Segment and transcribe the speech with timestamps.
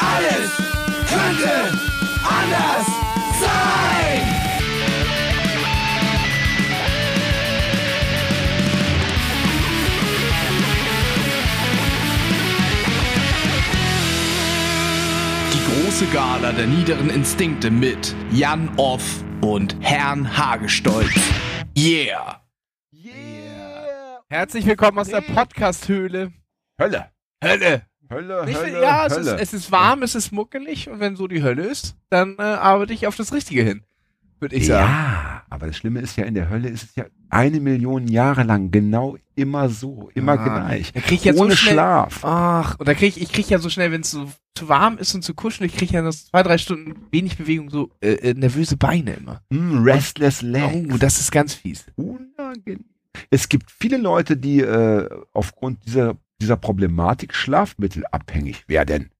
[0.00, 0.56] Alles
[1.08, 1.78] könnte
[2.24, 2.86] anders
[3.38, 4.22] sein.
[15.52, 21.12] Die große Gala der niederen Instinkte mit Jan Off und Herrn Hagestolz.
[21.76, 22.40] Yeah!
[22.92, 24.20] Yeah.
[24.30, 26.32] Herzlich willkommen aus der Podcast-Höhle.
[26.80, 27.10] Hölle.
[27.44, 27.89] Hölle.
[28.10, 29.40] Hölle, Ich Hölle, find, ja, es ist, Hölle.
[29.40, 32.92] es ist warm, es ist muckelig und wenn so die Hölle ist, dann äh, arbeite
[32.92, 33.82] ich auf das Richtige hin.
[34.40, 34.90] Würde ich sagen.
[34.90, 38.42] ja, aber das Schlimme ist ja, in der Hölle ist es ja eine Million Jahre
[38.42, 40.92] lang genau immer so, immer Ah, gleich.
[40.94, 42.20] Da krieg ich jetzt Ohne so schnell, Schlaf.
[42.24, 44.96] Ach, und da krieg ich, ich krieg ja so schnell, wenn es so zu warm
[44.96, 48.12] ist und zu kuschelig, krieg ich ja noch zwei, drei Stunden wenig Bewegung, so äh,
[48.12, 49.42] äh, nervöse Beine immer.
[49.50, 50.88] Mm, restless Legs.
[50.94, 51.84] Oh, das ist ganz fies.
[51.96, 52.86] Unangenehm.
[53.30, 59.10] Es gibt viele Leute, die äh, aufgrund dieser, dieser Problematik schlafmittelabhängig werden,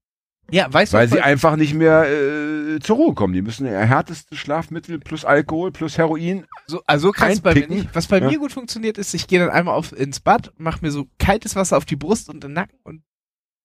[0.49, 3.33] Ja, weißt weil du, sie einfach nicht mehr äh, zur Ruhe kommen.
[3.33, 6.45] Die müssen härteste Schlafmittel plus Alkohol plus Heroin.
[6.67, 7.89] so, also kann bei mir nicht.
[7.93, 8.29] Was bei Ja.
[8.29, 11.55] mir gut funktioniert ist, ich gehe dann einmal auf, ins Bad, mach mir so kaltes
[11.55, 13.03] Wasser auf die Brust und den Nacken und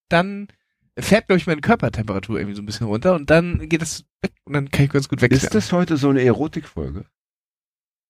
[0.08, 0.48] dann
[0.98, 4.32] fährt, glaube ich, meine Körpertemperatur irgendwie so ein bisschen runter und dann geht das weg
[4.44, 5.42] und dann kann ich ganz gut wechseln.
[5.44, 7.04] Ist das heute so eine Erotikfolge?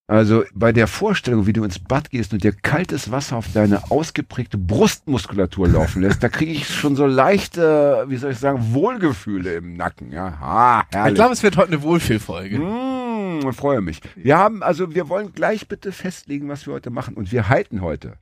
[0.09, 3.91] Also bei der Vorstellung, wie du ins Bad gehst und dir kaltes Wasser auf deine
[3.91, 9.55] ausgeprägte Brustmuskulatur laufen lässt, da kriege ich schon so leichte, wie soll ich sagen, Wohlgefühle
[9.57, 10.13] im Nacken.
[10.13, 11.15] Ja, ha, ich herrlich.
[11.17, 12.59] glaube, es wird heute eine Wohlfühlfolge.
[12.61, 14.01] Mmh, freue mich.
[14.15, 17.15] Wir haben, also wir wollen gleich bitte festlegen, was wir heute machen.
[17.15, 18.19] Und wir halten heute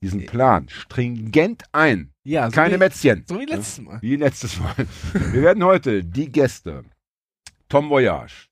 [0.00, 2.12] diesen Plan stringent ein.
[2.22, 3.24] Ja, so Keine wie, Mätzchen.
[3.26, 3.98] so wie letztes Mal.
[4.00, 4.74] Wie letztes Mal.
[5.32, 6.84] Wir werden heute die Gäste
[7.68, 8.46] Tom Voyage,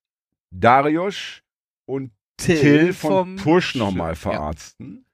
[0.51, 1.43] Darius
[1.85, 4.15] und Till von Push nochmal Ja.
[4.17, 5.05] verarzten.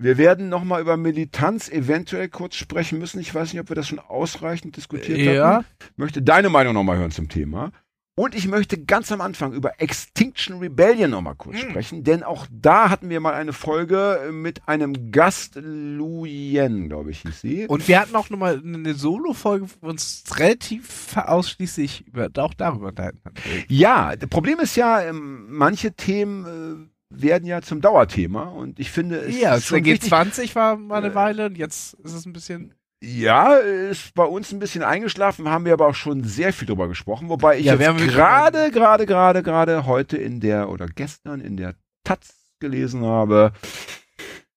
[0.00, 3.18] Wir werden nochmal über Militanz eventuell kurz sprechen müssen.
[3.20, 5.34] Ich weiß nicht, ob wir das schon ausreichend diskutiert haben.
[5.34, 7.72] Ja, Ich möchte deine Meinung nochmal hören zum Thema.
[8.18, 11.70] Und ich möchte ganz am Anfang über Extinction Rebellion nochmal kurz Hm.
[11.70, 17.12] sprechen, denn auch da hatten wir mal eine Folge mit einem Gast, Lu Yen, glaube
[17.12, 17.66] ich, hieß sie.
[17.68, 22.88] und wir hatten auch nochmal eine Solo-Folge, wo wir uns relativ ausschließlich über, auch darüber
[22.88, 23.34] unterhalten haben.
[23.68, 28.90] Ja, das Problem ist ja, ähm, manche Themen äh, werden ja zum Dauerthema und ich
[28.90, 30.12] finde es Ja, ist schon der wichtig.
[30.12, 32.74] G20 war mal eine Äh, Weile und jetzt ist es ein bisschen.
[33.00, 36.88] Ja, ist bei uns ein bisschen eingeschlafen, haben wir aber auch schon sehr viel drüber
[36.88, 41.56] gesprochen, wobei ich Ja, jetzt gerade, gerade, gerade, gerade heute in der oder gestern in
[41.56, 43.52] der Taz gelesen habe,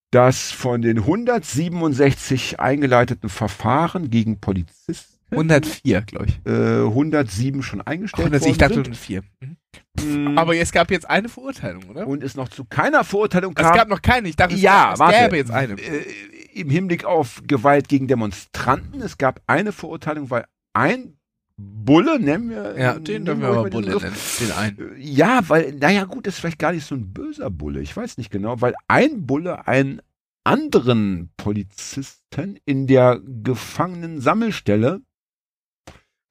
[0.10, 6.40] dass von den 167 eingeleiteten Verfahren gegen Polizisten 104, glaube ich.
[6.46, 9.22] äh, 107 schon eingestellt 104, ich dachte worden 104.
[9.40, 9.58] Mhm.
[9.98, 10.34] sind.
[10.34, 12.08] Mm, Aber es gab jetzt eine Verurteilung, oder?
[12.08, 13.76] und es noch zu keiner Verurteilung es kam.
[13.78, 14.28] gab noch keine.
[14.28, 15.20] Ich dachte, es, ja, gab, es warte.
[15.20, 15.74] gäbe jetzt eine.
[15.76, 16.06] Äh,
[16.54, 19.02] Im Hinblick auf Gewalt gegen Demonstranten.
[19.02, 21.18] Es gab eine Verurteilung, weil ein
[21.58, 24.16] Bulle, nennen wir Ja, den dürfen wir aber Bulle nennen.
[24.40, 24.96] Den einen.
[24.96, 27.82] Äh, Ja, weil, naja, gut, ist vielleicht gar nicht so ein böser Bulle.
[27.82, 30.02] Ich weiß nicht genau, weil ein Bulle einen
[30.44, 35.02] anderen Polizisten in der Gefangenen-Sammelstelle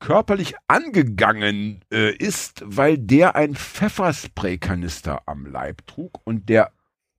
[0.01, 6.73] körperlich angegangen äh, ist, weil der ein Pfefferspraykanister am Leib trug und der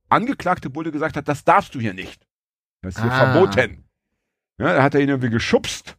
[0.09, 2.27] angeklagte Bulle gesagt hat, das darfst du hier nicht.
[2.81, 3.33] Das ist hier Ah.
[3.33, 3.85] verboten.
[4.59, 5.97] Ja, da hat er ihn irgendwie geschubst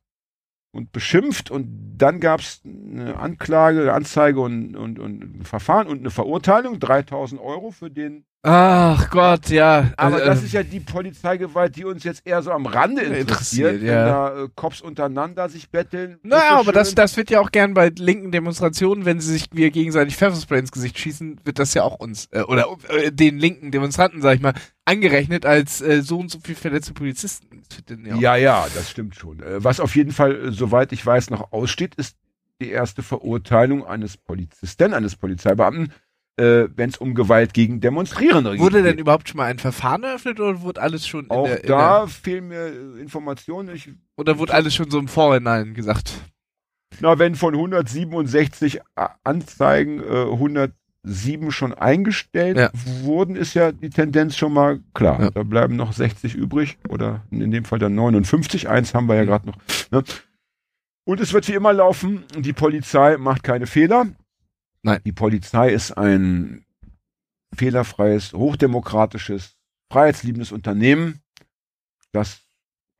[0.75, 5.87] und beschimpft und dann gab es eine Anklage, eine Anzeige und, und, und ein Verfahren
[5.89, 8.25] und eine Verurteilung, 3000 Euro für den.
[8.45, 9.93] Ach Gott, ja.
[9.97, 13.21] Aber Also, das ist ja die Polizeigewalt, die uns jetzt eher so am Rande interessiert,
[13.31, 14.05] Interessiert, wenn ja.
[14.07, 16.19] da äh, Cops untereinander sich betteln.
[16.25, 19.71] Naja, aber das, das wird ja auch gern bei linken Demonstrationen, wenn sie sich wir
[19.71, 23.71] gegenseitig Pfefferspray ins Gesicht schießen, wird das ja auch uns, äh, oder äh, den linken
[23.71, 24.55] Demonstranten, sag ich mal,
[24.87, 27.63] angerechnet als äh, so und so viel verletzte Polizisten.
[27.69, 29.41] Das ja, Ja, ja, das stimmt schon.
[29.41, 32.17] Äh, Was auf jeden Fall, äh, soweit ich weiß, noch aussteht, ist
[32.61, 35.93] die erste Verurteilung eines Polizisten, eines Polizeibeamten,
[36.37, 39.01] äh, wenn es um Gewalt gegen Demonstrierende Wurde denn geht.
[39.01, 42.49] überhaupt schon mal ein Verfahren eröffnet oder wurde alles schon in Auch der, da fehlen
[42.49, 43.75] mir äh, Informationen.
[43.75, 46.15] Ich, der, oder wurde alles schon so im Vorhinein gesagt?
[47.01, 52.71] na, wenn von 167 A- Anzeigen äh, 107 schon eingestellt Ja.
[53.03, 55.21] wurden, ist ja die Tendenz schon mal klar.
[55.21, 55.31] Ja.
[55.31, 58.69] Da bleiben noch 60 übrig oder in dem Fall dann 59.
[58.69, 59.27] Eins haben wir ja Mhm.
[59.27, 59.57] gerade noch.
[59.91, 60.03] Ne?
[61.05, 62.25] Und es wird wie immer laufen.
[62.39, 64.07] Die Polizei macht keine Fehler.
[64.83, 65.01] Nein.
[65.05, 66.65] Die Polizei ist ein
[67.55, 69.57] fehlerfreies, hochdemokratisches,
[69.93, 71.21] freiheitsliebendes Unternehmen,
[72.13, 72.41] das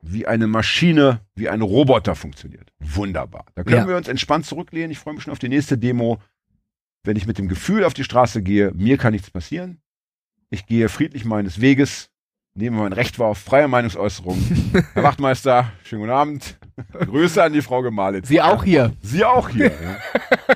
[0.01, 2.71] wie eine Maschine, wie ein Roboter funktioniert.
[2.79, 3.45] Wunderbar.
[3.55, 3.87] Da können Ja.
[3.87, 4.91] wir uns entspannt zurücklehnen.
[4.91, 6.21] Ich freue mich schon auf die nächste Demo.
[7.03, 9.81] Wenn ich mit dem Gefühl auf die Straße gehe, mir kann nichts passieren.
[10.49, 12.09] Ich gehe friedlich meines Weges
[12.55, 14.37] nehmen wir mein Recht war auf freie Meinungsäußerung.
[14.93, 16.57] Herr Wachtmeister, schönen guten Abend.
[16.93, 18.27] Grüße an die Frau Gemahlitz.
[18.27, 18.93] Sie auch hier.
[19.01, 19.71] Sie auch hier.
[19.71, 19.97] Ja.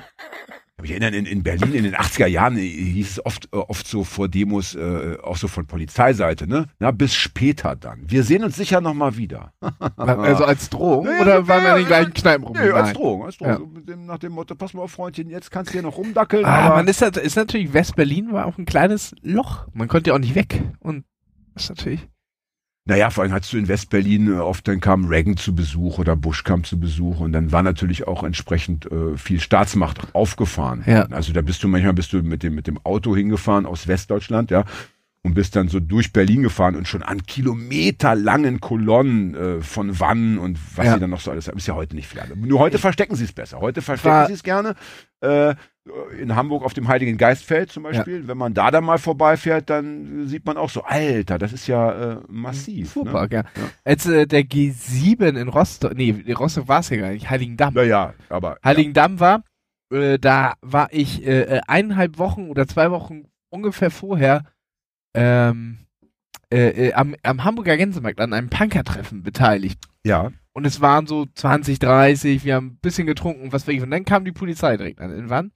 [0.80, 3.86] Ich erinnere, in, in Berlin in den 80er Jahren äh, hieß es oft, äh, oft
[3.88, 6.66] so vor Demos, äh, auch so von Polizeiseite, ne?
[6.78, 8.02] Na, bis später dann.
[8.06, 9.52] Wir sehen uns sicher nochmal wieder.
[9.96, 11.06] Also als Drohung?
[11.06, 12.56] Nee, oder nee, waren wir in den gleichen Kneipen rum?
[12.56, 12.92] Nee, als.
[12.92, 13.82] Drohung, als Drohung.
[13.88, 13.96] Ja.
[13.96, 16.76] Nach dem Motto, pass mal auf, Freundchen, jetzt kannst du hier noch rumdackeln, Ah, aber
[16.76, 19.66] man ist, halt- ist natürlich, West-Berlin war auch ein kleines Loch.
[19.72, 20.62] Man konnte ja auch nicht weg.
[20.78, 21.04] Und
[21.54, 22.08] das ist natürlich.
[22.88, 26.16] Naja, vor allem hattest du in Westberlin äh, oft, dann kam Reagan zu Besuch oder
[26.16, 30.84] Bush kam zu Besuch und dann war natürlich auch entsprechend äh, viel Staatsmacht aufgefahren.
[30.86, 31.02] Ja.
[31.10, 34.50] Also da bist du manchmal bist du mit dem, mit dem Auto hingefahren aus Westdeutschland,
[34.50, 34.64] ja,
[35.28, 40.38] und bist dann so durch Berlin gefahren und schon an kilometerlangen Kolonnen äh, von Wannen
[40.38, 40.94] und was Ja.
[40.94, 42.20] sie dann noch so alles haben, ist ja heute nicht viel.
[42.36, 43.60] Nur heute verstecken sie es besser.
[43.60, 44.74] Heute verstecken sie es gerne.
[45.20, 45.54] Äh,
[46.20, 50.26] in Hamburg auf dem Heiligen Geistfeld zum Beispiel, wenn man da dann mal vorbeifährt, dann
[50.28, 52.94] sieht man auch so, Alter, das ist ja äh, massiv.
[52.94, 53.04] ne?
[53.04, 53.44] Super, ja.
[53.84, 57.72] Als äh, der G7 in Rostock, nee, in Rostock war es ja gar nicht, Heiligendamm.
[57.74, 59.44] Naja, aber Heiligendamm war,
[59.90, 64.44] äh, da war ich äh, eineinhalb Wochen oder zwei Wochen ungefähr vorher
[65.14, 65.78] ähm,
[66.50, 69.78] äh, äh, am, am Hamburger Gänsemarkt an einem Punkertreffen beteiligt.
[70.04, 73.82] ja, Und es waren so 20, 30, wir haben ein bisschen getrunken, was weiß ich.
[73.82, 75.52] Und dann kam die Polizei direkt an den Wann.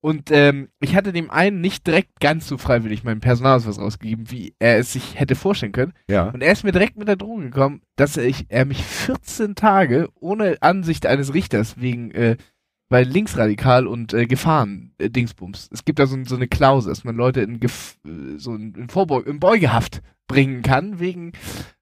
[0.00, 4.52] Und ähm, ich hatte dem einen nicht direkt ganz so freiwillig meinen Personalausweis rausgegeben, wie
[4.58, 5.92] er es sich hätte vorstellen können.
[6.08, 6.28] ja.
[6.30, 10.08] Und er ist mir direkt mit der Drohung gekommen, dass ich, er mich 14 Tage
[10.18, 12.36] ohne Ansicht eines Richters wegen, äh,
[12.92, 15.70] weil linksradikal und äh, Gefahren, äh, Dingsbums.
[15.72, 18.88] Es gibt da so, so eine Klausel, dass man Leute in, Gef äh, so in,
[18.90, 21.32] Vorbeug in Beugehaft bringen kann, wegen,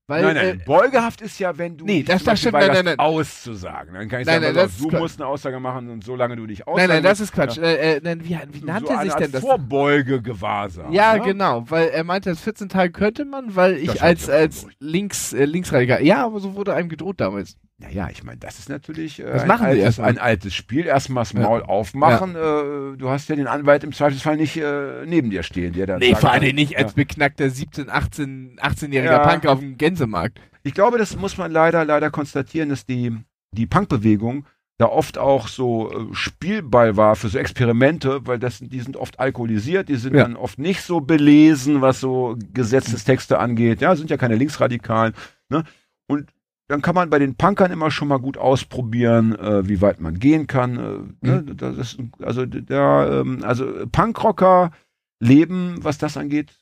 [0.07, 2.69] weil, nein, nein, Äh, Beugehaft ist ja, wenn du Nee, nicht das- das stimmt, nein,
[2.69, 2.99] nein, nein.
[3.01, 3.95] auszusagen.
[3.95, 6.47] Dann kann ich Nein, sagen, nein, ist du musst eine Aussage machen und solange du
[6.47, 7.57] nicht aussagen nein, nein, das ist Quatsch.
[7.57, 9.41] Ja, Äh, äh, nein, wie, wie so nannte eine sich denn das?
[9.41, 10.93] Vorbeugegewahrsam.
[10.93, 11.23] Ja, ne?
[11.23, 14.73] genau, weil er meinte, dass 14 Tage könnte man, weil ich Das als, als schon
[14.81, 17.57] links, äh, linksradikal, ja, aber so wurde einem gedroht damals.
[17.81, 20.85] Naja, ich meine, das ist natürlich äh, Das ein, altes, ein altes Spiel.
[20.87, 21.41] Erstmal das Ja.
[21.41, 22.35] Maul aufmachen.
[22.35, 25.99] Äh, du hast ja den Anwalt im Zweifelsfall nicht äh, neben dir stehen, der dann
[25.99, 26.79] Nee, sagt, vor allem nicht ja.
[26.79, 29.27] als beknackter 17, 18, 18-jähriger Ja.
[29.27, 30.41] Punk auf dem Gänsemarkt.
[30.63, 33.17] Ich glaube, das muss man leider, leider konstatieren, dass die,
[33.53, 34.45] die Punkbewegung
[34.77, 39.19] da oft auch so äh, Spielball war für so Experimente, weil das, die sind oft
[39.21, 40.23] alkoholisiert, die sind Ja.
[40.25, 43.81] dann oft nicht so belesen, was so Gesetzestexte angeht.
[43.81, 45.15] Ja, sind ja keine Linksradikalen.
[45.49, 45.65] Ne?
[46.07, 46.31] Und
[46.71, 50.21] dann kann man bei den Punkern immer schon mal gut ausprobieren, äh, wie weit man
[50.21, 51.17] gehen kann.
[51.21, 51.43] Äh, ne?
[51.43, 54.71] das ist, also da, ähm, also Punkrocker
[55.19, 56.55] leben, was das angeht,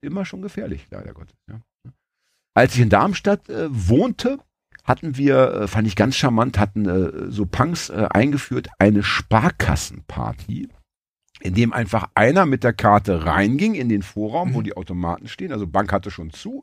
[0.00, 1.36] immer schon gefährlich, leider Gottes.
[1.50, 1.60] Ja.
[2.54, 4.38] Als ich in Darmstadt äh, wohnte,
[4.84, 10.68] hatten wir, äh, fand ich ganz charmant, hatten äh, so Punks äh, eingeführt, eine Sparkassenparty,
[11.40, 14.64] in dem einfach einer mit der Karte reinging in den Vorraum, wo Mhm.
[14.64, 15.52] die Automaten stehen.
[15.52, 16.62] Also Bank hatte schon zu.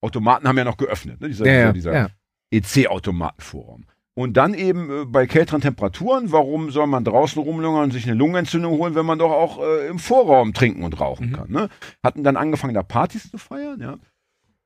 [0.00, 1.28] Automaten haben ja noch geöffnet, ne?
[1.28, 2.08] dieser, Ja, dieser, ja.
[2.50, 3.84] EC-Automatenforum.
[4.14, 8.14] Und dann eben äh, bei kälteren Temperaturen, warum soll man draußen rumlungern und sich eine
[8.14, 11.32] Lungenentzündung holen, wenn man doch auch äh, im Vorraum trinken und rauchen Mhm.
[11.32, 11.50] kann.
[11.50, 11.68] Ne?
[12.02, 13.96] Hatten dann angefangen, da Partys zu feiern, ja.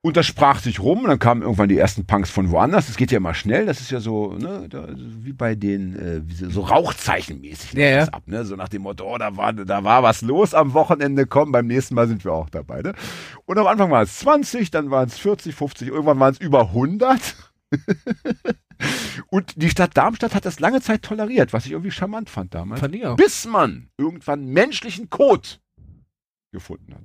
[0.05, 2.85] Und das sprach sich rum, und dann kamen irgendwann die ersten Punks von woanders.
[2.85, 6.21] Das geht ja immer schnell, das ist ja so, ne, da, wie bei den, äh,
[6.31, 8.03] so, Rauchzeichenmäßig Ja, ja.
[8.09, 8.45] ab, ne?
[8.45, 11.65] So nach dem Motto, oh, da war, da war was los am Wochenende, komm, beim
[11.65, 12.93] nächsten Mal sind wir auch dabei, ne?
[13.45, 16.67] Und am Anfang waren es 20, dann waren es 40, 50, irgendwann waren es über
[16.67, 17.35] 100.
[19.31, 22.79] Und die Stadt Darmstadt hat das lange Zeit toleriert, was ich irgendwie charmant fand damals.
[22.79, 23.15] Fand ich auch.
[23.15, 25.49] Bis man irgendwann menschlichen Code
[26.51, 27.01] gefunden hat.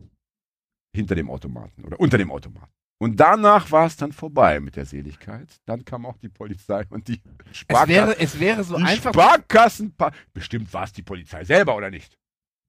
[0.94, 2.74] Hinter dem Automaten oder unter dem Automaten.
[3.02, 5.48] Und danach war es dann vorbei mit der Seligkeit.
[5.64, 7.88] Dann kam auch die Polizei und die Es Sparkassen.
[7.94, 9.12] wäre, es wäre so die einfach.
[9.14, 9.94] Sparkassen.
[10.34, 12.18] Bestimmt war es die Polizei selber oder nicht?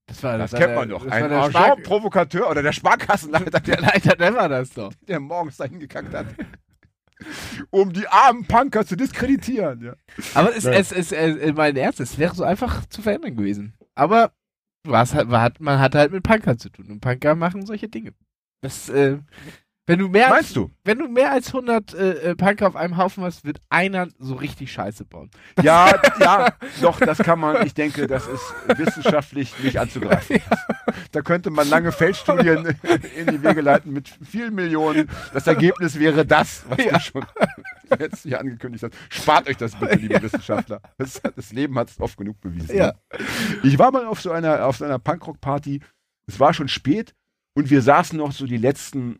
[0.08, 1.04] Das, war, Das war kennt der- man doch.
[1.04, 4.94] Das Ein Agent-Provokateur oder der Sparkassenleiter, der Leiter, der war das doch.
[5.08, 6.28] der morgens dahin gekackt hat.
[7.70, 9.82] um die armen Punker zu diskreditieren.
[9.84, 9.94] Ja.
[10.34, 13.74] Aber es, es, es, äh, mein Ernst, es wäre so einfach zu verändern gewesen.
[13.96, 14.32] Aber
[14.88, 18.14] was hat, hat, man hat halt mit Punkern zu tun und Punker machen solche Dinge.
[18.62, 19.20] Das, äh,
[19.88, 20.72] wenn du mehr als, Meinst du?
[20.84, 24.36] wenn du mehr als 100 äh, äh, Punker auf einem Haufen hast, wird einer so
[24.36, 25.30] richtig Scheiße bauen.
[25.62, 30.40] Ja, ja, doch, das kann man, ich denke, das ist wissenschaftlich nicht anzugreifen.
[31.14, 32.66] Da könnte man lange Feldstudien
[33.18, 35.10] in die Wege leiten mit vielen Millionen.
[35.34, 36.94] Das Ergebnis wäre das, was Ja.
[36.94, 37.26] du schon
[38.00, 38.94] jetzt hier angekündigt hast.
[39.10, 40.82] Spart euch das bitte, liebe Wissenschaftler.
[40.98, 42.76] Das, das Leben hat es oft genug bewiesen.
[42.78, 42.94] Ja.
[43.64, 45.82] Ich war mal auf so einer, auf so einer Punkrock-Party.
[46.28, 47.14] Es war schon spät
[47.56, 49.20] und wir saßen noch so die letzten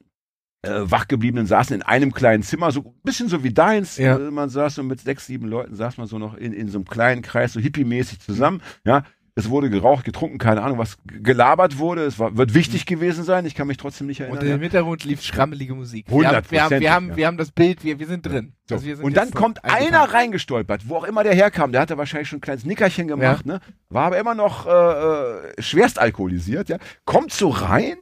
[0.64, 3.98] Wachgebliebenen saßen in einem kleinen Zimmer, so ein bisschen so wie deins.
[3.98, 4.18] Ja.
[4.18, 6.78] Äh, man saß so mit sechs, sieben Leuten, saß man so noch in, in so
[6.78, 8.62] einem kleinen Kreis, so hippie-mäßig zusammen.
[8.86, 9.04] Ja,
[9.34, 12.04] Es wurde geraucht, getrunken, keine Ahnung, was gelabert wurde.
[12.04, 13.46] Es war, wird wichtig gewesen sein.
[13.46, 14.40] Ich kann mich trotzdem nicht erinnern.
[14.40, 16.06] Und im Hintergrund lief schrammelige Musik.
[16.10, 17.16] Wir haben, wir haben, wir haben, ja.
[17.16, 18.54] wir haben das Bild, wir, wir sind drin.
[18.68, 18.76] So.
[18.76, 21.72] Also wir sind und dann kommt einer reingestolpert, wo auch immer der herkam.
[21.72, 23.62] Der hatte wahrscheinlich schon ein kleines Nickerchen gemacht, ne?
[23.90, 26.78] War aber immer noch äh, äh, schwerst alkoholisiert, ja.
[27.06, 27.96] Kommt so rein,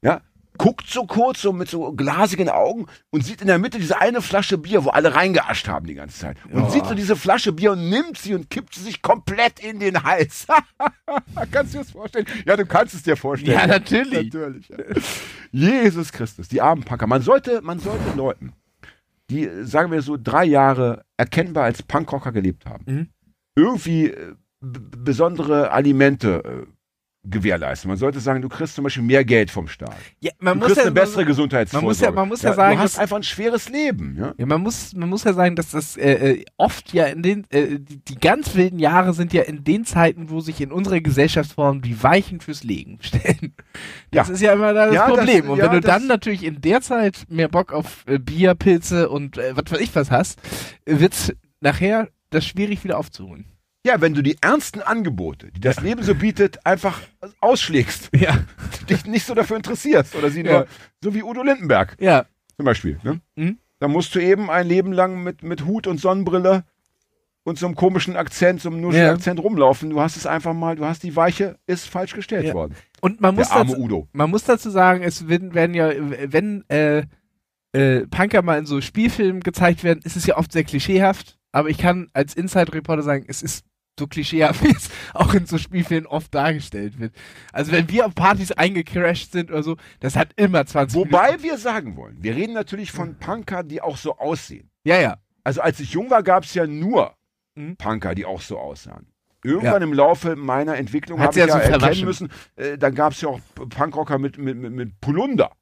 [0.00, 0.22] ja,
[0.62, 4.20] guckt so kurz, so mit so glasigen Augen und sieht in der Mitte diese eine
[4.20, 6.36] Flasche Bier, wo alle reingeascht haben die ganze Zeit.
[6.52, 6.70] Und Ja.
[6.70, 10.02] sieht so diese Flasche Bier und nimmt sie und kippt sie sich komplett in den
[10.02, 10.46] Hals.
[11.50, 12.26] kannst du dir das vorstellen?
[12.44, 13.58] Ja, du kannst es dir vorstellen.
[13.58, 14.32] Ja, natürlich.
[14.34, 14.76] natürlich ja.
[15.50, 17.06] Jesus Christus, die armen Punker.
[17.06, 18.52] Man sollte, man sollte Leuten,
[19.30, 23.08] die, sagen wir so, drei Jahre erkennbar als Punkrocker gelebt haben, Mhm.
[23.56, 26.66] irgendwie äh, besondere Alimente äh,
[27.22, 27.88] gewährleisten.
[27.88, 29.94] Man sollte sagen, du kriegst zum Beispiel mehr Geld vom Staat.
[30.20, 31.84] Ja, man Du muss kriegst ja, eine bessere Gesundheitsvorsorge.
[31.84, 34.16] man muss ja- man muss ja sagen, du hast einfach ein schweres Leben.
[34.18, 34.34] Ja?
[34.38, 37.46] Ja, man muss, man muss ja sagen, dass das äh, äh, oft ja in den,
[37.50, 41.00] äh, die, die ganz wilden Jahre sind ja in den Zeiten, wo sich in unserer
[41.00, 43.54] Gesellschaftsform die Weichen fürs Legen stellen.
[44.10, 44.34] Das Ja.
[44.34, 45.50] ist ja immer da das Ja, das- Problem.
[45.50, 49.10] Und ja, wenn du dann natürlich in der Zeit mehr Bock auf äh, Bier, Pilze
[49.10, 50.40] und äh, was weiß ich was hast,
[50.86, 53.44] äh, wird's nachher das schwierig wieder aufzuholen.
[53.86, 57.00] Ja, wenn du die ernsten Angebote, die das Leben so bietet, einfach
[57.40, 58.38] ausschlägst, Ja.
[58.88, 60.52] dich nicht so dafür interessierst oder sie Ja.
[60.52, 60.66] nur,
[61.02, 62.26] so wie Udo Lindenberg Ja.
[62.56, 62.98] zum Beispiel.
[63.02, 63.20] Ne?
[63.36, 63.58] Mhm.
[63.78, 66.64] Da musst du eben ein Leben lang mit, mit Hut und Sonnenbrille
[67.44, 69.12] und so einem komischen Akzent, so einem nuschen Ja.
[69.12, 69.88] Akzent rumlaufen.
[69.88, 72.54] Du hast es einfach mal, du hast die Weiche, ist falsch gestellt Ja.
[72.54, 72.74] worden.
[73.00, 74.08] Und man muss Der arme dazu, Udo.
[74.12, 75.90] man muss dazu sagen, es werden, werden ja,
[76.30, 77.04] wenn äh,
[77.72, 81.38] äh, Punker mal in so Spielfilmen gezeigt werden, ist es ja oft sehr klischeehaft.
[81.52, 83.64] Aber ich kann als Inside-Reporter sagen, es ist
[83.98, 87.14] so klischeehaft, wie es auch in so Spielfilmen oft dargestellt wird.
[87.52, 91.42] Also wenn wir auf Partys eingecrashed sind oder so, das hat immer 20 Wobei Minuten.
[91.42, 94.70] wir sagen wollen, wir reden natürlich von Punker, die auch so aussehen.
[94.84, 95.18] Ja, ja.
[95.44, 97.14] Also als ich jung war, gab es ja nur
[97.54, 97.76] Mhm.
[97.76, 99.06] Punker, die auch so aussahen.
[99.42, 103.12] Irgendwann im Laufe meiner Entwicklung habe ich ja ja so erkennen müssen, äh, dann gab
[103.12, 105.52] es ja auch Punkrocker mit, mit, mit, mit Polunder.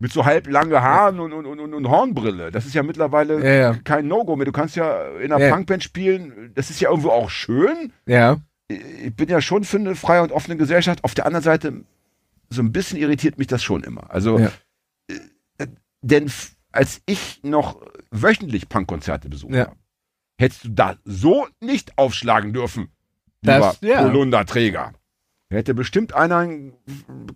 [0.00, 2.50] Mit so halblange Haaren und, und, und, und, Hornbrille.
[2.50, 3.74] Das ist ja mittlerweile Ja, ja.
[3.84, 4.44] kein No-Go mehr.
[4.44, 5.54] Du kannst ja in einer Ja.
[5.54, 6.50] Punkband spielen.
[6.54, 7.92] Das ist ja irgendwo auch schön.
[8.06, 8.38] Ja.
[8.68, 11.04] Ich bin ja schon für eine freie und offene Gesellschaft.
[11.04, 11.84] Auf der anderen Seite,
[12.50, 14.10] so ein bisschen irritiert mich das schon immer.
[14.12, 15.66] Also, äh,
[16.02, 16.30] denn
[16.72, 19.72] als ich noch wöchentlich Punkkonzerte besucht habe,
[20.38, 22.88] hättest du da so nicht aufschlagen dürfen,
[23.42, 24.02] Das- lieber ja.
[24.02, 24.92] Polunderträger.
[25.50, 26.72] Hätte bestimmt einer einen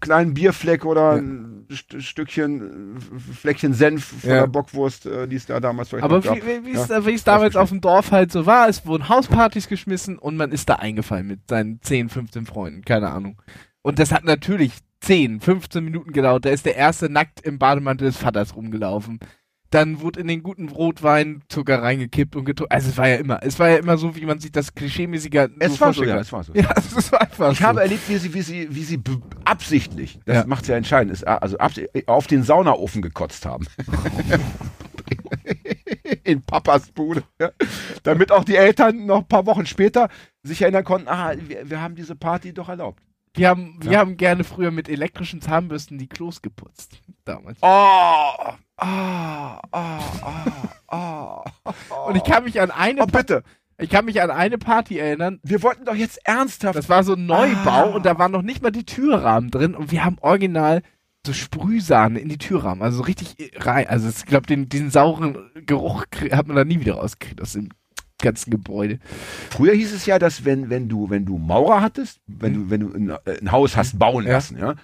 [0.00, 4.40] kleinen Bierfleck oder ein St Stückchen, äh, Fleckchen Senf von Ja.
[4.40, 7.04] der Bockwurst, äh, die es da damals vielleicht Aber wie, wie, wie es Ja.
[7.06, 10.50] wie es damals auf dem Dorf halt so war, es wurden Hauspartys geschmissen und man
[10.52, 13.40] ist da eingefallen mit seinen 10, 15 Freunden, keine Ahnung.
[13.82, 16.44] Und das hat natürlich 10, 15 Minuten gedauert.
[16.44, 19.20] Da ist der erste nackt im Bademantel des Vaters rumgelaufen.
[19.70, 22.72] Dann wurde in den guten Rotwein Zucker reingekippt und getrunken.
[22.72, 25.50] Also es war ja immer, es war ja immer so, wie man sich das klischeemäßiger
[25.58, 26.54] Es war so, ja, es war so.
[26.54, 27.64] Ja, es war einfach Ich so.
[27.64, 28.98] habe erlebt, wie sie, wie sie, wie sie
[29.44, 30.46] absichtlich, das Ja.
[30.46, 31.58] macht ja entscheidend, ist, also
[32.06, 33.66] auf den Saunaofen gekotzt haben.
[36.24, 37.22] In Papas Bude.
[37.40, 37.50] Ja.
[38.02, 40.08] Damit auch die Eltern noch ein paar Wochen später
[40.42, 43.02] sich erinnern konnten, ah, wir, wir haben diese Party doch erlaubt.
[43.34, 43.98] wir haben, wir Ja.
[44.00, 47.00] haben gerne früher mit elektrischen Zahnbürsten die Klos geputzt.
[47.24, 47.58] Damals.
[47.62, 50.00] Oh, ah, ah,
[50.88, 51.74] ah, ah.
[52.06, 53.42] Und ich kann mich an eine Oh, bitte.
[53.80, 55.38] Ich kann mich an eine Party erinnern.
[55.44, 56.76] Wir wollten doch jetzt ernsthaft.
[56.76, 57.82] Das war so ein Neubau Ah.
[57.94, 60.82] und da waren noch nicht mal die Türrahmen drin und wir haben original
[61.26, 63.86] so Sprühsahne in die Türrahmen, also so richtig rein.
[63.88, 67.68] Also ich glaube, den, diesen sauren Geruch hat man da nie wieder rausgekriegt aus dem
[68.20, 68.98] ganzen Gebäude.
[69.50, 72.80] Früher hieß es ja, dass wenn, wenn du, wenn du Maurer hattest, wenn du, wenn
[72.80, 74.32] du ein, äh, ein Haus hast bauen Ja.
[74.32, 74.74] lassen, ja.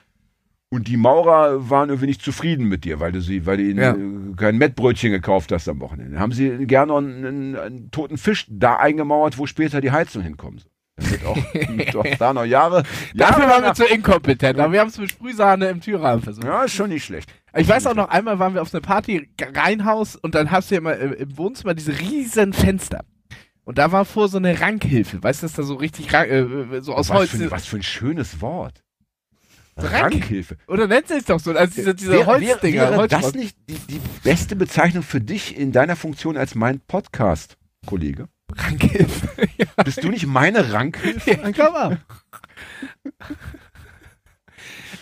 [0.75, 3.79] Und die Maurer waren irgendwie nicht zufrieden mit dir, weil du sie, weil du ihnen
[3.79, 3.93] Ja.
[3.93, 6.19] äh, kein Mettbrötchen gekauft hast am Wochenende.
[6.19, 10.67] Haben sie gerne einen, einen, einen toten Fisch da eingemauert, wo später die Heizung hinkommt.
[10.97, 11.37] Das wird auch,
[11.93, 12.83] doch da noch Jahre.
[13.15, 16.45] Dafür Jahre waren wir zu inkompetent, aber wir haben es mit Sprühsahne im Türrahmen versucht.
[16.45, 17.33] Ja, ist schon nicht schlecht.
[17.57, 20.75] Ich weiß auch noch, einmal waren wir auf einer Party, Reihenhaus, und dann hast du
[20.75, 23.05] ja immer äh, im Wohnzimmer diese riesen Fenster.
[23.65, 26.81] Und da war vor so eine Rankhilfe, weißt du, dass da so richtig Rank, äh,
[26.81, 27.31] so aus was, Holz.
[27.31, 28.84] für, was für ein schönes Wort.
[29.77, 30.57] Rank- Rankhilfe.
[30.69, 32.83] Oder nennt sich doch so, also diese, diese Wäre- Holzdinger.
[32.83, 36.81] Wäre, wäre das nicht die, die beste Bezeichnung für dich in deiner Funktion als mein
[36.81, 38.29] Podcast-Kollege?
[38.57, 39.29] Rankhilfe.
[39.59, 41.31] ja, Bist du nicht meine Rankhilfe?
[41.33, 41.97] ich glaube auch.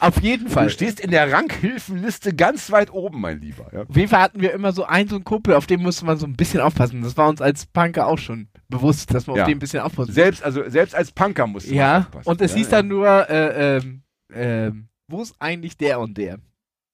[0.00, 0.64] Auf jeden Fall.
[0.64, 3.70] Du stehst in der Rankhilfenliste ganz weit oben, mein Lieber.
[3.72, 3.82] Ja.
[3.82, 6.18] Auf jeden Fall hatten wir immer so einen, so einen Kumpel, auf den musste man
[6.18, 7.02] so ein bisschen aufpassen.
[7.02, 9.42] Das war uns als Punker auch schon bewusst, dass man Ja.
[9.42, 10.14] auf den ein bisschen aufpassen muss.
[10.14, 12.28] Selbst, also, selbst als Punker musst du mal Ja, aufpassen.
[12.28, 12.78] und es ja, hieß ja.
[12.78, 14.01] dann nur, äh, ähm,
[14.34, 16.38] ähm, wo ist eigentlich der und der?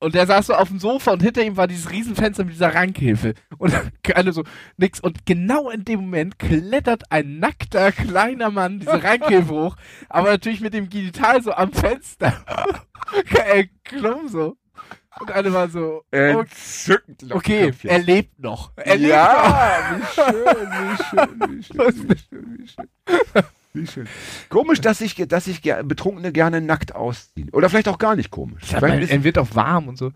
[0.00, 2.73] Und der saß so auf dem Sofa und hinter ihm war dieses Riesenfenster mit dieser
[2.73, 3.35] Rankhilfe.
[3.59, 3.75] Und
[4.14, 4.45] alle so,
[4.76, 5.00] nix.
[5.00, 9.76] Und genau in dem Moment klettert ein nackter, kleiner Mann diese Rankhilfe hoch,
[10.09, 12.45] aber natürlich mit dem Genital so am Fenster.
[13.35, 14.57] er klumm so.
[15.21, 17.33] Und alle waren so, okay, Entzückend.
[17.33, 18.71] okay er lebt noch.
[18.76, 19.11] Er lebt noch.
[19.11, 20.35] ja, wie schön,
[20.71, 23.45] wie schön, wie schön, wie schön, wie schön.
[23.75, 24.07] Wie schön.
[24.49, 27.51] Komisch, dass sich dass ger- Betrunkene gerne nackt ausziehen.
[27.51, 28.63] Oder vielleicht auch gar nicht komisch.
[28.71, 30.13] Ja, vielleicht, er wird auch warm und so.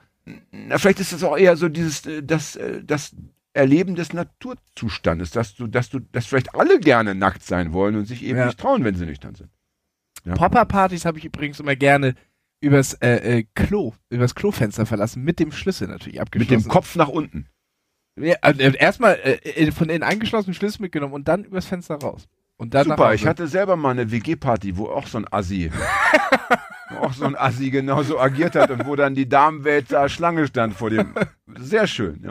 [0.50, 3.14] na, vielleicht ist es auch eher so dieses, äh, das, äh, das
[3.54, 8.06] Erleben des Naturzustandes, dass du, dass du, dass vielleicht alle gerne nackt sein wollen und
[8.06, 8.46] sich eben Ja.
[8.46, 9.50] nicht trauen, wenn sie nüchtern sind.
[10.24, 10.34] Ja.
[10.34, 12.14] Popper-Partys habe ich übrigens immer gerne
[12.60, 16.62] übers äh, äh, Klo, übers Klofenster verlassen, mit dem Schlüssel natürlich Mit abgeschlossen.
[16.62, 17.46] dem Kopf nach unten.
[18.18, 22.28] Ja, also, äh, erstmal äh, von innen angeschlossenen Schlüssel mitgenommen und dann übers Fenster raus.
[22.62, 25.72] Und dann Super, ich hatte selber mal eine WG-Party, wo auch so ein Assi,
[27.00, 30.74] auch so ein Assi genauso agiert hat und wo dann die Damenwelt da Schlange stand
[30.74, 31.12] vor dem.
[31.58, 32.20] Sehr schön.
[32.22, 32.30] Ja.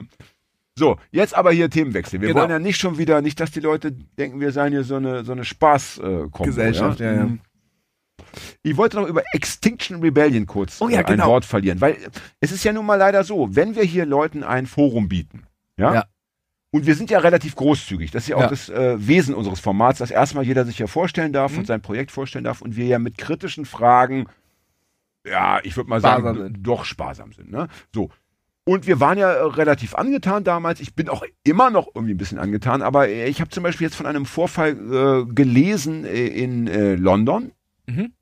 [0.78, 2.22] So, jetzt aber hier Themenwechsel.
[2.22, 2.40] Wir Genau.
[2.40, 5.26] wollen ja nicht schon wieder, nicht, dass die Leute denken, wir seien hier so eine,
[5.26, 7.26] so eine spaß äh, ja, ja.
[7.26, 7.42] Mhm.
[8.64, 11.28] Ich wollte noch über Extinction Rebellion kurz Oh ja, äh, ein genau.
[11.28, 11.98] Wort verlieren, weil
[12.40, 15.44] es ist ja nun mal leider so, wenn wir hier Leuten ein Forum bieten,
[15.76, 16.06] Ja.
[16.72, 18.48] Und wir sind ja relativ großzügig, das ist ja auch Ja.
[18.48, 21.60] das äh, Wesen unseres Formats, dass erstmal jeder sich ja vorstellen darf Mhm.
[21.60, 24.28] und sein Projekt vorstellen darf und wir ja mit kritischen Fragen,
[25.25, 26.58] ja, ich würde mal Sparsam sagen, sind.
[26.63, 27.68] doch sparsam sind, ne?
[27.94, 28.10] So.
[28.63, 30.80] Und wir waren ja äh, relativ angetan damals.
[30.82, 33.86] Ich bin auch immer noch irgendwie ein bisschen angetan, aber äh, ich habe zum Beispiel
[33.86, 37.51] jetzt von einem Vorfall äh, gelesen in London.
[37.88, 38.13] Mhm.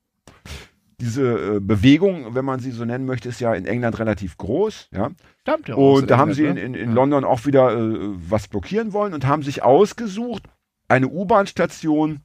[1.00, 4.90] Diese äh, Bewegung, wenn man sie so nennen möchte, ist ja in England relativ groß.
[4.92, 5.12] Ja?
[5.42, 6.78] Stammt ja Und da haben England, sie in, ne?
[6.80, 6.96] in, in Ja.
[6.96, 7.98] London auch wieder äh,
[8.30, 10.44] was blockieren wollen und haben sich ausgesucht,
[10.90, 12.22] eine U-Bahn-Station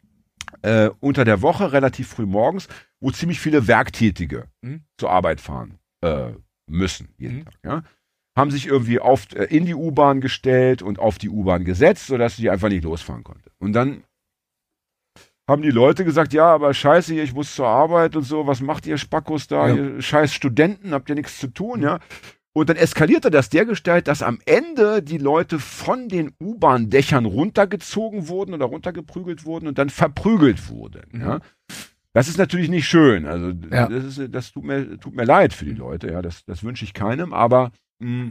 [0.62, 2.69] äh, unter der Woche, relativ früh morgens,
[3.00, 4.83] wo ziemlich viele Werktätige Mhm.
[4.99, 6.33] zur Arbeit fahren äh,
[6.66, 7.45] müssen jeden Mhm.
[7.45, 7.54] Tag.
[7.64, 7.83] Ja?
[8.37, 12.37] Haben sich irgendwie auf, äh, in die U-Bahn gestellt und auf die U-Bahn gesetzt, sodass
[12.37, 13.50] sie einfach nicht losfahren konnte.
[13.61, 14.02] Und dann
[15.48, 18.60] haben die Leute gesagt, ja, aber scheiße, hier, ich muss zur Arbeit und so, was
[18.60, 19.74] macht ihr Spackos da, Ja.
[19.74, 21.98] ihr scheiß Studenten, habt ihr nichts zu tun, ja?
[22.56, 28.54] Und dann eskalierte das dergestalt, dass am Ende die Leute von den U-Bahn-Dächern runtergezogen wurden
[28.54, 31.02] oder runtergeprügelt wurden und dann verprügelt wurden.
[31.10, 31.20] Mhm.
[31.20, 31.40] Ja?
[32.12, 33.26] Das ist natürlich nicht schön.
[33.26, 33.88] Also Ja.
[33.88, 36.12] das, ist, das tut, mir, tut mir leid für die Leute.
[36.12, 37.33] Ja, das, das wünsche ich keinem.
[37.33, 38.30] Aber mh,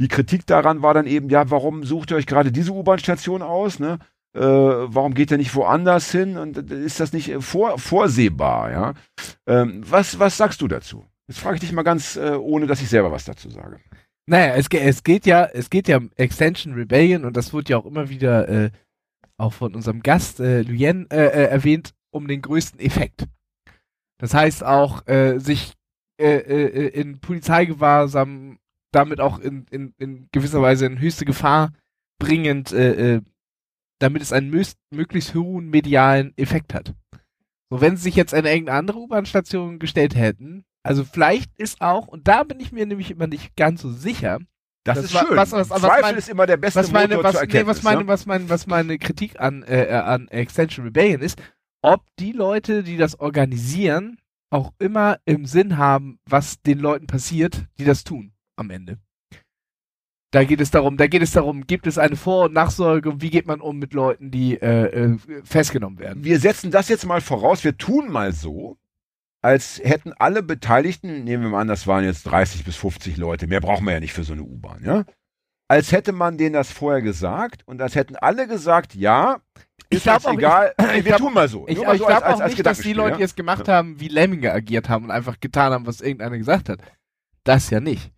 [0.00, 3.78] die Kritik daran war dann eben, ja, warum sucht ihr euch gerade diese U-Bahn-Station aus?
[3.78, 3.98] Ne?
[4.36, 6.36] Äh, warum geht ihr nicht woanders hin?
[6.36, 8.70] Und äh, ist das nicht äh, vor, vorsehbar?
[8.70, 8.94] Ja?
[9.46, 11.06] Ähm, was, was sagst du dazu?
[11.26, 13.80] Jetzt frage ich dich mal ganz, äh, ohne dass ich selber was dazu sage.
[14.26, 17.78] Naja, es, es geht ja, es geht ja um Extension Rebellion und das wurde ja
[17.78, 18.70] auch immer wieder äh,
[19.38, 23.26] auch von unserem Gast äh, Luyen äh, äh, erwähnt, um den größten Effekt.
[24.18, 25.02] Das heißt auch,
[25.36, 25.74] sich
[26.16, 28.58] in Polizeigewahrsam
[28.90, 31.74] damit auch in, in, in gewisser Weise in höchste Gefahr
[32.18, 33.20] bringend, äh,
[33.98, 34.50] damit es einen
[34.90, 36.94] möglichst hohen medialen Effekt hat.
[37.70, 42.06] So, wenn sie sich jetzt an irgendeine andere U-Bahn-Station gestellt hätten, also vielleicht ist auch,
[42.06, 44.38] und da bin ich mir nämlich immer nicht ganz so sicher,
[44.84, 45.36] Das, Das ist war- schön.
[45.36, 47.66] was- was- was Zweifel mein- ist immer der beste was meine, Motor was, zur nee,
[47.66, 48.06] was meine, ne?
[48.06, 51.42] was meine, was meine Kritik an, äh, an Extension Rebellion ist,
[51.82, 54.18] ob die Leute, die das organisieren,
[54.50, 58.98] auch immer im Sinn haben, was den Leuten passiert, die das tun am Ende.
[60.32, 63.30] Da geht es darum, da geht es darum, gibt es eine Vor- und Nachsorge, wie
[63.30, 66.24] geht man um mit Leuten, die äh, äh, festgenommen werden?
[66.24, 67.62] wir setzen das jetzt mal voraus.
[67.64, 68.76] Wir tun mal so,
[69.40, 73.46] als hätten alle Beteiligten, nehmen wir mal an, das waren jetzt 30 bis 50 Leute,
[73.46, 75.04] mehr brauchen wir ja nicht für so eine U-Bahn, ja?
[75.68, 79.38] Als hätte man denen das vorher gesagt und als hätten alle gesagt, ja,
[79.88, 81.66] Ich ist glaub jetzt auch, egal, ich wir glaub- tun mal so.
[81.68, 83.20] Ich, ich so als- glaube auch nicht, dass die Leute ja?
[83.20, 86.80] jetzt gemacht haben, wie Lemminge agiert haben und einfach getan haben, was irgendeiner gesagt hat.
[87.44, 88.12] Das ja nicht.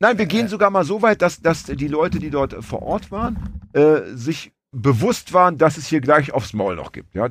[0.00, 3.10] Nein, wir gehen sogar mal so weit, dass, dass die Leute, die dort vor Ort
[3.10, 7.14] waren, äh, sich bewusst waren, dass es hier gleich aufs Maul noch gibt.
[7.14, 7.28] Ja,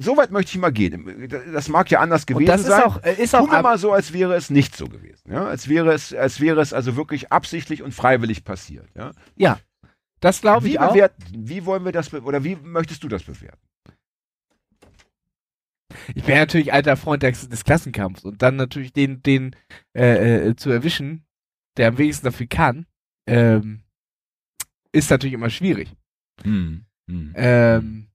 [0.00, 1.28] so weit möchte ich mal gehen.
[1.52, 2.82] Das mag ja anders gewesen Und das ist sein.
[2.82, 5.30] auch, äh, ist auch Tun wir mal so, als wäre es nicht so gewesen.
[5.30, 8.86] Ja, als wäre es, als wäre es also wirklich absichtlich und freiwillig passiert.
[8.96, 9.58] Ja, ja.
[10.20, 10.96] Das glaube ich auch.
[11.30, 13.60] wie wollen wir das oder wie möchtest du das bewerten?
[16.14, 19.54] Ich bin natürlich alter Freund des, des Klassenkampfs und dann natürlich den, den
[19.96, 21.24] äh, äh, zu erwischen,
[21.78, 22.86] der am wenigsten dafür kann,
[23.26, 23.82] ähm,
[24.92, 25.92] ist natürlich immer schwierig.
[26.42, 26.84] Hm.
[27.34, 28.08] Ähm,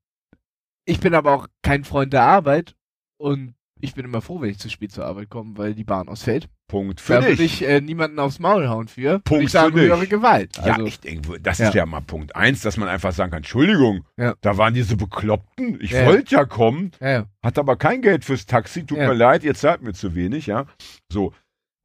[0.85, 2.75] ich bin aber auch kein Freund der Arbeit
[3.17, 6.07] und ich bin immer froh, wenn ich zu spät zur Arbeit komme, weil die Bahn
[6.07, 6.47] ausfällt.
[6.69, 7.29] Punkt für Da dich.
[7.29, 9.19] würde ich äh, niemanden aufs Maul hauen für.
[9.19, 9.81] Punkt Würde ich dich.
[9.83, 10.55] höhere Gewalt.
[10.57, 11.67] ja, Also, ich denke, das Ja.
[11.67, 14.35] ist ja mal Punkt eins, dass man einfach sagen kann, Entschuldigung, Ja.
[14.41, 16.05] da waren diese Bekloppten, ich Ja.
[16.05, 17.25] wollte ja kommen, ja, ja.
[17.43, 19.07] hat aber kein Geld fürs Taxi, tut Ja.
[19.09, 20.65] mir leid, ihr zahlt mir zu wenig, ja.
[21.11, 21.33] So.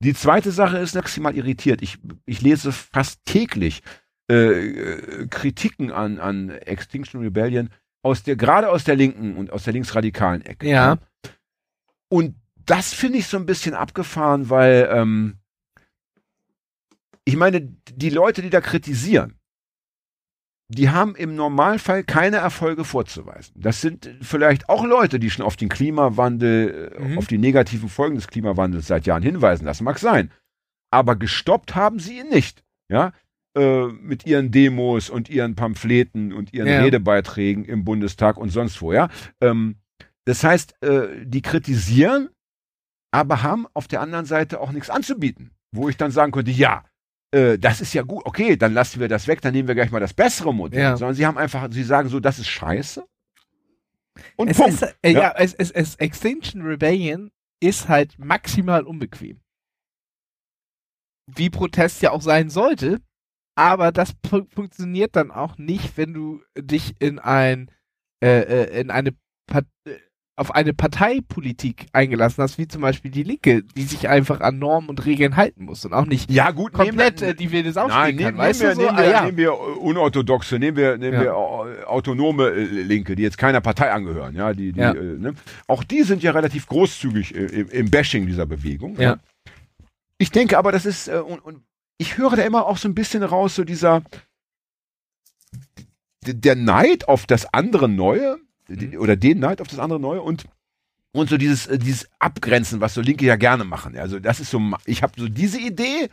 [0.00, 1.82] Die zweite Sache ist maximal irritiert.
[1.82, 3.82] Ich, ich lese fast täglich
[4.28, 7.70] äh, Kritiken an, an Extinction Rebellion
[8.02, 10.68] aus der, gerade aus der linken und aus der linksradikalen Ecke.
[10.68, 10.98] Ja.
[12.08, 15.38] Und das finde ich so ein bisschen abgefahren, weil ähm,
[17.24, 19.37] ich meine, die Leute, die da kritisieren,
[20.70, 23.54] die haben im Normalfall keine Erfolge vorzuweisen.
[23.56, 27.18] Das sind vielleicht auch Leute, die schon auf den Klimawandel, äh, Mhm.
[27.18, 29.64] auf die negativen Folgen des Klimawandels seit Jahren hinweisen.
[29.64, 30.30] Das mag sein.
[30.90, 32.62] Aber gestoppt haben sie ihn nicht.
[32.90, 33.12] Ja,
[33.56, 36.80] äh, mit ihren Demos und ihren Pamphleten und ihren Ja.
[36.80, 38.92] Redebeiträgen im Bundestag und sonst wo.
[38.92, 39.08] Ja,
[39.40, 39.76] ähm,
[40.26, 42.28] das heißt, äh, die kritisieren,
[43.10, 46.84] aber haben auf der anderen Seite auch nichts anzubieten, wo ich dann sagen könnte, ja,
[47.32, 49.90] äh, das ist ja gut, okay, dann lassen wir das weg, dann nehmen wir gleich
[49.90, 50.80] mal das bessere Modell.
[50.80, 50.96] Ja.
[50.96, 53.06] Sondern sie haben einfach, sie sagen so, das ist scheiße.
[54.36, 54.72] Und Es Punkt.
[54.74, 55.34] ist, äh, ja, Ja.
[55.36, 59.40] es, es, es, Extinction Rebellion ist halt maximal unbequem.
[61.26, 63.00] Wie Protest ja auch sein sollte,
[63.54, 67.70] aber das fu- funktioniert dann auch nicht, wenn du dich in ein
[68.22, 69.14] äh, äh, in eine
[69.46, 69.98] Part äh,
[70.38, 74.88] auf eine Parteipolitik eingelassen hast, wie zum Beispiel die Linke, die sich einfach an Normen
[74.88, 77.84] und Regeln halten muss und auch nicht ja, gut, komplett nehmen äh, die wildes wir,
[77.84, 78.92] aufstehen nein, kann, nehmen, weißt nehmen, wir, so?
[78.92, 79.24] nehmen, wir, ah, ja.
[79.24, 81.22] nehmen wir unorthodoxe, nehmen wir, nehmen Ja.
[81.22, 81.36] wir
[81.88, 84.36] autonome äh, Linke, die jetzt keiner Partei angehören.
[84.36, 84.92] Ja, die, die, Ja.
[84.92, 85.34] äh, ne?
[85.66, 88.98] Auch die sind ja relativ großzügig äh, im, im Bashing dieser Bewegung.
[89.00, 89.18] Ja.
[90.18, 91.62] Ich denke aber, das ist, äh, und, und
[91.98, 94.02] ich höre da immer auch so ein bisschen raus, so dieser,
[96.24, 100.44] der Neid auf das andere Neue, die- oder den Neid auf das andere Neue und,
[101.12, 103.96] und so dieses, äh, dieses Abgrenzen, was so Linke ja gerne machen.
[103.98, 106.08] Also das ist so, ich habe so diese Idee,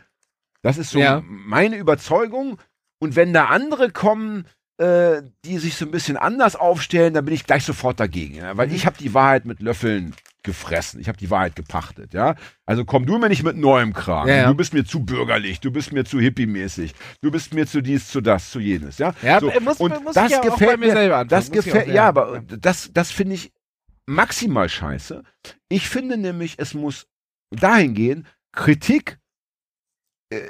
[0.62, 1.22] das ist so Ja.
[1.26, 2.58] meine Überzeugung.
[2.98, 4.46] Und wenn da andere kommen,
[4.78, 8.34] äh, die sich so ein bisschen anders aufstellen, dann bin ich gleich sofort dagegen.
[8.36, 8.54] Ja?
[8.54, 8.58] Mhm.
[8.58, 10.14] Weil ich habe die Wahrheit mit Löffeln
[10.46, 10.98] gefressen.
[11.00, 12.14] Ich habe die Wahrheit gepachtet.
[12.14, 14.26] Ja, also komm du mir nicht mit neuem Kram.
[14.28, 14.46] Ja, ja.
[14.48, 15.60] Du bist mir zu bürgerlich.
[15.60, 16.94] Du bist mir zu hippie-mäßig.
[17.20, 18.96] Du bist mir zu dies, zu das, zu jenes.
[18.96, 19.50] Ja, Ja, so.
[19.50, 21.28] aber muss- und muss das gefällt mir selber anfangen.
[21.28, 21.94] das Muss ich auch gefällt.
[21.94, 23.52] Ja, aber das, das finde ich
[24.06, 25.22] maximal scheiße.
[25.68, 27.06] Ich finde nämlich, es muss
[27.50, 28.26] dahin gehen.
[28.52, 29.18] Kritik
[30.30, 30.40] äh,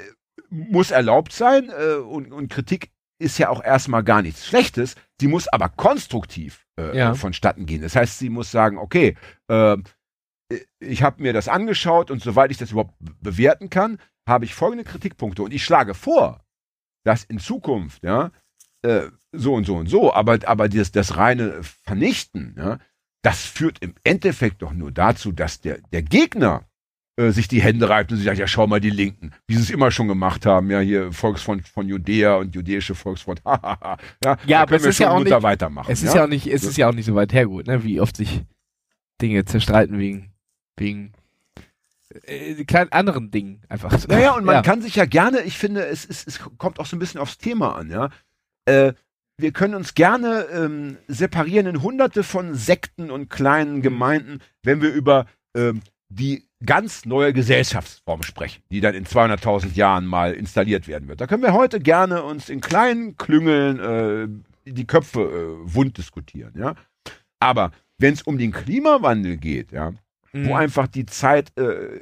[0.49, 4.95] muss erlaubt sein äh, und, und Kritik ist ja auch erstmal gar nichts Schlechtes.
[5.19, 7.13] Sie muss aber konstruktiv äh, Ja.
[7.15, 7.81] vonstatten gehen.
[7.81, 9.17] Das heißt, sie muss sagen, okay,
[9.49, 9.77] äh,
[10.79, 13.99] ich habe mir das angeschaut und soweit ich das überhaupt be- bewerten kann,
[14.29, 15.41] habe ich folgende Kritikpunkte.
[15.41, 16.45] Und ich schlage vor,
[17.05, 18.31] dass in Zukunft, ja,
[18.83, 22.79] äh, so und so und so, aber, aber das, das reine Vernichten, ja,
[23.23, 26.66] das führt im Endeffekt doch nur dazu, dass der, der Gegner
[27.17, 29.61] äh, sich die Hände reibt und sich sagt, ja, schau mal die Linken, wie sie
[29.63, 34.37] es immer schon gemacht haben, ja, hier Volksfront von Judäa und jüdische Volksfront, hahaha, ja,
[34.45, 35.91] Ja, aber können es wir ist ja auch nicht- weitermachen.
[35.91, 37.83] Es ist ja, auch nicht, es ist ja auch nicht so weit hergeholt, ne?
[37.83, 38.43] Wie oft sich
[39.21, 40.31] Dinge zerstreiten wegen,
[40.77, 41.13] wegen
[42.25, 44.07] äh, kleinen anderen Dingen einfach.
[44.07, 44.61] Naja, und man ja.
[44.61, 47.37] kann sich ja gerne, ich finde, es, es, es kommt auch so ein bisschen aufs
[47.37, 48.09] Thema an, ja.
[48.65, 48.93] Äh,
[49.39, 54.91] wir können uns gerne ähm, separieren in hunderte von Sekten und kleinen Gemeinden, wenn wir
[54.91, 61.07] über ähm, die ganz neue Gesellschaftsform sprechen, die dann in 200.000 Jahren mal installiert werden
[61.07, 61.21] wird.
[61.21, 63.79] Da können wir heute gerne uns in kleinen Klüngeln
[64.65, 66.75] äh, die Köpfe äh, wund diskutieren, ja.
[67.39, 69.93] Aber wenn es um den Klimawandel geht, ja,
[70.33, 70.49] Mhm.
[70.49, 72.01] wo einfach die Zeit äh,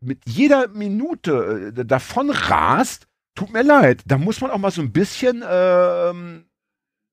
[0.00, 4.80] mit jeder Minute äh, davon rast, tut mir leid, da muss man auch mal so
[4.80, 6.46] ein bisschen ähm,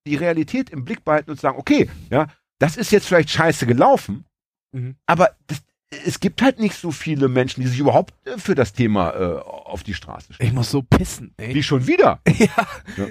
[0.07, 2.27] die Realität im Blick behalten und sagen, okay, ja,
[2.59, 4.25] das ist jetzt vielleicht scheiße gelaufen,
[4.71, 4.95] Mhm.
[5.05, 5.61] aber das,
[6.05, 9.39] es gibt halt nicht so viele Menschen, die sich überhaupt äh, für das Thema äh,
[9.39, 10.49] auf die Straße stellen.
[10.49, 11.53] Ich muss so pissen, ey.
[11.53, 12.19] Wie schon wieder.
[12.37, 13.07] Ja.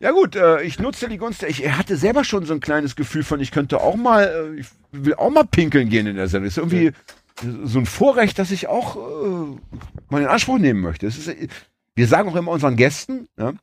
[0.00, 1.42] Ja gut, äh, ich nutze die Gunst.
[1.42, 4.68] Ich hatte selber schon so ein kleines Gefühl von, ich könnte auch mal, äh, ich
[4.92, 6.46] will auch mal pinkeln gehen in der Sendung.
[6.46, 6.92] Ist irgendwie
[7.64, 9.56] so ein Vorrecht, dass ich auch äh,
[10.08, 11.06] mal in Anspruch nehmen möchte.
[11.06, 11.48] Ist, äh,
[11.96, 13.54] wir sagen auch immer unseren Gästen, ja,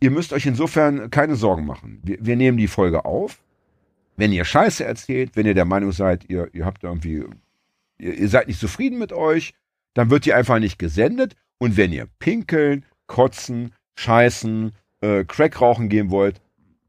[0.00, 2.00] ihr müsst euch insofern keine Sorgen machen.
[2.02, 3.38] Wir, wir nehmen die Folge auf.
[4.16, 7.24] Wenn ihr Scheiße erzählt, wenn ihr der Meinung seid, ihr, ihr habt irgendwie,
[7.98, 9.54] ihr, ihr seid nicht zufrieden mit euch,
[9.94, 11.34] dann wird die einfach nicht gesendet.
[11.58, 16.40] Und wenn ihr pinkeln, kotzen, scheißen, äh, Crack rauchen gehen wollt,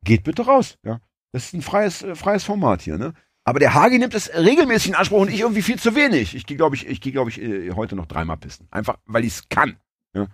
[0.04, 0.78] geht bitte raus.
[0.84, 1.00] Ja,
[1.32, 2.98] das ist ein freies, äh, freies Format hier.
[2.98, 3.14] Ne?
[3.44, 6.36] Aber der Hagi nimmt es regelmäßig in Anspruch und ich irgendwie viel zu wenig.
[6.36, 9.24] Ich gehe, glaube ich, ich gehe, glaube ich, äh, heute noch dreimal pissen, einfach, weil
[9.24, 9.78] ich es kann.
[10.14, 10.28] Ja?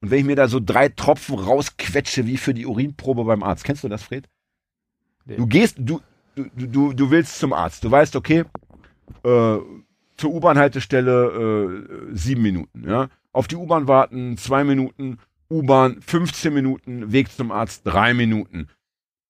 [0.00, 3.64] Und wenn ich mir da so drei Tropfen rausquetsche wie für die Urinprobe beim Arzt,
[3.64, 4.28] kennst du das, Fred?
[5.24, 5.36] Nee.
[5.36, 6.00] Du gehst, du,
[6.34, 7.84] du, du, du willst zum Arzt.
[7.84, 8.44] Du weißt, okay,
[9.24, 9.58] äh,
[10.16, 12.88] zur U-Bahn-Haltestelle äh, sieben Minuten.
[12.88, 13.08] Ja?
[13.32, 15.18] Auf die U-Bahn warten zwei Minuten,
[15.50, 18.68] U-Bahn 15 Minuten, Weg zum Arzt drei Minuten.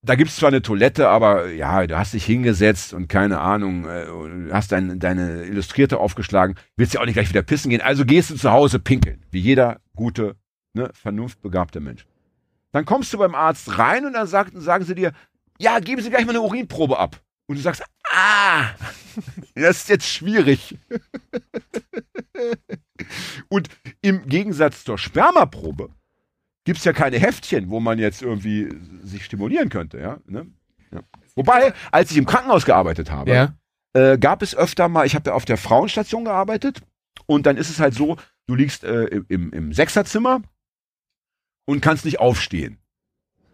[0.04, 4.06] da gibt's zwar eine Toilette, aber ja, du hast dich hingesetzt und keine Ahnung, äh,
[4.50, 8.30] hast dein, deine Illustrierte aufgeschlagen, willst ja auch nicht gleich wieder pissen gehen, also gehst
[8.30, 10.36] du zu Hause pinkeln, wie jeder gute,
[10.74, 12.04] ne, vernunftbegabte Mensch.
[12.72, 15.12] Dann kommst du beim Arzt rein und dann sagt, sagen sie dir,
[15.62, 17.22] ja, geben Sie gleich mal eine Urinprobe ab.
[17.46, 18.70] Und du sagst, ah,
[19.54, 20.76] das ist jetzt schwierig.
[23.48, 23.68] und
[24.00, 25.90] im Gegensatz zur Spermaprobe
[26.64, 28.68] gibt's ja keine Heftchen, wo man jetzt irgendwie
[29.02, 29.98] sich stimulieren könnte.
[29.98, 30.18] Ja?
[30.26, 30.46] Ne?
[30.92, 31.02] Ja.
[31.34, 33.54] Wobei, als ich im Krankenhaus gearbeitet habe, Ja.
[33.94, 36.80] äh, gab es öfter mal, ich habe ja auf der Frauenstation gearbeitet
[37.26, 40.42] und dann ist es halt so, du liegst äh, im, im Sechserzimmer
[41.66, 42.78] und kannst nicht aufstehen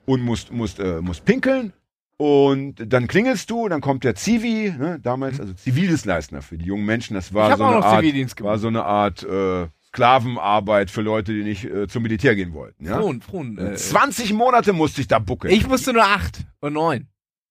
[0.06, 1.72] und musst, musst, äh, musst pinkeln
[2.18, 6.84] und dann klingelst du, dann kommt der Zivi, ne, damals, also Zivildienstleister für die jungen
[6.84, 11.32] Menschen, das war Ich so eine Art, war so eine Art äh, Sklavenarbeit für Leute,
[11.32, 12.86] die nicht äh, zum Militär gehen wollten.
[12.86, 12.98] Ja?
[12.98, 13.56] Frohn, Frohn.
[13.56, 15.54] Äh, 20 Monate musste ich da buckeln.
[15.54, 17.06] ich musste nur acht und neun.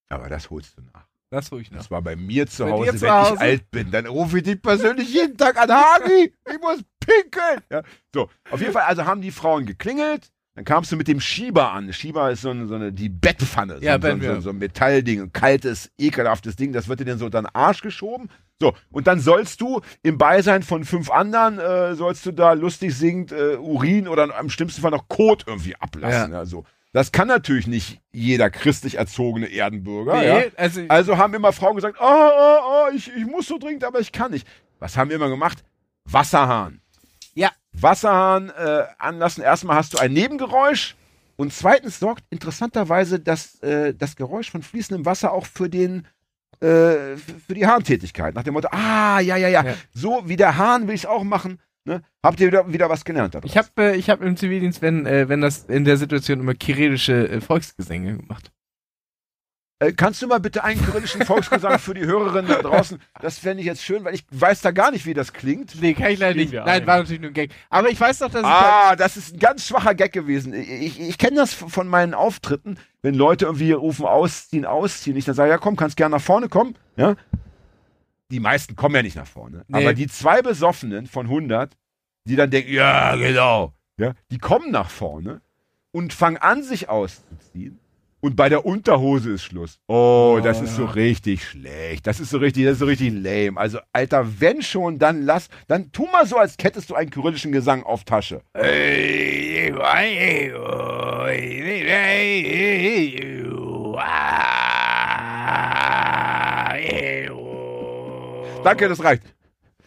[0.10, 1.08] Aber das holst du nach.
[1.30, 1.80] Das ruhig noch.
[1.80, 3.34] Das war bei mir zu Hause, zu wenn Hause?
[3.36, 3.92] ich alt bin.
[3.92, 7.62] Dann rufe ich dich persönlich jeden Tag an, Hagi, ich muss pinkeln.
[7.70, 10.32] Ja, so, auf jeden Fall, also haben die Frauen geklingelt.
[10.58, 11.94] Dann kamst du mit dem Schieber an.
[11.94, 13.76] Schieber ist so eine, so eine die Bettpfanne.
[13.76, 16.74] So, Ja, so, so, so, ein Metallding, ein kaltes, ekelhaftes Ding.
[16.74, 18.28] Das wird dir dann so unter den Arsch geschoben.
[18.60, 22.96] So, und dann sollst du im Beisein von fünf anderen, äh, sollst du da lustig
[22.96, 26.32] singend äh, Urin oder im schlimmsten Fall noch Kot irgendwie ablassen.
[26.32, 26.44] Ja.
[26.46, 26.66] so.
[26.92, 30.24] Das kann natürlich nicht jeder christlich erzogene Erdenbürger.
[30.24, 30.44] ja.
[30.56, 34.00] also, Also haben immer Frauen gesagt, oh, oh, oh, ich, ich muss so dringend, aber
[34.00, 34.48] ich kann nicht.
[34.80, 35.64] Was haben wir immer gemacht?
[36.06, 36.82] Wasserhahn.
[37.82, 39.44] Wasserhahn äh, anlassen.
[39.44, 40.96] Erstmal hast du ein Nebengeräusch
[41.36, 46.08] und zweitens sorgt interessanterweise das, äh, das Geräusch von fließendem Wasser auch für den
[46.60, 48.34] äh, für die Harntätigkeit.
[48.34, 49.74] Nach dem Motto, ah, ja, ja, ja, Ja.
[49.94, 51.60] so wie der Hahn will ich auch machen.
[51.86, 52.02] Ne?
[52.24, 53.36] Habt ihr wieder, wieder was gelernt?
[53.36, 53.50] daraus?
[53.50, 56.56] ich habe äh, ich hab im Zivildienst, wenn, äh, wenn das in der Situation immer
[56.56, 58.52] kyrillische äh, Volksgesänge gemacht.
[59.80, 63.00] Äh, kannst du mal bitte einen kyrillischen Volksgesang für die Hörerinnen da draußen?
[63.22, 65.80] Das fände ich jetzt schön, weil ich weiß da gar nicht, wie das klingt.
[65.80, 66.54] Nee, kann ich leider nicht.
[66.54, 66.88] Nein, ein.
[66.88, 67.52] war natürlich nur ein Gag.
[67.70, 70.54] Aber ich weiß doch, dass Ah, das ist ein ganz schwacher Gag gewesen.
[70.54, 75.16] Ich, ich, ich kenne das von meinen Auftritten, wenn Leute irgendwie rufen, ausziehen, ausziehen.
[75.16, 76.76] Ich dann sage, ja komm, kannst gerne nach vorne kommen.
[76.96, 77.16] Ja?
[78.32, 79.64] Die meisten kommen ja nicht nach vorne.
[79.68, 79.78] Nee.
[79.78, 81.78] Aber die zwei Besoffenen von 100,
[82.26, 85.42] die dann denken, ja, genau, ja, die kommen nach vorne
[85.92, 87.80] und fangen an, sich auszuziehen.
[88.20, 89.80] Und bei der Unterhose ist Schluss.
[89.88, 90.92] Oh, Oh, das ist so ja.
[90.92, 92.06] richtig schlecht.
[92.06, 93.58] Das ist so richtig, das ist so richtig lame.
[93.60, 97.52] Also, Alter, wenn schon, dann lass, dann tu mal so, als hättest du einen kyrillischen
[97.52, 98.42] Gesang auf Tasche.
[108.64, 109.24] Danke, das reicht.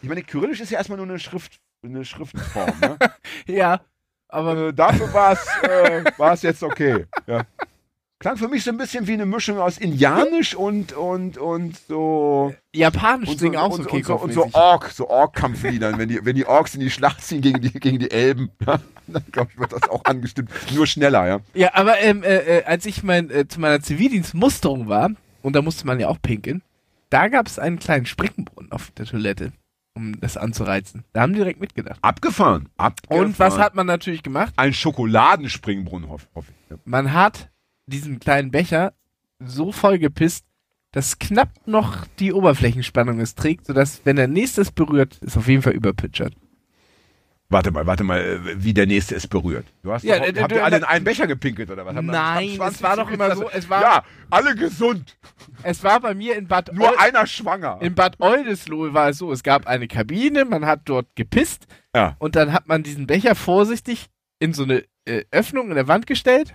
[0.03, 2.73] Ich meine, Kyrillisch ist ja erstmal nur eine Schrift, eine Schriftform.
[2.81, 2.99] Ne?
[3.47, 3.81] ja,
[4.29, 7.05] aber äh, dafür war es äh, war's jetzt okay.
[7.27, 7.45] Ja.
[8.21, 12.55] Klang für mich so ein bisschen wie eine Mischung aus Indianisch und und und so
[12.75, 14.51] Japanisch und so, auch und, so und so, und so.
[14.53, 17.99] Ork, so Ork-Kampfliedern, wenn die wenn die Orks in die Schlacht ziehen gegen die gegen
[17.99, 18.83] die Elben, dann
[19.33, 21.41] glaube ich wird das auch angestimmt, nur schneller, ja.
[21.55, 25.63] Ja, aber ähm, äh, äh, als ich mein, äh, zu meiner Zivildienstmusterung war, und da
[25.63, 26.63] musste man ja auch pinkeln,
[27.09, 29.53] da gab es einen kleinen Springbrunnen auf der Toilette,
[29.95, 31.05] um das anzureizen.
[31.15, 31.99] Da haben die direkt mitgedacht.
[32.03, 33.29] Abgefahren, abgefahren.
[33.29, 34.53] Und was hat man natürlich gemacht?
[34.57, 36.71] ein Schokoladenspringbrunnen hoffe hoff ich.
[36.71, 36.77] Ja.
[36.85, 37.50] Man hat
[37.91, 38.95] diesen kleinen Becher
[39.39, 40.45] so voll gepisst,
[40.93, 45.47] dass knapp noch die Oberflächenspannung es trägt, sodass, wenn der nächste es berührt, es auf
[45.49, 46.35] jeden Fall überpitchert.
[47.53, 49.67] Warte mal, warte mal, äh, wie der nächste es berührt.
[49.83, 51.95] Du hast Ja, doch, habt ihr alle in einen Becher gepinkelt oder was?
[51.95, 55.17] Nein, haben 20 es war doch immer so, es war- Ja, alle gesund,
[55.65, 57.79] Es war bei mir in Bad nur Eu- einer schwanger.
[57.83, 62.15] in Bad Oldesloe war es so, es gab eine Kabine, man hat dort gepisst Ja.
[62.21, 64.07] und dann hat man diesen Becher vorsichtig
[64.39, 66.55] in so eine äh, Öffnung in der Wand gestellt.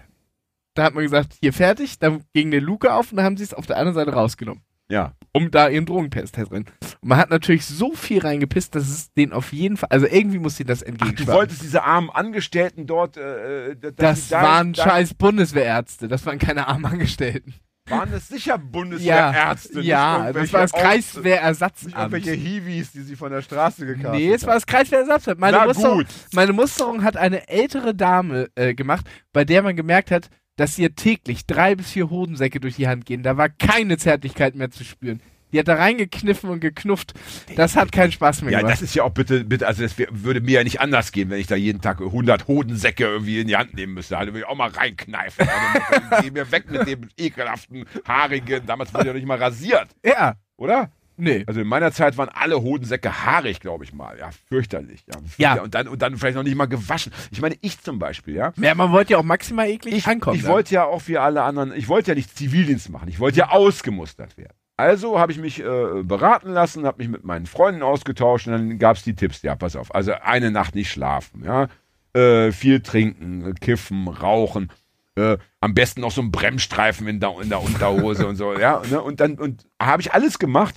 [0.75, 3.43] Da hat man gesagt, hier fertig, dann ging eine Luke auf und dann haben sie
[3.43, 5.13] es auf der anderen Seite rausgenommen, Ja.
[5.31, 6.47] um da ihren Drogentest drin.
[6.51, 10.37] Und man hat natürlich so viel reingepisst, dass es den auf jeden Fall, also irgendwie
[10.37, 14.43] muss ihnen das Ach, du wolltest diese armen Angestellten dort, äh, äh, dass das da-
[14.43, 17.53] waren da- scheiß Bundeswehrärzte, das waren keine armen Angestellten.
[17.87, 19.77] Waren das sicher Ja, Bundeswehrärzte?
[19.77, 21.85] nicht ja, das war das Kreiswehrersatzamt.
[21.85, 25.39] Nicht irgendwelche Hiwis, die sie von der Straße gekauft Nee, es war das Kreiswehrersatzamt.
[25.39, 30.11] Meine, Na Musterung, meine Musterung hat eine ältere Dame äh, gemacht, bei der man gemerkt
[30.11, 33.23] hat, dass ihr täglich drei bis vier Hodensäcke durch die Hand gehen.
[33.23, 35.21] Da war keine Zärtlichkeit mehr zu spüren.
[35.51, 37.13] Die hat da reingekniffen und geknufft.
[37.55, 38.73] Das hat keinen Spaß mehr Ja, gemacht.
[38.73, 41.39] das ist ja auch bitte, bitte, also das würde mir ja nicht anders gehen, wenn
[41.39, 44.17] ich da jeden Tag 100 Hodensäcke irgendwie in die Hand nehmen müsste.
[44.17, 45.47] Also würde ich auch mal reinkneifen.
[45.47, 50.35] Also, geh mir weg mit dem ekelhaften, haarigen, damals wurde ja nicht mal rasiert, ja,
[50.57, 50.91] oder?
[51.17, 51.43] Nee.
[51.47, 54.17] Also in meiner Zeit waren alle Hodensäcke haarig, glaube ich mal.
[54.17, 55.03] Ja, fürchterlich.
[55.37, 55.55] Ja.
[55.55, 55.61] Ja.
[55.63, 57.11] Und dann, und dann vielleicht noch nicht mal gewaschen.
[57.31, 58.53] Ich meine, ich zum Beispiel, ja.
[58.57, 60.35] Ja, man wollte ja auch maximal eklig Ich, ankommen.
[60.37, 60.51] ich dann.
[60.51, 63.07] wollte ja auch wie alle anderen, ich wollte ja nicht Zivildienst machen.
[63.07, 64.53] Ich wollte ja ausgemustert werden.
[64.77, 68.77] Also habe ich mich äh, beraten lassen, habe mich mit meinen Freunden ausgetauscht und dann
[68.77, 69.41] gab es die Tipps.
[69.41, 69.95] Ja, pass auf.
[69.95, 71.67] Also eine Nacht nicht schlafen, ja.
[72.13, 74.71] Äh, viel trinken, kiffen, rauchen.
[75.17, 78.81] Äh, am besten noch so einen Bremsstreifen in der, in der Unterhose und so, ja.
[78.91, 79.01] Ne?
[79.01, 80.75] Und dann und habe ich alles gemacht.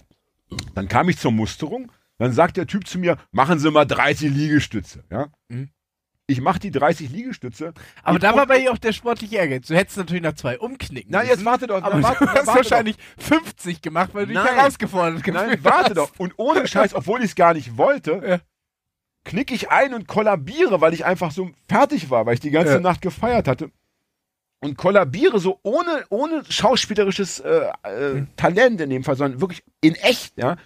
[0.75, 1.91] Dann kam ich zur Musterung.
[2.19, 5.29] Dann sagt der Typ zu mir, machen Sie mal 30 Liegestütze, ja.
[5.49, 5.71] Mhm.
[6.31, 7.73] Ich mache die 30 Liegestütze.
[8.03, 9.67] Aber da war bei ihr auch der sportliche Ehrgeiz.
[9.69, 11.83] Du hättest natürlich nach zwei umknicken Na, jetzt warte doch.
[11.83, 14.55] Aber warte, du hast wahrscheinlich 50 gemacht, weil du dich Nein.
[14.57, 15.33] herausgefordert Doch.
[15.33, 15.97] Nein, warte hast.
[15.97, 16.11] doch.
[16.19, 18.41] Und ohne Scheiß, obwohl ich es gar nicht wollte, Ja.
[19.25, 22.75] knick ich ein und kollabiere, weil ich einfach so fertig war, weil ich die ganze
[22.75, 22.81] Ja.
[22.81, 23.71] Nacht gefeiert hatte.
[24.61, 28.29] Und kollabiere so ohne, ohne schauspielerisches äh, äh, Hm.
[28.37, 30.57] Talent in dem Fall, sondern wirklich in echt, ja.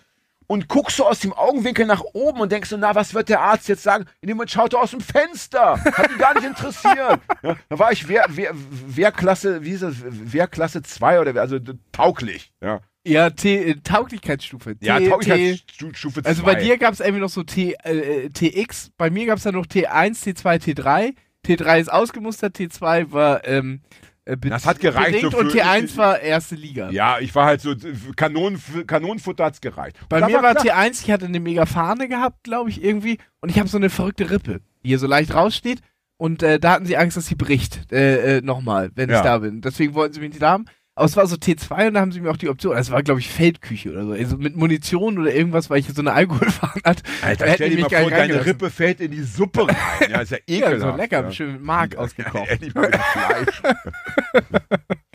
[0.48, 3.40] Und guckst so aus dem Augenwinkel nach oben und denkst so, na, was wird der
[3.40, 4.04] Arzt jetzt sagen?
[4.20, 5.82] In dem Moment schaut er aus dem Fenster.
[5.82, 7.20] Hat ihn gar nicht interessiert.
[7.42, 9.94] Ja, da war ich Wehr, Wehr, Wehrklasse, wie ist das?
[10.02, 11.58] Wehrklasse 2 oder also
[11.90, 12.52] tauglich.
[12.62, 14.76] Ja, Ja, T äh, Tauglichkeitsstufe.
[14.80, 16.28] ja T, T, Tauglichkeitsstufe 2.
[16.28, 19.38] also bei dir gab es irgendwie noch so T, äh, äh, TX, bei mir gab
[19.38, 21.14] es dann noch T1, T2, T3.
[21.46, 23.80] T3 ist ausgemustert, T2 war ähm,
[24.24, 26.90] äh, Das hat gereicht, bedingt so und für- T1 war erste Liga.
[26.90, 27.74] Ja, ich war halt so,
[28.16, 29.96] Kanon, Kanonenfutter hat's gereicht.
[30.02, 33.18] Und Bei mir war klar, T1, ich hatte eine mega Fahne gehabt, glaube ich, irgendwie.
[33.40, 35.80] Und ich habe so eine verrückte Rippe, die hier so leicht raussteht.
[36.16, 37.90] Und äh, da hatten sie Angst, dass sie bricht.
[37.92, 39.16] Äh, äh, Nochmal, wenn Ja.
[39.16, 39.60] ich da bin.
[39.60, 40.66] Deswegen wollten sie mich nicht da haben.
[40.94, 42.76] Aber es war so T2 und da haben sie mir auch die Option.
[42.76, 44.12] Es war, glaube ich, Feldküche oder so.
[44.12, 47.02] Also mit Munition oder irgendwas, weil ich so eine Alkoholfahne hatte.
[47.22, 48.44] Alter, Da stell dir mal vor, deine.
[48.44, 50.10] Rippe fällt in die Suppe rein.
[50.10, 50.80] Ja, ist ja Ja, ekelhaft.
[50.92, 51.32] so lecker, ja.
[51.32, 52.74] schön mit Mark ausgekocht.
[52.74, 53.62] Mal mit Fleisch.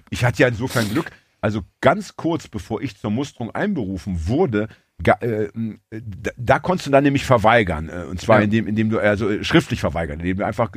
[0.10, 1.12] ich hatte ja insofern Glück.
[1.42, 4.70] Also ganz kurz bevor ich zur Musterung einberufen wurde,
[5.06, 5.48] äh,
[5.92, 7.90] da, da konntest du dann nämlich verweigern.
[7.90, 8.46] Äh, und zwar Ja.
[8.46, 10.72] indem, indem du, also äh, schriftlich verweigern, indem du einfach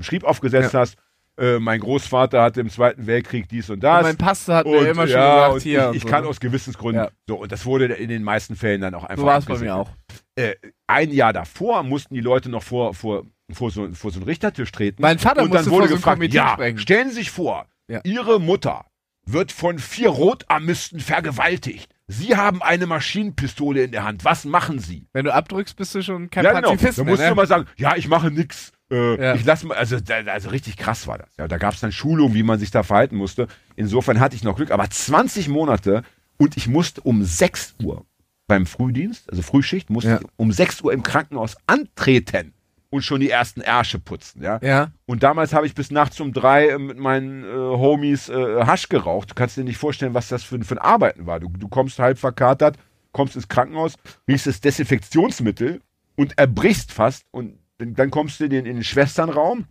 [0.00, 0.80] Schrieb aufgesetzt Ja.
[0.80, 0.96] hast.
[1.38, 4.02] Äh, mein Großvater hatte im Zweiten Weltkrieg dies und Und das.
[4.02, 5.80] mein Pastor hat Und, mir immer schon ja, gesagt, und hier.
[5.80, 6.08] ich, und ich so.
[6.08, 7.04] kann aus Gewissensgründen.
[7.04, 7.10] Ja.
[7.28, 9.58] So, und das wurde in den meisten Fällen dann auch einfach So war es bei
[9.58, 9.90] mir auch.
[10.36, 10.54] äh,
[10.88, 14.72] ein Jahr davor mussten die Leute noch vor, vor, vor, so, vor so einen Richtertisch
[14.72, 15.00] treten.
[15.00, 16.78] Mein Vater und dann musste wurde vor so gefragt, Komitee ja, sprechen.
[16.78, 18.00] stellen Sie sich vor, Ja.
[18.02, 18.84] Ihre Mutter
[19.24, 21.88] wird von vier Rotarmisten vergewaltigt.
[22.08, 24.24] Sie haben eine Maschinenpistole in der Hand.
[24.24, 25.06] Was machen Sie?
[25.12, 26.70] Wenn du abdrückst, bist du schon kein Ja, genau.
[26.70, 27.28] Pazifist Da mehr, musst ne?
[27.28, 28.72] du mal sagen, ja, ich mache nix.
[28.90, 29.34] Äh, Ja.
[29.34, 29.96] Ich lasse mal, also,
[30.26, 31.28] also richtig krass war das.
[31.38, 33.48] Ja, da gab es dann Schulungen, wie man sich da verhalten musste.
[33.76, 34.70] Insofern hatte ich noch Glück.
[34.70, 36.02] Aber 20 Monate
[36.36, 38.04] und ich musste um 6 Uhr
[38.46, 40.20] beim Frühdienst, also Frühschicht, musste Ja.
[40.20, 42.54] ich um 6 Uhr im Krankenhaus antreten
[42.90, 44.42] und schon die ersten Ärsche putzen.
[44.42, 44.58] Ja.
[44.62, 44.92] Ja.
[45.04, 48.88] Und damals habe ich bis nachts um drei äh, mit meinen äh, Homies äh, Hasch
[48.88, 49.30] geraucht.
[49.30, 51.40] Du kannst dir nicht vorstellen, was das für, für ein Arbeiten war.
[51.40, 52.78] Du, du kommst halb verkatert,
[53.12, 53.96] kommst ins Krankenhaus,
[54.26, 55.80] riechst das Desinfektionsmittel
[56.16, 57.24] und erbrichst fast.
[57.30, 59.66] Und dann, kommst du in den, in den Schwesternraum,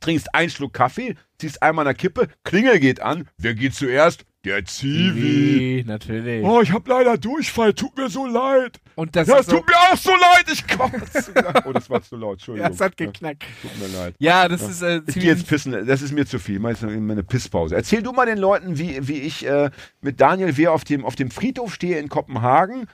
[0.00, 3.28] trinkst einen Schluck Kaffee, ziehst einmal eine Kippe, Klingel geht an.
[3.36, 4.24] Wer geht zuerst?
[4.46, 5.84] Der Zivi.
[5.86, 6.42] Natürlich.
[6.42, 7.74] Oh, ich habe leider Durchfall.
[7.74, 8.80] Tut mir so leid.
[8.94, 10.46] Und das Ja, ist es so, tut mir auch so leid.
[10.50, 11.34] Ich kotze.
[11.66, 12.34] Oh, das war zu laut.
[12.38, 12.70] Entschuldigung.
[12.70, 13.44] ja, es hat geknackt.
[13.60, 14.14] Tut mir leid.
[14.18, 16.58] Ja, das ist äh, Ich gehe jetzt pissen, das ist mir zu viel.
[16.58, 17.74] Mal eine Pisspause.
[17.74, 21.16] Erzähl du mal den Leuten, wie, wie ich äh, mit Daniel Wehr auf dem, auf
[21.16, 22.86] dem Friedhof stehe in Kopenhagen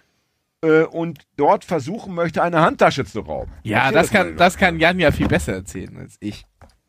[0.67, 3.53] äh, und dort versuchen möchte, eine Handtasche zu rauben.
[3.63, 6.45] Ja, das mal kann, das kann Jan ja viel besser erzählen als ich.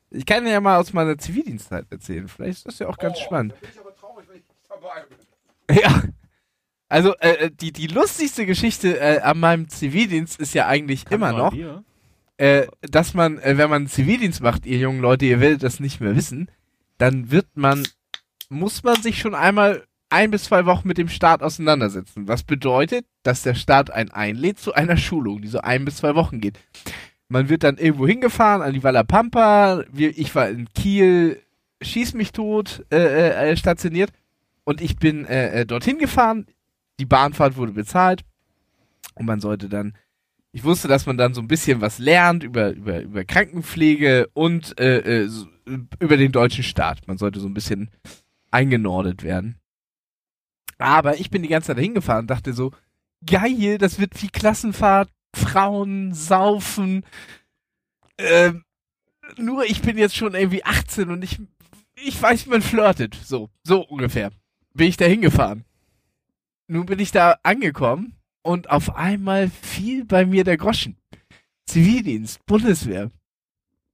[0.10, 2.28] Ich kann ja mal aus meiner Zivildienstzeit erzählen.
[2.28, 3.60] Vielleicht ist das ja auch ganz spannend.
[3.60, 5.18] Bin ich aber traurig, wenn ich dabei bin.
[5.84, 6.04] Ja.
[6.90, 11.54] Also, äh, die, die lustigste Geschichte äh, an meinem Zivildienst ist ja eigentlich immer noch,
[12.38, 16.00] äh, dass man, äh, wenn man Zivildienst macht, ihr jungen Leute, ihr werdet das nicht
[16.00, 16.50] mehr wissen,
[16.98, 17.86] dann wird man,
[18.48, 22.28] muss man sich schon einmal ein bis zwei Wochen mit dem Staat auseinandersetzen.
[22.28, 26.16] Was bedeutet, dass der Staat einen einlädt zu einer Schulung, die so ein bis zwei
[26.16, 26.58] Wochen geht.
[27.30, 29.84] Man wird dann irgendwo hingefahren, an die Walla Pampa.
[29.94, 31.42] Ich war in Kiel,
[31.82, 34.12] schieß mich tot, äh, äh, stationiert.
[34.64, 36.46] Und ich bin äh, äh, dorthin gefahren.
[37.00, 38.22] Die Bahnfahrt wurde bezahlt.
[39.16, 39.94] Und man sollte dann,
[40.54, 44.80] ich wusste, dass man dann so ein bisschen was lernt über, über, über Krankenpflege und
[44.80, 45.30] äh, äh,
[46.00, 47.08] über den deutschen Staat.
[47.08, 47.90] Man sollte so ein bisschen
[48.52, 49.60] eingenordet werden.
[50.78, 52.72] Aber ich bin die ganze Zeit dahin gefahren und dachte so,
[53.26, 57.06] geil, das wird wie Klassenfahrt, Frauen, Saufen.
[58.18, 58.64] Ähm,
[59.38, 61.40] nur ich bin jetzt schon irgendwie 18 und ich,
[61.96, 63.16] ich weiß, wie man flirtet.
[63.24, 64.32] So, so ungefähr.
[64.74, 65.66] Bin ich da hingefahren.
[66.68, 70.98] Nun bin ich da angekommen und auf einmal fiel bei mir der Groschen.
[71.66, 73.10] Zivildienst, Bundeswehr.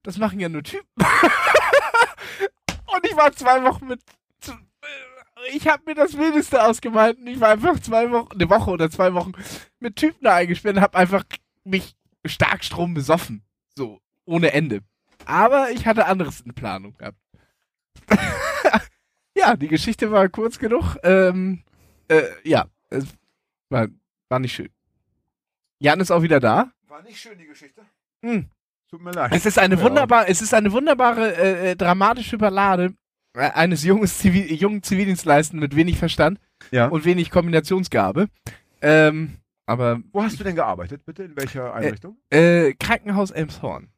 [0.02, 0.86] Das machen ja nur Typen.
[0.98, 1.06] und
[3.04, 4.00] ich war zwei Wochen mit,
[5.52, 8.90] ich habe mir das Wildeste ausgemalt und ich war einfach zwei Wochen, eine Woche oder
[8.90, 9.32] zwei Wochen
[9.80, 11.24] mit Typen da eingesperrt und habe einfach
[11.64, 13.42] mich stark Strom besoffen.
[13.76, 14.80] So, ohne Ende.
[15.26, 17.18] Aber ich hatte anderes in Planung gehabt.
[19.36, 20.96] ja, die Geschichte war kurz genug.
[21.02, 21.62] Ähm,
[22.08, 23.06] äh, ja, es
[23.70, 23.88] war,
[24.28, 24.70] war nicht schön.
[25.78, 26.72] Jan ist auch wieder da.
[26.88, 27.82] War nicht schön, die Geschichte.
[28.22, 28.48] Hm.
[28.90, 29.32] Tut mir leid.
[29.34, 29.80] Es ist eine Ja.
[29.82, 32.94] wunderbar, es ist eine wunderbare äh, äh, dramatische Ballade
[33.34, 36.38] eines junges Zivil, jungen Zivildienstleisten mit wenig Verstand
[36.70, 36.86] Ja.
[36.88, 38.28] und wenig Kombinationsgabe.
[38.80, 41.24] Ähm, aber Wo hast du denn gearbeitet, bitte?
[41.24, 42.16] In welcher Einrichtung?
[42.30, 43.88] äh, Krankenhaus Elmshorn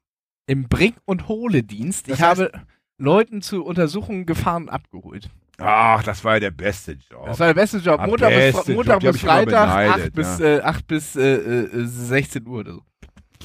[0.47, 2.09] im Bring- und Hole-Dienst.
[2.09, 2.53] Ich habe
[2.99, 5.29] Leuten zu Untersuchungen gefahren und abgeholt.
[5.59, 7.27] Ach, das war ja der beste Job.
[7.27, 8.01] Das war der beste Job.
[8.07, 10.47] Montag bis, beste Montag Job, bis Freitag, beneidet, 8 bis, ja.
[10.47, 12.83] äh, 8 bis äh, äh, 16 Uhr oder so.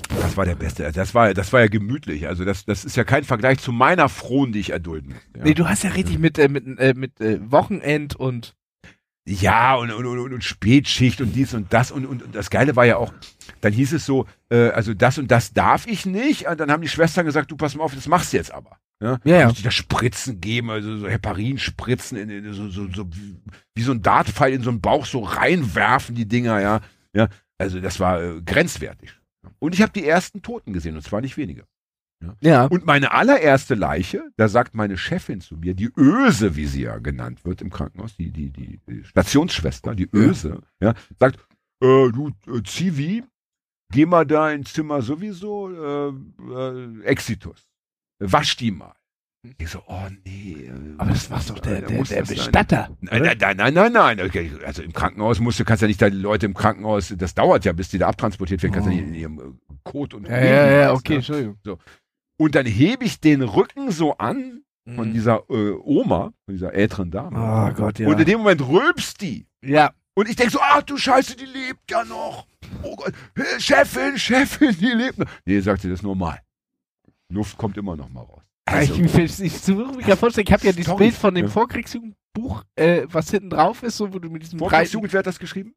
[0.10, 0.92] Das war der beste.
[0.92, 2.28] Das war, das war ja gemütlich.
[2.28, 5.22] Also das, das ist ja kein Vergleich zu meiner Frohen, die ich erdulden muss.
[5.36, 5.44] Ja.
[5.44, 8.56] Nee, du hast ja richtig mit, äh, mit, äh, mit äh, Wochenend und
[9.26, 11.92] Ja, und, und, und, und Spätschicht und dies und das.
[11.92, 13.14] Und, und, und das Geile war ja auch,
[13.62, 16.48] dann hieß es so, äh, also das und das darf ich nicht.
[16.48, 18.78] Und dann haben die Schwestern gesagt, du pass mal auf, das machst du jetzt aber.
[19.02, 19.46] Ja, Ja, ja.
[19.48, 23.36] Musst du da Spritzen geben, also so Heparinspritzen, in, in, so, so, so wie,
[23.76, 26.82] wie so ein Dartpfeil in so einen Bauch so reinwerfen, die Dinger, ja.
[27.14, 27.28] ja
[27.58, 29.12] also das war äh, grenzwertig.
[29.60, 31.66] Und ich habe die ersten Toten gesehen, und zwar nicht wenige.
[32.42, 32.66] ja.
[32.66, 37.00] Und meine allererste Leiche, da sagt meine Chefin zu mir, die Öse, wie sie ja
[37.00, 41.40] genannt wird im Krankenhaus, die, die, die, die Stationsschwester, die Öse, ja, sagt,
[41.82, 43.24] äh, du äh, Zivi,
[43.92, 46.14] geh mal da ins Zimmer sowieso, äh,
[46.54, 47.68] äh, Exitus.
[48.20, 48.94] Wasch die mal.
[49.58, 50.68] Ich so, oh nee.
[50.68, 52.24] äh, Aber das war doch der, äh, der, der sein?
[52.26, 52.96] Bestatter.
[53.02, 54.22] Nein, nein, nein, nein, nein.
[54.22, 57.34] Okay, Also im Krankenhaus musst du, kannst ja nicht da die Leute im Krankenhaus, das
[57.34, 60.28] dauert ja, bis die da abtransportiert werden, kannst ja nicht in ihrem äh, Kot und
[60.28, 61.18] Ja, ja, ja, okay, ne?
[61.18, 61.58] Entschuldigung.
[62.38, 64.62] Und dann hebe ich den Rücken so an
[64.96, 65.14] von Mhm.
[65.14, 67.38] dieser äh, Oma, von dieser älteren Dame.
[67.40, 68.08] Oh Gott, ja.
[68.08, 69.48] Und in dem Moment rülpst die.
[69.64, 72.46] Ja, Und ich denke so, ach du Scheiße, die lebt ja noch.
[72.84, 73.14] Oh Gott,
[73.60, 75.28] Chefin, Chefin, die lebt noch.
[75.46, 76.40] Nee, sagt sie, das ist normal.
[77.30, 78.41] Luft kommt immer noch mal raus.
[78.66, 80.96] Also, ich, ich, versuche mich gerade vorstellen, ich habe ja dieses.
[80.96, 81.50] Bild von dem.
[81.50, 85.40] Vorkriegsjugendbuch, äh, was hinten drauf ist, so wo du mit diesem Vorkriegsjugend, wer hat das
[85.40, 85.74] geschrieben?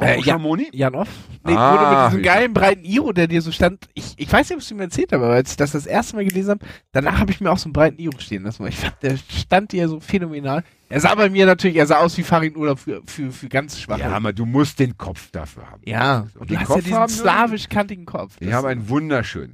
[0.00, 0.20] Äh?
[0.20, 1.08] Jan Off?
[1.44, 3.88] Nee, Ah, du mit diesem ich- geilen breiten Iro, der dir so stand.
[3.94, 6.16] Ich, ich weiß nicht, ob du mir erzählt hast, aber als ich das das erste
[6.16, 8.66] Mal gelesen habe, danach habe ich mir auch so einen breiten Iro stehen lassen.
[8.66, 10.64] Ich fand, der stand dir so phänomenal.
[10.88, 13.78] Er sah bei mir natürlich, er sah aus wie Farin Urlaub für, für, für ganz
[13.78, 14.00] schwache.
[14.00, 15.82] Ja, aber du musst den Kopf dafür haben.
[15.84, 16.26] ja.
[16.36, 17.18] Und du hast Kopf ja diesen haben, ne?
[17.18, 18.36] slawisch-kantigen Kopf.
[18.40, 19.52] Ich habe einen wunderschönen.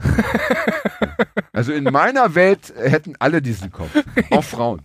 [1.52, 3.90] also in meiner Welt hätten alle diesen Kopf.
[4.30, 4.82] Auch Frauen.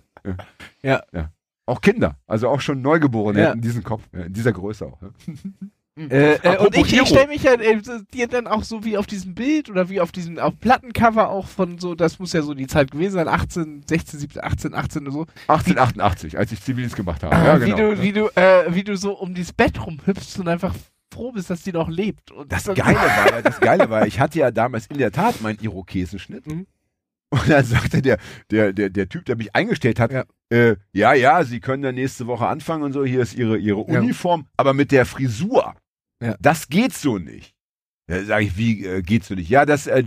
[0.82, 1.02] Ja.
[1.14, 1.30] ja.
[1.68, 2.18] Auch Kinder.
[2.26, 3.50] Also auch schon Neugeborene Ja.
[3.50, 4.02] hätten diesen Kopf.
[4.14, 5.00] Ja, in dieser Größe auch.
[5.02, 5.10] Ja.
[6.00, 7.82] Äh, äh, und ich, ich stelle mich ja äh,
[8.14, 11.48] dir dann auch so wie auf diesem Bild oder wie auf diesem auf Plattencover auch
[11.48, 15.02] von so, das muss ja so die Zeit gewesen sein, 18, 16, 17, 18, 18
[15.04, 15.26] oder so.
[15.48, 17.36] 1888, als ich Zivildienst gemacht habe.
[17.36, 17.78] Ah, ja, genau.
[17.78, 20.76] Wie du, wie du, äh, wie du so um dieses Bett rumhüpfst und einfach
[21.12, 22.30] froh bist, dass die noch lebt.
[22.32, 25.42] Und Das Geile war, ja- das Geile war, ich hatte ja damals in der Tat
[25.42, 26.46] meinen Irokesenschnitt.
[26.46, 26.68] Mhm.
[27.30, 28.18] Und dann sagte der,
[28.52, 30.24] der, der, der Typ, der mich eingestellt hat, Ja.
[30.50, 33.80] äh, ja, ja, Sie können dann nächste Woche anfangen und so, hier ist Ihre, Ihre
[33.92, 34.00] Ja.
[34.00, 35.76] Uniform, aber mit der Frisur,
[36.24, 36.36] Ja.
[36.40, 37.54] das geht so nicht.
[38.10, 39.50] Da sage ich, wie äh, geht's so nicht?
[39.50, 40.02] Ja, das, äh,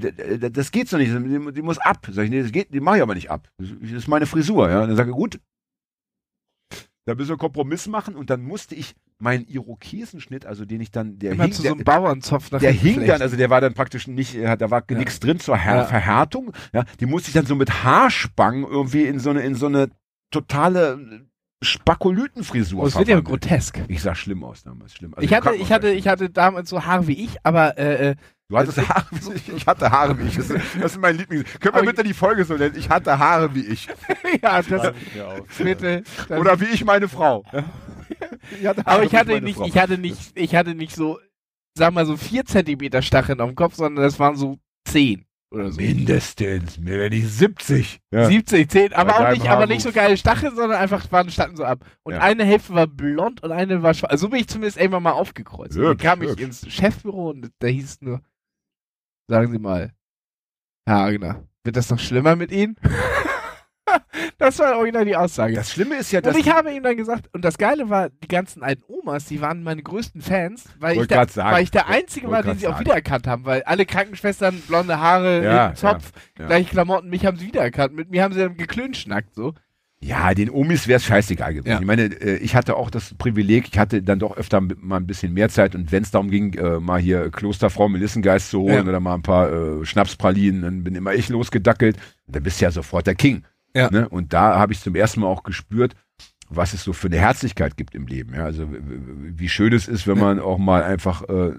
[0.51, 2.07] das geht so nicht, die, die muss ab.
[2.11, 3.51] Sag ich, nee, das geht, die mache ich aber nicht ab.
[3.59, 4.81] Das ist meine Frisur, ja.
[4.81, 5.39] Und dann sage ich, gut,
[7.11, 10.91] da müssen wir einen Kompromiss machen und dann musste ich meinen Irokesenschnitt, also den ich
[10.93, 13.23] dann, der immer hing, zu der, so einem Bauernzopf nach der hing dann, flechten.
[13.23, 14.97] also der war dann praktisch nicht, äh, da war Ja.
[14.97, 15.85] nichts drin zur Her Ja.
[15.85, 16.53] Verhärtung.
[16.73, 19.91] Ja, die musste ich dann so mit Haarspangen irgendwie in so eine, in so eine
[20.31, 21.27] totale
[21.63, 23.81] Spakolytenfrisur Oh, es wird ja grotesk.
[23.89, 25.13] Ich sah schlimm aus damals, schlimm.
[25.15, 28.17] Also Ich hatte, ich hatte, ich hatte damals so Haare wie ich, aber äh, äh,
[28.51, 29.49] Du hattest Haare wie ich.
[29.55, 30.37] Ich hatte Haare wie ich.
[30.37, 31.45] Das ist, das ist mein Lieblings.
[31.61, 32.75] Können wir bitte die Folge so nennen?
[32.77, 33.87] Ich hatte Haare wie ich.
[34.43, 34.93] ja, das
[35.57, 36.03] bitte.
[36.31, 37.45] Oder wie ich meine Frau.
[38.61, 39.67] Ich hatte Haare aber ich hatte meine nicht, Frau.
[39.67, 41.19] ich hatte nicht, ich hatte nicht so,
[41.79, 45.71] sag mal so vier Zentimeter Stacheln auf dem Kopf, sondern das waren so zehn oder
[45.71, 45.81] so.
[45.81, 46.79] Mindestens.
[46.79, 48.01] Mir werde ich 70.
[48.13, 48.27] Ja.
[48.27, 51.57] 70, 10, aber Bei auch nicht, aber nicht so geile Stacheln, sondern einfach waren standen
[51.57, 51.85] so ab.
[52.03, 52.21] Und Ja.
[52.21, 54.11] eine Hälfte war blond und eine war schwarz.
[54.13, 55.77] Also so bin ich zumindest irgendwann mal aufgekreuzt.
[55.77, 56.43] Und dann Hübsch, kam ich hübsch.
[56.43, 58.21] ins Chefbüro und da hieß es nur,
[59.31, 59.93] sagen Sie mal,
[60.87, 62.77] Herr Agner, wird das noch schlimmer mit Ihnen?
[64.39, 65.55] das war original die Aussage.
[65.55, 68.11] Das Schlimme ist ja, dass und ich habe ihm dann gesagt, und das Geile war,
[68.11, 71.55] die ganzen alten Omas, die waren meine größten Fans, weil, ich sagen.
[71.55, 72.85] weil ich der Einzige war, den sie auch sagen.
[72.85, 76.47] wiedererkannt haben, weil alle Krankenschwestern, blonde Haare, Ja, Zopf, ja.
[76.47, 77.95] gleiche Klamotten, mich haben sie wiedererkannt.
[77.95, 79.55] Mit mir haben sie dann geklönschnackt, so.
[80.03, 81.69] Ja, den Omis wäre es scheißegal gewesen.
[81.73, 81.79] Ja.
[81.81, 85.07] Ich meine, äh, ich hatte auch das Privileg, ich hatte dann doch öfter mal ein
[85.07, 88.75] bisschen mehr Zeit und wenn es darum ging, äh, mal hier Klosterfrau Melissengeist zu holen
[88.77, 88.83] Ja.
[88.83, 91.99] oder mal ein paar äh, Schnapspralinen, dann bin immer ich losgedackelt.
[92.27, 93.45] Da bist du ja sofort der King.
[93.77, 93.91] Ja.
[93.91, 94.09] Ne?
[94.09, 95.95] Und da habe ich zum ersten Mal auch gespürt,
[96.49, 98.35] was es so für eine Herzlichkeit gibt im Leben.
[98.35, 98.45] Ja?
[98.45, 101.53] Also wie schön es ist, wenn man auch mal einfach äh,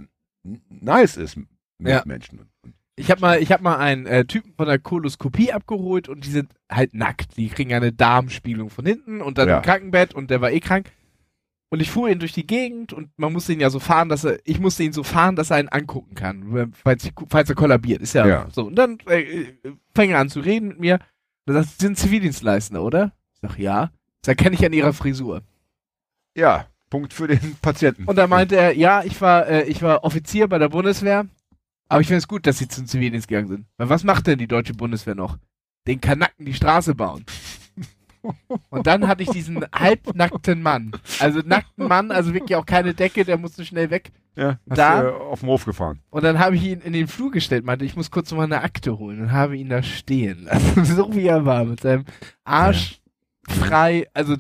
[0.69, 1.37] nice ist
[1.77, 2.05] mit.
[2.07, 2.39] Menschen.
[2.63, 6.25] Und- Ich habe mal, ich hab mal einen äh, Typen von der Koloskopie abgeholt und
[6.25, 7.37] die sind halt nackt.
[7.37, 9.57] Die kriegen eine Darmspiegelung von hinten und dann Ja.
[9.57, 10.91] im Krankenbett und der war eh krank.
[11.69, 14.25] Und ich fuhr ihn durch die Gegend und man musste ihn ja so fahren, dass
[14.25, 18.01] er, ich musste ihn so fahren, dass er ihn angucken kann, falls, falls er kollabiert.
[18.01, 18.47] Ist ja, Ja.
[18.51, 18.65] so.
[18.65, 19.45] Und dann äh,
[19.95, 20.99] fing er an zu reden mit mir.
[21.45, 23.13] Da sagt, Sie sind Zivildienstleister, oder?
[23.33, 23.89] Ich sag, ja.
[24.21, 25.41] Das erkenne ich an Ihrer Frisur.
[26.35, 28.03] Ja, Punkt für den Patienten.
[28.03, 31.25] Und da meinte er, ja, ich war, äh, ich war Offizier bei der Bundeswehr,
[31.91, 33.65] aber ich finde es gut, dass sie zum Zivildienst gegangen sind.
[33.77, 35.37] Weil was macht denn die deutsche Bundeswehr noch?
[35.87, 37.25] Den Kanacken die Straße bauen.
[38.69, 40.91] Und dann hatte ich diesen halbnackten Mann.
[41.19, 44.11] Also nackten Mann, also wirklich auch keine Decke, der musste schnell weg.
[44.35, 45.99] ja, hast da- du, äh, auf den Hof gefahren.
[46.11, 48.61] Und dann habe ich ihn in den Flur gestellt, meinte, ich muss kurz mal eine
[48.61, 50.85] Akte holen und habe ihn da stehen lassen.
[50.85, 52.05] so wie er war, mit seinem
[52.43, 53.01] Arsch
[53.49, 54.07] frei.
[54.13, 54.35] Also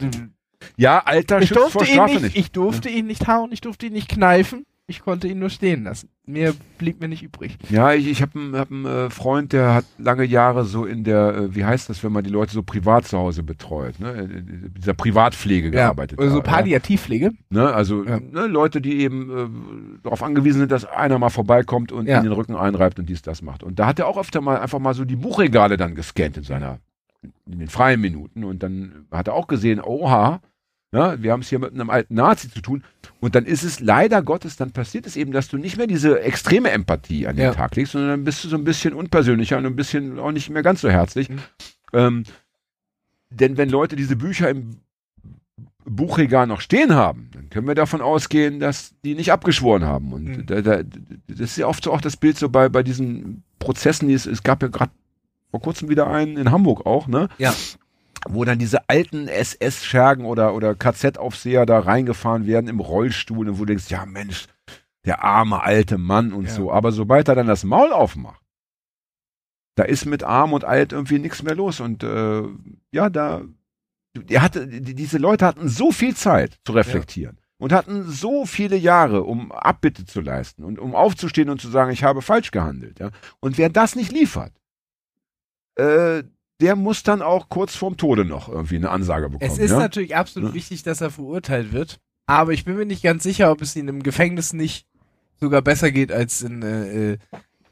[0.77, 2.35] Ja, Alter ich durfte ihn nicht, nicht.
[2.37, 5.83] ich durfte ihn nicht hauen, ich durfte ihn nicht kneifen, ich konnte ihn nur stehen
[5.85, 6.09] lassen.
[6.27, 7.57] Mir blieb mir nicht übrig.
[7.69, 11.35] Ja, ich, ich habe einen hab äh, Freund, der hat lange Jahre so in der,
[11.35, 14.11] äh, wie heißt das, wenn man die Leute so privat zu Hause betreut, ne?
[14.11, 16.19] in dieser Privatpflege gearbeitet.
[16.19, 16.43] Oder so ja.
[16.43, 17.31] Palliativpflege.
[17.49, 17.73] Ne?
[17.73, 18.19] Also Ja.
[18.19, 19.29] ne, Leute, die eben
[19.97, 22.17] äh, darauf angewiesen sind, dass einer mal vorbeikommt und Ja.
[22.17, 23.63] ihnen den Rücken einreibt und dies, das macht.
[23.63, 26.43] Und da hat er auch öfter mal einfach mal so die Buchregale dann gescannt in
[26.43, 26.79] seiner,
[27.47, 28.43] in den freien Minuten.
[28.43, 30.39] Und dann hat er auch gesehen, oha,
[30.93, 32.83] ja, wir haben es hier mit einem alten Nazi zu tun.
[33.19, 36.19] Und dann ist es leider Gottes, dann passiert es eben, dass du nicht mehr diese
[36.21, 37.53] extreme Empathie an den Ja.
[37.53, 40.49] Tag legst, sondern dann bist du so ein bisschen unpersönlicher und ein bisschen auch nicht
[40.49, 41.29] mehr ganz so herzlich.
[41.29, 41.39] Mhm.
[41.93, 42.23] Ähm,
[43.29, 44.77] denn wenn Leute diese Bücher im
[45.85, 50.13] Buchregal noch stehen haben, dann können wir davon ausgehen, dass die nicht abgeschworen haben.
[50.13, 50.45] Und Mhm.
[50.45, 50.83] da, da,
[51.27, 54.25] das ist ja oft so auch das Bild so bei, bei diesen Prozessen, die es,
[54.25, 54.91] es gab ja gerade
[55.49, 57.29] vor kurzem wieder einen in Hamburg auch, ne?
[57.37, 57.53] Ja.
[58.29, 63.61] Wo dann diese alten SS-Schergen oder, oder KZ-Aufseher da reingefahren werden im Rollstuhl und wo
[63.61, 64.47] du denkst, ja Mensch,
[65.05, 66.51] der arme alte Mann und Ja.
[66.51, 66.71] so.
[66.71, 68.41] Aber sobald er dann das Maul aufmacht,
[69.75, 71.79] da ist mit arm und alt irgendwie nichts mehr los.
[71.79, 72.43] Und äh,
[72.91, 73.41] ja, da,
[74.29, 78.75] er hatte, die- diese Leute hatten so viel Zeit zu reflektieren und hatten so viele
[78.75, 82.99] Jahre, um Abbitte zu leisten und um aufzustehen und zu sagen, ich habe falsch gehandelt.
[82.99, 83.09] Ja?
[83.39, 84.53] Und wer das nicht liefert,
[85.79, 86.23] äh,
[86.61, 89.51] der muss dann auch kurz vorm Tode noch irgendwie eine Ansage bekommen.
[89.51, 89.79] Es ist ja?
[89.79, 90.55] natürlich absolut Ja.
[90.55, 91.99] wichtig, dass er verurteilt wird.
[92.27, 94.85] Aber ich bin mir nicht ganz sicher, ob es ihm im Gefängnis nicht
[95.39, 97.17] sogar besser geht als in äh,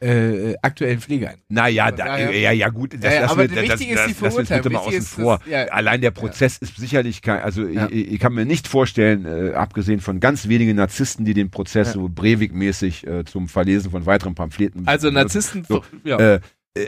[0.01, 1.41] äh, äh, aktuellen Pflegeheimen.
[1.49, 4.11] Naja, da, daher- ja, ja, gut, das, Ja, ja, lassen aber wir, das, das, das
[4.17, 4.63] Verurteilung.
[4.63, 5.39] bitte mal außen ist, vor.
[5.39, 5.65] dass- ja.
[5.65, 7.87] Allein der Prozess ist sicherlich kein, also Ja.
[7.91, 11.87] ich, ich kann mir nicht vorstellen, äh, abgesehen von ganz wenigen Narzissten, die den Prozess
[11.89, 11.93] Ja.
[11.95, 14.87] so Breivik-mäßig äh, zum Verlesen von weiteren Pamphleten.
[14.87, 16.17] Also Narzissten, So, ja.
[16.17, 16.39] äh, äh,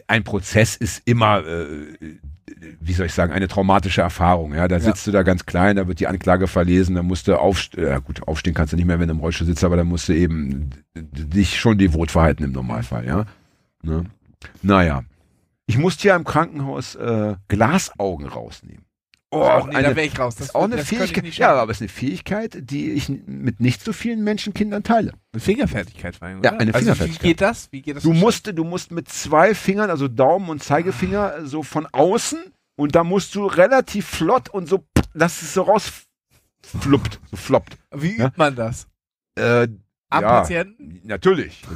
[0.07, 2.17] ein Prozess ist immer, äh,
[2.79, 4.53] wie soll ich sagen, eine traumatische Erfahrung.
[4.53, 7.39] Ja, da sitzt du da ganz klein, da wird die Anklage verlesen, da musst du
[7.39, 9.83] aufstehen, ja gut, aufstehen kannst du nicht mehr, wenn du im Rollstuhl sitzt, aber da
[9.83, 13.25] musst du eben dich schon devot verhalten im Normalfall, ja.
[13.83, 14.05] Ne?
[14.61, 15.03] Naja.
[15.65, 18.83] Ich musste ja im Krankenhaus äh, Glasaugen rausnehmen.
[19.33, 20.35] Oh, Ach, nee, eine, da wäre ich raus.
[20.35, 21.25] Das, ist auch eine Fähigkeit.
[21.37, 25.13] Ja, aber es ist eine Fähigkeit, die ich mit nicht so vielen Menschenkindern teile.
[25.31, 26.59] Eine Fingerfertigkeit vor allem, Ja, oder?
[26.59, 27.23] eine also Fingerfertigkeit.
[27.23, 27.71] Wie geht das?
[27.71, 28.03] Wie geht das?
[28.03, 32.39] Du musst, du musst mit zwei Fingern, also Daumen und Zeigefinger, so von außen
[32.75, 37.77] und da musst du relativ flott und so, dass es so rausfluppt, so floppt.
[37.95, 38.31] Wie übt Ja.
[38.35, 38.87] man das?
[39.35, 39.69] Äh,
[40.11, 40.99] Am ja, Patienten?
[41.03, 41.61] Natürlich.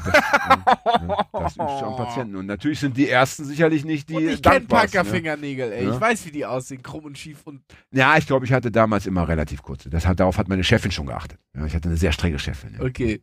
[0.85, 2.35] Das, ja, das du am Patienten.
[2.37, 5.85] Und natürlich sind die ersten sicherlich nicht die und ich kenne dankbarsten, Punkerfingernägel, ey.
[5.85, 5.93] Ja.
[5.93, 7.61] Ich weiß, wie die aussehen, krumm und schief und
[7.91, 9.89] Ja, ich glaube, ich hatte damals immer relativ kurze.
[9.89, 11.39] Das hat, darauf hat meine Chefin schon geachtet.
[11.55, 12.75] Ja, ich hatte eine sehr strenge Chefin.
[12.79, 12.85] Ja.
[12.85, 13.19] okay.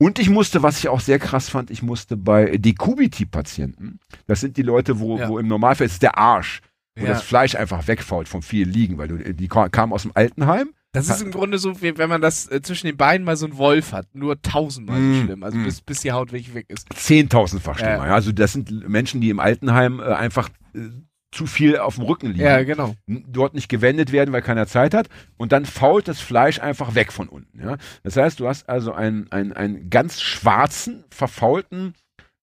[0.00, 4.56] Und ich musste, was ich auch sehr krass fand, ich musste bei Dekubiti-Patienten, das sind
[4.56, 5.28] die Leute, wo, Ja.
[5.28, 6.60] wo im Normalfall ist der Arsch,
[6.96, 7.10] wo Ja.
[7.10, 10.70] das Fleisch einfach wegfault vom vielen Liegen, weil du, die ka- kamen aus dem Altenheim.
[10.92, 13.46] Das ist im Grunde so, wie wenn man das äh, zwischen den Beinen mal so
[13.46, 14.06] einen Wolf hat.
[14.14, 15.42] Nur tausendmal Mm, so schlimm.
[15.42, 15.64] Also mm.
[15.64, 16.86] bis, bis die Haut wirklich weg ist.
[16.94, 18.06] Zehntausendfach schlimmer.
[18.06, 18.14] Ja.
[18.14, 20.80] Also das sind Menschen, die im Altenheim äh, einfach äh,
[21.30, 22.40] zu viel auf dem Rücken liegen.
[22.40, 22.94] Ja, genau.
[23.06, 25.08] dort nicht gewendet werden, weil keiner Zeit hat.
[25.36, 27.60] Und dann fault das Fleisch einfach weg von unten.
[27.60, 27.76] Ja?
[28.02, 31.94] Das heißt, du hast also einen, einen, einen ganz schwarzen, verfaulten,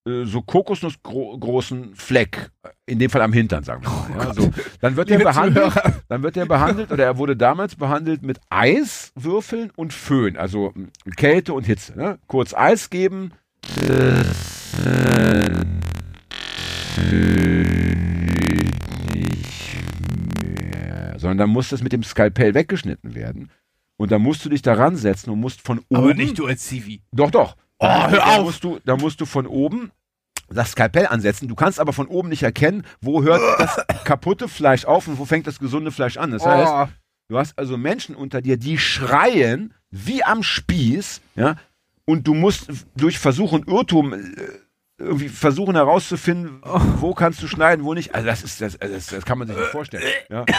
[0.06, 2.52] so kokosnussgroßen Fleck.
[2.86, 4.26] In dem Fall am Hintern, sagen wir mal.
[4.28, 4.34] ja?
[4.34, 4.52] so.
[4.80, 5.74] Dann wird er Liebe behandelt.
[6.08, 10.92] Dann wird er behandelt oder er wurde damals behandelt mit Eiswürfeln und Föhn, also m,
[11.18, 11.98] Kälte und Hitze.
[11.98, 12.20] Ne?
[12.28, 13.32] Kurz Eis geben.
[21.18, 23.50] Sondern dann muss das mit dem Skalpell weggeschnitten werden.
[23.98, 25.96] Und dann musst du dich da ransetzen und musst von oben.
[25.96, 27.02] Aber nicht du als Zivi.
[27.12, 27.56] Doch, doch.
[27.80, 28.46] Oh, hör da auf!
[28.46, 29.92] Musst du, da musst du von oben
[30.50, 31.48] das Skalpell ansetzen.
[31.48, 35.26] Du kannst aber von oben nicht erkennen, wo hört das kaputte Fleisch auf und wo
[35.26, 36.32] fängt das gesunde Fleisch an.
[36.32, 36.88] Das heißt, Oh,
[37.28, 41.56] Du hast also Menschen unter dir, die schreien wie am Spieß, ja,
[42.06, 44.20] und du musst durch Versuch und Irrtum äh,
[45.00, 46.62] irgendwie versuchen herauszufinden,
[47.00, 48.14] wo kannst du schneiden, wo nicht.
[48.14, 50.04] Also das ist das, also das, das kann man sich nicht vorstellen.
[50.30, 50.46] Ja.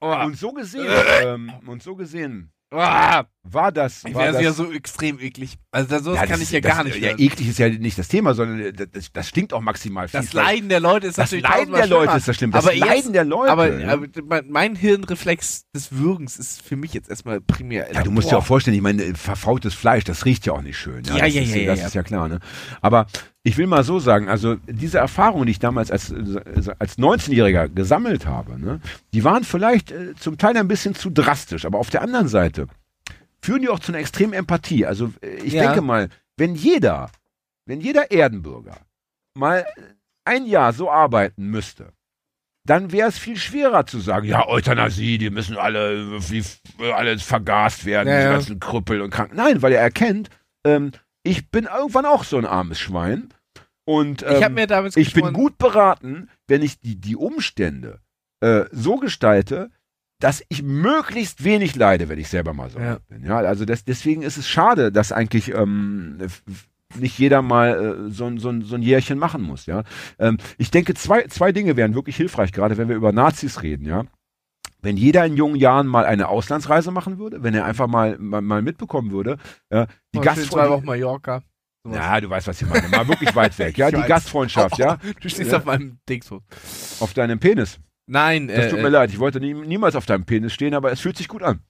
[0.00, 0.88] Und so gesehen,
[1.22, 4.04] ähm, und so gesehen Ah, war das.
[4.04, 5.58] ich war wäre das ja so extrem eklig.
[5.72, 7.02] Also das, sowas Ja, kann das ich ja ist- gar das, nicht.
[7.02, 7.18] Ja, hören.
[7.20, 10.34] eklig ist ja nicht das Thema, sondern äh, das, das stinkt auch maximal das fies,
[10.36, 12.52] weil- Leiden der Leute ist Das natürlich Leiden der Leute ist das schlimm.
[12.52, 13.50] Das aber Leiden jetzt, der Leute.
[13.50, 13.88] Aber, ja.
[13.92, 14.06] aber
[14.48, 17.88] mein, Hirnreflex des Würgens ist für mich jetzt erstmal primär.
[17.92, 20.78] Ja, du musst dir auch vorstellen, ich meine, verfaultes Fleisch, das riecht ja auch nicht
[20.78, 21.02] schön.
[21.04, 22.38] Ja, das ja, ist, ja, Das ja, ist ja klar, ne?
[22.82, 23.06] Aber
[23.42, 27.68] ich will mal so sagen, also diese Erfahrungen, die ich damals als, äh, als 19-Jähriger
[27.68, 28.80] gesammelt habe, ne,
[29.14, 32.66] die waren vielleicht äh, zum Teil ein bisschen zu drastisch, aber auf der anderen Seite
[33.42, 34.84] führen die auch zu einer extremen Empathie.
[34.84, 35.62] Also äh, ich Ja.
[35.64, 37.10] denke mal, wenn jeder,
[37.66, 38.76] wenn jeder Erdenbürger
[39.34, 39.64] mal
[40.26, 41.92] ein Jahr so arbeiten müsste,
[42.66, 46.44] dann wäre es viel schwerer zu sagen, ja, Euthanasie, die müssen alle, wie,
[46.92, 48.32] alle vergast werden, Ja, die ja.
[48.32, 49.36] ganzen Krüppel und Kranken.
[49.36, 50.28] Nein, weil er erkennt,
[50.66, 53.28] ähm, ich bin irgendwann auch so ein armes Schwein.
[53.84, 58.00] Und ähm, ich mir damals ich bin gut beraten, wenn ich die, die Umstände
[58.40, 59.70] äh, so gestalte,
[60.20, 62.98] dass ich möglichst wenig leide, wenn ich selber mal so Ja.
[63.08, 63.24] bin.
[63.24, 66.18] Ja, also das, deswegen ist es schade, dass eigentlich ähm,
[66.94, 69.66] nicht jeder mal äh, so, ein- so, ein- so ein Jährchen machen muss.
[69.66, 69.82] Ja,
[70.18, 73.86] ähm, ich denke, zwei, zwei Dinge wären wirklich hilfreich, gerade wenn wir über Nazis reden.
[73.86, 74.04] Ja,
[74.82, 78.40] wenn jeder in jungen Jahren mal eine Auslandsreise machen würde, wenn er einfach mal mal,
[78.40, 79.38] mal mitbekommen würde,
[79.72, 80.84] ja, die Wochen Gastfreundschaft.
[80.84, 81.42] Mallorca.
[81.84, 81.96] Sowas.
[81.98, 82.88] Ja, du weißt, was ich meine.
[82.88, 83.78] Mal wirklich weit weg.
[83.78, 84.08] Ja, Ich die weiß.
[84.08, 85.58] Gastfreundschaft, ja, Du stehst Ja.
[85.58, 86.42] auf meinem Dingshof.
[87.00, 87.78] auf deinem Penis.
[88.06, 90.90] Nein, Das äh, tut mir leid, ich wollte nie, niemals auf deinem Penis stehen, aber
[90.92, 91.60] es fühlt sich gut an.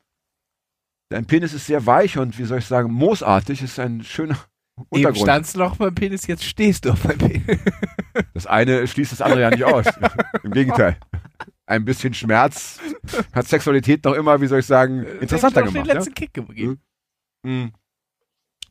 [1.12, 4.34] Dein Penis ist sehr weich und wie soll ich sagen, moosartig, ist ein schöner
[4.78, 5.18] eben Untergrund.
[5.18, 7.58] standst du noch beim Penis, jetzt stehst du auf meinem Penis.
[8.32, 9.86] Das eine schließt das andere ja nicht aus.
[10.42, 10.96] Im Gegenteil.
[11.70, 12.80] Ein bisschen Schmerz
[13.32, 15.86] hat Sexualität noch immer, wie soll ich sagen, interessanter Äh, Den gemacht.
[15.86, 15.94] Ja?
[15.94, 16.80] letzten Kick gegeben.
[17.44, 17.70] Mhm.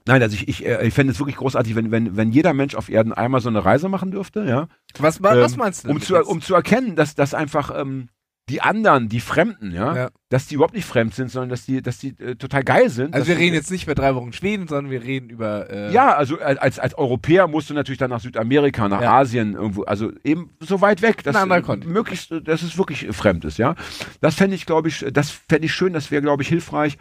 [0.06, 2.76] Nein, also ich, ich, äh, ich fände es wirklich großartig, wenn, wenn, wenn jeder Mensch
[2.76, 4.68] auf Erden einmal so eine Reise machen dürfte, ja.
[4.98, 8.10] Was, was Ähm, meinst du Um zu, um zu erkennen, dass, dass einfach ähm,
[8.50, 10.10] die anderen, die Fremden, ja, Ja.
[10.30, 13.14] dass die überhaupt nicht fremd sind, sondern dass die, dass die äh, total geil sind.
[13.14, 16.16] Also wir reden jetzt nicht über drei Wochen Schweden, sondern wir reden über äh, Ja,
[16.16, 19.14] also äh, als, als Europäer musst du natürlich dann nach Südamerika, nach Ja.
[19.20, 23.14] Asien irgendwo, also eben so weit weg, dass äh, möglichst, äh, dass es wirklich äh,
[23.14, 23.76] fremd ist, ja.
[24.22, 26.98] Das fände ich, glaube ich, äh, das fände ich schön, das wäre, glaube ich, hilfreich.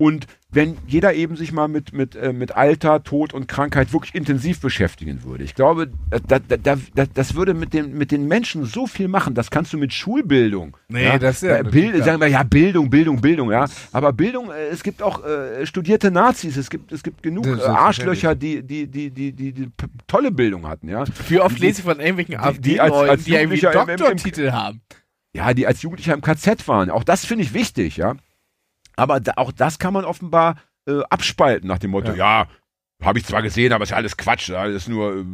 [0.00, 4.14] Und wenn jeder eben sich mal mit, mit, äh, mit Alter, Tod und Krankheit wirklich
[4.14, 5.44] intensiv beschäftigen würde.
[5.44, 5.90] Ich glaube,
[6.26, 9.34] da, da, da, da, das würde mit, dem, mit den Menschen so viel machen.
[9.34, 10.74] Das kannst du mit Schulbildung.
[10.88, 13.66] Nee, ja, das ist ja äh, Bild, sagen wir ja Bildung, Bildung, Bildung, ja.
[13.92, 17.60] Aber Bildung, äh, es gibt auch äh, studierte Nazis, es gibt, es gibt genug äh,
[17.60, 19.68] Arschlöcher, die, die, die, die, die, die
[20.06, 21.04] tolle Bildung hatten, ja.
[21.28, 22.32] Wie oft Die- lese ich von irgendwelchen
[22.62, 24.80] die als- AfD-Leuten, als die irgendwie Doktortitel haben?
[25.34, 26.88] Ja, die als Jugendlicher im KZ waren.
[26.88, 28.14] Auch das finde ich wichtig, ja.
[29.00, 32.46] Aber auch das kann man offenbar äh, abspalten nach dem Motto, ja,
[33.02, 35.24] habe ich zwar gesehen, aber ist ja alles Quatsch, ja, das ist nur äh,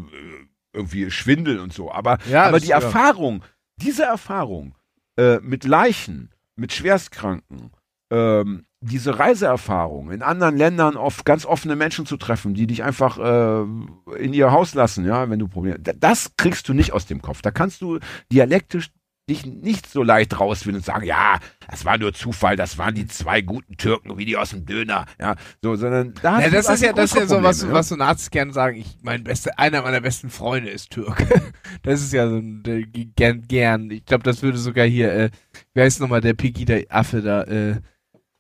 [0.73, 1.91] irgendwie Schwindel und so.
[1.91, 2.77] Aber, Ja, aber die ja.
[2.77, 3.43] Erfahrung,
[3.77, 4.75] diese Erfahrung
[5.19, 7.71] äh, mit Leichen, mit Schwerstkranken,
[8.13, 13.19] ähm, diese Reiseerfahrung in anderen Ländern auf ganz offene Menschen zu treffen, die dich einfach
[13.19, 13.63] äh,
[14.19, 17.21] in ihr Haus lassen, ja, wenn du Probleme, da- das kriegst du nicht aus dem
[17.23, 17.43] Kopf.
[17.43, 17.99] Da kannst du
[18.31, 18.91] dialektisch
[19.29, 23.09] dich nicht so leicht rausfinden und sagen, ja, das war nur Zufall, das waren die
[23.09, 26.83] zwei guten Türken, wie die aus dem Döner, ja, so, sondern da Ja, das ist
[26.83, 28.77] ja, das ist ja so, was, Probleme, was so Nazis gerne sagen.
[28.77, 31.27] Ich, mein bester, einer meiner besten Freunde ist Türke.
[31.83, 32.63] Das ist ja so ein,
[33.17, 33.91] gern, gern.
[33.91, 35.31] Ich glaube, das würde sogar hier, äh,
[35.75, 37.77] wie heißt nochmal der Pegida-Affe da, äh,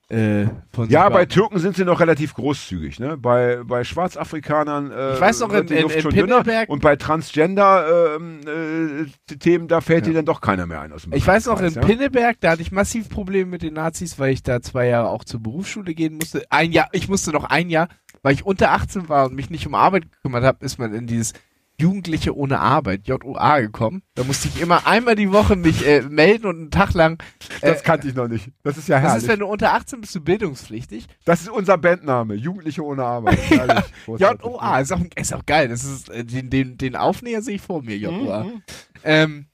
[0.09, 1.27] äh, von Ja, bei.
[1.27, 3.17] Türken sind sie noch relativ großzügig, ne?
[3.17, 6.43] Bei, bei Schwarzafrikanern äh, Ich weiß noch, wird in- die in- Luft in schon dünner
[6.45, 11.27] Pinneberg- und bei Transgender-Themen, da fällt dir dann doch keiner mehr ein aus dem Ich
[11.27, 11.81] weiß noch, in ja?
[11.81, 15.25] Pinneberg, da hatte ich massiv Probleme mit den Nazis, weil ich da zwei Jahre auch
[15.25, 16.45] zur Berufsschule gehen musste.
[16.51, 17.89] Ein Jahr, ich musste noch ein Jahr,
[18.23, 21.07] weil ich unter 18 war und mich nicht um Arbeit gekümmert habe, ist man in
[21.07, 21.33] dieses
[21.79, 24.03] Jugendliche ohne Arbeit, JOA, gekommen.
[24.15, 27.23] Da musste ich immer einmal die Woche mich äh, melden und einen Tag lang.
[27.61, 28.51] Äh, Das kannte ich noch nicht.
[28.63, 29.23] Das ist ja das herrlich.
[29.25, 31.07] ist, wenn du unter 18 bist, du bildungspflichtig.
[31.25, 33.39] Das ist unser Bandname, Jugendliche ohne Arbeit.
[33.51, 33.85] Herrlich.
[34.07, 34.45] Großartig.
[34.47, 35.69] JOA, ist auch, ist auch geil.
[35.69, 38.45] Das ist, äh, den, den, den Aufnäher sehe ich vor mir, JOA.
[38.45, 38.63] Mhm.
[39.05, 39.47] Ähm,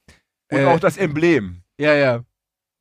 [0.51, 1.63] Und äh, auch das Emblem.
[1.79, 2.21] ja, ja.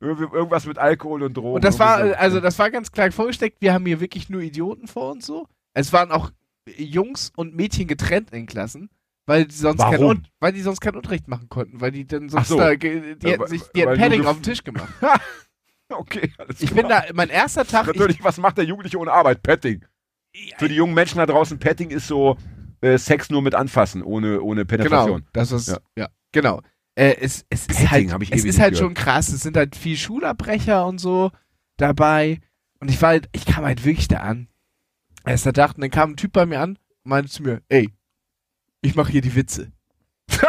[0.04, 1.56] Irg- Irgendwas mit Alkohol und Drogen.
[1.56, 2.14] Und das war, so.
[2.16, 5.48] also das war ganz klar vorgesteckt, wir haben hier wirklich nur Idioten vor uns so.
[5.74, 6.32] Es waren auch
[6.76, 8.90] Jungs und Mädchen getrennt in Klassen,
[9.32, 10.10] weil die sonst, kein, Warum?
[10.12, 12.58] Un- weil die sonst keinen Unterricht machen konnten, weil die dann sonst so.
[12.58, 12.88] da, die
[13.24, 14.94] Ja, hätten sich, die hätten Padding auf den Tisch gemacht.
[15.94, 16.82] Okay, alles Ich klar.
[16.84, 19.44] bin da, mein erster Tag, ich, Natürlich, was macht der Jugendliche ohne Arbeit?
[19.44, 19.84] Petting.
[20.58, 22.38] Für die jungen Menschen da draußen, Petting ist so
[22.80, 25.26] äh, Sex nur mit Anfassen, ohne, ohne genau, Penetration.
[25.34, 25.78] das ist, Ja.
[25.98, 26.62] ja, genau.
[26.96, 28.78] äh, es, es ist Petting halt, hab ich es ist halt gehört.
[28.88, 29.28] schon krass.
[29.30, 31.32] Es sind halt viel Schulabbrecher und so
[31.76, 32.40] dabei.
[32.80, 34.48] Und ich war halt, ich kam halt wirklich da an.
[35.26, 37.90] Erster Tag, und dann kam ein Typ bei mir an und meinte zu mir, ey,
[38.82, 39.72] ich mache hier die Witze.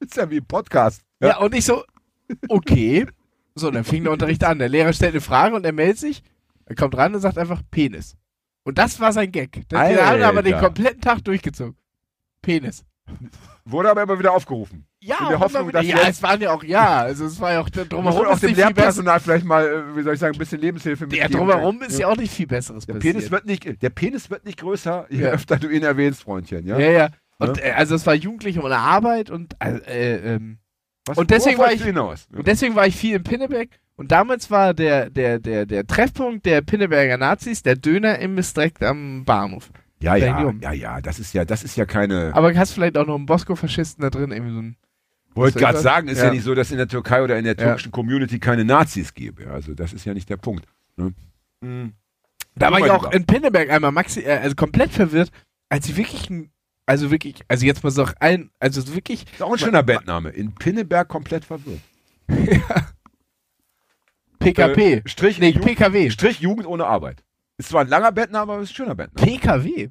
[0.00, 1.02] ist ja wie ein Podcast.
[1.20, 1.38] Ja.
[1.38, 1.84] und ich so,
[2.48, 3.06] okay.
[3.54, 4.58] So, dann fing der Unterricht an.
[4.58, 6.22] Der Lehrer stellt eine Frage und er meldet sich.
[6.66, 8.16] Er kommt ran und sagt einfach Penis.
[8.62, 9.64] Und das war sein Gag.
[9.68, 11.76] Wir haben aber den kompletten Tag durchgezogen.
[12.42, 12.84] Penis.
[13.64, 14.86] Wurde aber immer wieder aufgerufen.
[15.02, 17.60] Ja, In der Hoffnung, dass ja, es waren ja auch, ja, also es war ja
[17.60, 18.54] auch drumherum auch dem.
[18.54, 21.32] Lehrpersonal vielleicht mal, äh, wie soll ich sagen, ein bisschen Lebenshilfe Ja, mitgeben.
[21.38, 23.14] drumherum ist ja auch nicht viel Besseres der passiert.
[23.16, 25.30] Penis, wird nicht, der Penis wird nicht größer, je Ja.
[25.30, 26.66] öfter du ihn erwähnst, Freundchen.
[26.66, 26.78] Ja?
[26.78, 27.08] ja, ja.
[27.38, 30.58] Und äh, also es war jugendlich um eine Arbeit und äh, äh, ähm,
[31.06, 32.28] Was, Und deswegen war du hinaus.
[32.30, 32.38] Ja.
[32.40, 36.44] und deswegen war ich viel in Pinneberg und damals war der der der der Treffpunkt
[36.44, 39.70] der Pinneberger Nazis der Döner Imbiss direkt am Bahnhof.
[40.02, 42.30] Ja, ja, ja, ja, das ist ja, das ist ja keine.
[42.34, 44.76] Aber hast vielleicht auch noch einen Bosco-Faschisten da drin, irgendwie so ein
[45.34, 46.26] Wollte gerade sagen, ist ja.
[46.26, 46.30] Ja.
[46.32, 47.64] nicht so, dass in der Türkei oder in der Ja.
[47.64, 49.44] türkischen Community keine Nazis gäbe.
[49.44, 50.66] Ja, Also das ist ja nicht der Punkt.
[50.96, 51.12] Ne?
[51.60, 51.92] Mhm.
[52.56, 55.30] Da war ich auch in Pinneberg einmal maxi äh, also komplett verwirrt,
[55.68, 56.50] als ich wirklich ein-
[56.84, 60.30] also wirklich, also jetzt mal so ein, also wirklich Ist auch ein schöner Bandname.
[60.30, 61.80] In Pinneberg komplett verwirrt.
[64.38, 64.94] PKP.
[64.94, 66.10] Äh, Strich, nee, Ju- PKW.
[66.10, 67.22] Strich Jugend ohne Arbeit.
[67.58, 69.26] Ist zwar ein langer Bandname, aber ist ein schöner Bandname.
[69.30, 69.90] PKW.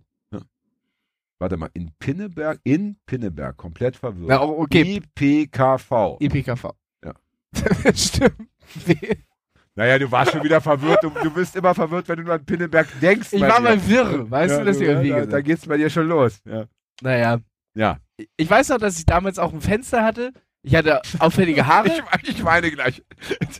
[1.39, 4.41] Warte mal, in Pinneberg, in Pinneberg, komplett verwirrt.
[4.41, 6.17] Oh, okay, IPKV.
[6.19, 6.65] IPKV.
[7.05, 7.13] Ja.
[7.95, 8.49] Stimmt.
[9.75, 11.01] Naja, du warst schon wieder verwirrt.
[11.01, 13.29] Du, du bist immer verwirrt, wenn du an Pinneberg denkst.
[13.31, 13.61] Ich war dir.
[13.63, 16.41] mal wirr, weißt Ja, du, das irgendwie ja, da, da geht's bei dir schon los.
[16.45, 16.65] Ja.
[17.01, 17.39] Naja.
[17.73, 17.97] ja.
[18.35, 20.33] Ich weiß noch, dass ich damals auch ein Fenster hatte.
[20.61, 21.89] Ich hatte auffällige Haare.
[22.23, 23.01] Ich, ich weine gleich.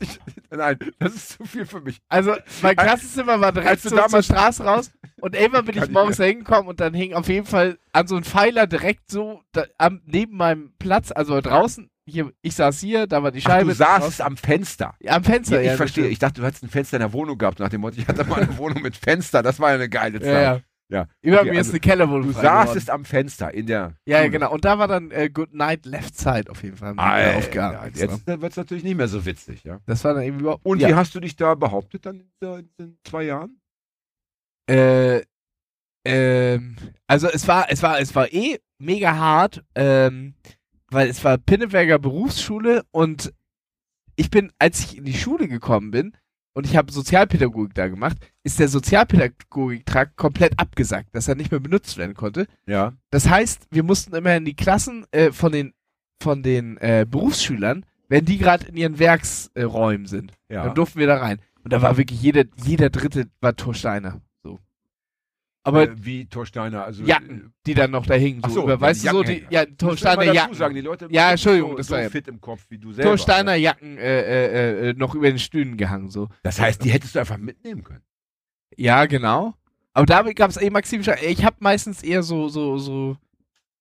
[0.02, 0.20] Ich,
[0.50, 2.00] nein, das ist zu viel für mich.
[2.10, 4.92] Also mein Klassenzimmer war direkt Als du zur damals- Straße raus
[5.22, 8.16] und irgendwann bin ich morgens da hingekommen und dann hing auf jeden Fall an so
[8.16, 13.08] einem Pfeiler direkt so da, am, neben meinem Platz, also draußen, hier, ich saß hier,
[13.08, 13.70] da war die Ach, Scheibe.
[13.70, 14.96] du saßt am Fenster.
[15.00, 15.76] Ja, am Fenster, ich ja.
[15.76, 16.08] verstehe.
[16.08, 18.24] Ich dachte, du hättest ein Fenster in der Wohnung gehabt, nach dem Motto, ich hatte
[18.26, 19.44] mal eine Wohnung mit Fenster.
[19.44, 20.34] Das war ja eine geile Zeit.
[20.34, 20.60] Ja, ja.
[20.92, 21.08] Ja.
[21.22, 23.94] Über Okay, mir ist also eine Kellerwohnung Du saßest am Fenster in der.
[24.06, 24.32] Ja, ja, Schule.
[24.32, 24.52] genau.
[24.52, 26.96] Und da war dann äh, Good Night Left Side auf jeden Fall.
[26.98, 27.98] Alter, aufgearbeitet.
[27.98, 29.80] jetzt wird es natürlich nicht mehr so witzig, ja.
[29.86, 30.66] Das war dann irgendwie überhaupt.
[30.66, 30.88] Und ja.
[30.90, 33.59] wie hast du dich da behauptet dann in, in den zwei Jahren?
[34.70, 35.24] Äh,
[36.06, 40.36] ähm, also es war, es war, es war eh mega hart, ähm,
[40.90, 43.34] weil es war Pinneberger Berufsschule und
[44.16, 46.16] ich bin, als ich in die Schule gekommen bin
[46.54, 51.60] und ich habe Sozialpädagogik da gemacht, ist der Sozialpädagogiktrakt komplett abgesagt, dass er nicht mehr
[51.60, 52.48] benutzt werden konnte.
[52.68, 52.94] Ja.
[53.12, 55.74] Das heißt, wir mussten immer in die Klassen äh, von den
[56.22, 60.34] von den äh, Berufsschülern, wenn die gerade in ihren Werksräumen sind.
[60.50, 60.66] Ja.
[60.66, 61.40] Dann durften wir da rein.
[61.64, 64.22] Und da war wirklich jeder, jeder Dritte war Torsteiner.
[65.64, 67.04] Aber äh, wie Torsteiner, also.
[67.04, 68.42] Jacken, die dann noch da hingen.
[68.44, 70.56] So, so, über, weißt du, so die, ja, Torsteiner Jacken.
[70.56, 73.10] sagen, die Leute Ja, Entschuldigung, so, das so war fit im Kopf wie du selber.
[73.10, 76.10] Torsteiner Jacken äh, äh, äh, noch über den Stühlen gehangen.
[76.10, 76.30] So.
[76.44, 78.04] Das heißt, die hättest du einfach mitnehmen können.
[78.78, 79.54] Ja, genau.
[79.94, 81.02] Aber da gab es eh Maxim.
[81.02, 83.18] Ich habe meistens eher so, so, so,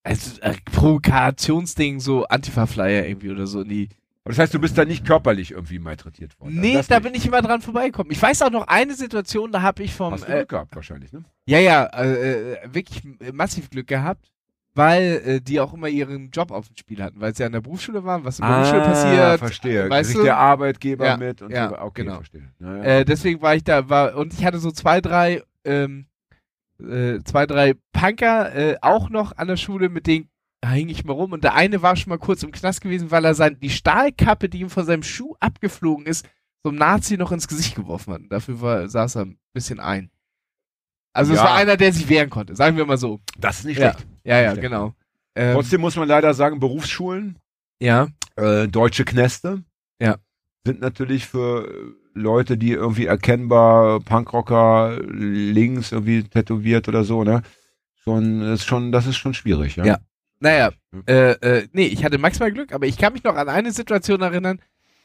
[0.03, 3.89] also, äh, Provokationsding, so Antifa-Flyer irgendwie oder so in die.
[4.29, 6.59] Aber das heißt, du bist da nicht körperlich irgendwie malträtiert worden.
[6.61, 7.03] Nee, da nicht.
[7.03, 8.11] bin ich immer dran vorbeigekommen.
[8.11, 10.13] Ich weiß auch noch eine Situation, da habe ich vom.
[10.13, 11.23] Hast du Äh, Glück gehabt wahrscheinlich, ne?
[11.47, 14.31] ja, ja, äh, äh, wirklich äh, massiv Glück gehabt,
[14.75, 17.61] weil äh, die auch immer ihren Job auf dem Spiel hatten, weil sie an der
[17.61, 19.19] Berufsschule waren, was in der Berufsschule passiert.
[19.19, 19.89] Ah, verstehe.
[19.89, 20.25] weißt Kriegt du?
[20.25, 21.79] der Arbeitgeber Ja, mit und ja, so.
[21.79, 22.15] Okay, genau.
[22.17, 22.51] verstehe.
[22.59, 22.83] Ja, ja.
[22.83, 26.05] Äh, deswegen war ich da, war, und ich hatte so zwei, drei, ähm,
[26.79, 30.29] äh, zwei, drei Punker äh, auch noch an der Schule, mit denen
[30.61, 31.31] da hing ich mal rum.
[31.33, 34.49] Und der eine war schon mal kurz im Knast gewesen, weil er sein, die Stahlkappe,
[34.49, 36.27] die ihm von seinem Schuh abgeflogen ist,
[36.63, 38.21] so einem Nazi noch ins Gesicht geworfen hat.
[38.21, 40.11] Und dafür war, saß er ein bisschen ein.
[41.13, 41.45] Also es Ja.
[41.45, 43.19] war einer, der sich wehren konnte, sagen wir mal so.
[43.39, 44.07] das ist nicht Ja, schlecht.
[44.23, 44.61] ja, ja schlecht.
[44.61, 44.93] genau.
[45.35, 47.37] Ähm, Trotzdem muss man leider sagen, Berufsschulen,
[47.81, 49.63] ja, äh, deutsche Knäste,
[50.01, 50.17] Ja.
[50.65, 57.41] sind natürlich für äh, Leute, die irgendwie erkennbar Punkrocker links irgendwie tätowiert oder so, ne?
[57.95, 59.85] Schon, ist schon, das ist schon schwierig, ja.
[59.85, 59.99] Ja.
[60.39, 61.03] Naja, Hm.
[61.07, 64.21] äh, äh, nee, ich hatte maximal Glück, aber ich kann mich noch an eine Situation
[64.21, 64.59] erinnern,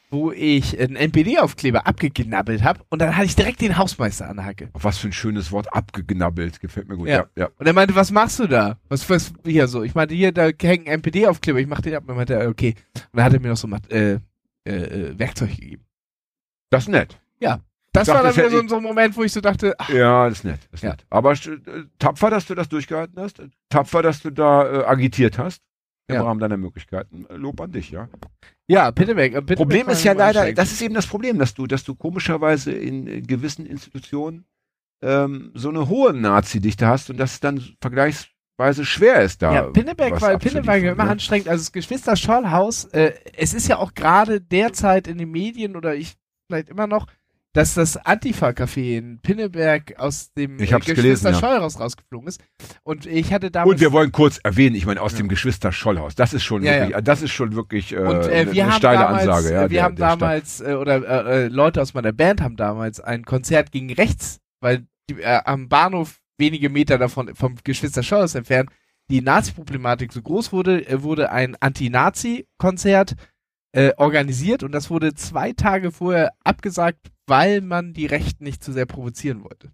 [0.09, 4.45] wo ich einen NPD-Aufkleber abgeknabbelt habe und dann hatte ich direkt den Hausmeister an der
[4.45, 4.69] Hacke.
[4.73, 7.07] Was für ein schönes Wort, abgeknabbelt, gefällt mir gut.
[7.07, 7.15] Ja.
[7.15, 7.49] Ja, ja.
[7.57, 8.79] Und er meinte, was machst du da?
[8.89, 9.83] Was, was, hier so?
[9.83, 12.03] Ich meinte, hier, da hängt ein NPD-Aufkleber, ich mach den ab.
[12.03, 12.75] Und er meinte, äh, okay.
[12.93, 14.19] Und dann hat er mir noch so äh, äh,
[14.65, 15.85] äh, Werkzeug gegeben.
[16.69, 17.19] Das ist nett.
[17.95, 19.89] Das Ich war dachte, dann wieder so, so ein Moment, wo ich so dachte, ach,
[19.89, 20.59] Ja, das ist nett.
[20.71, 20.91] Das ist Ja.
[20.91, 21.05] nett.
[21.09, 21.37] Aber äh,
[21.99, 23.41] tapfer, dass du das durchgehalten hast.
[23.69, 25.61] Tapfer, dass du da äh, agitiert hast.
[26.07, 26.23] Im Ja.
[26.23, 27.25] Rahmen deiner Möglichkeiten.
[27.29, 28.07] Äh, Lob an dich, ja.
[28.67, 29.33] ja, Pitteberg.
[29.33, 31.95] Äh, Pitteberg Problem ist ja leider, das ist eben das Problem, dass du, dass du
[31.95, 34.45] komischerweise in gewissen Institutionen
[35.01, 37.59] ähm, so eine hohe Nazi-Dichte hast und das dann
[38.57, 39.53] Weise schwer ist da.
[39.53, 41.09] Ja, Pinneberg war Pinneberg immer ne?
[41.11, 41.49] anstrengend.
[41.49, 45.95] Also das Geschwister Schollhaus, äh, es ist ja auch gerade derzeit in den Medien oder
[45.95, 46.15] ich
[46.47, 47.07] vielleicht immer noch,
[47.55, 51.39] dass das Antifa-Café in Pinneberg aus dem Ich hab's äh, gelesen, Geschwister ja.
[51.39, 52.41] Schollhaus rausgeflogen ist.
[52.83, 55.19] Und ich hatte damals Und wir wollen kurz erwähnen, ich meine, aus Ja.
[55.19, 56.15] dem Geschwister Schollhaus.
[56.15, 58.73] Das ist schon Ja, wirklich, das ist schon wirklich äh, Und äh, eine, wir eine
[58.73, 59.53] steile damals, Ansage.
[59.53, 60.21] Ja, wir der- haben der Stadt.
[60.21, 64.39] damals, äh, oder äh, äh, Leute aus meiner Band haben damals ein Konzert gegen rechts,
[64.61, 68.69] weil die, äh, am Bahnhof wenige Meter davon vom Geschwister Schollhaus entfernt
[69.11, 73.15] die Nazi-Problematik so groß wurde, äh, wurde ein Anti-Nazi-Konzert
[73.75, 78.71] äh, organisiert und das wurde zwei Tage vorher abgesagt, weil man die Rechten nicht zu
[78.71, 79.71] sehr provozieren wollte.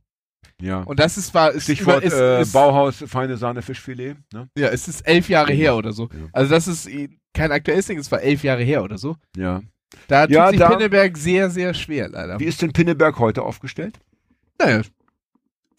[0.59, 0.81] Ja.
[0.81, 4.15] Und das ist war ist Stichwort ist, äh, ist, Bauhaus, feine Sahne, Fischfilet.
[4.33, 4.47] Ne?
[4.57, 6.03] ja, es ist elf Jahre her oder so.
[6.11, 6.27] Ja.
[6.33, 9.15] Also das ist äh, kein aktuelles Ding, es war elf Jahre her oder so.
[9.35, 9.61] Ja.
[10.07, 12.39] Da tut Ja, sich da- Pinneberg sehr, sehr schwer, leider.
[12.39, 13.99] Wie ist denn Pinneberg heute aufgestellt?
[14.59, 14.81] Naja,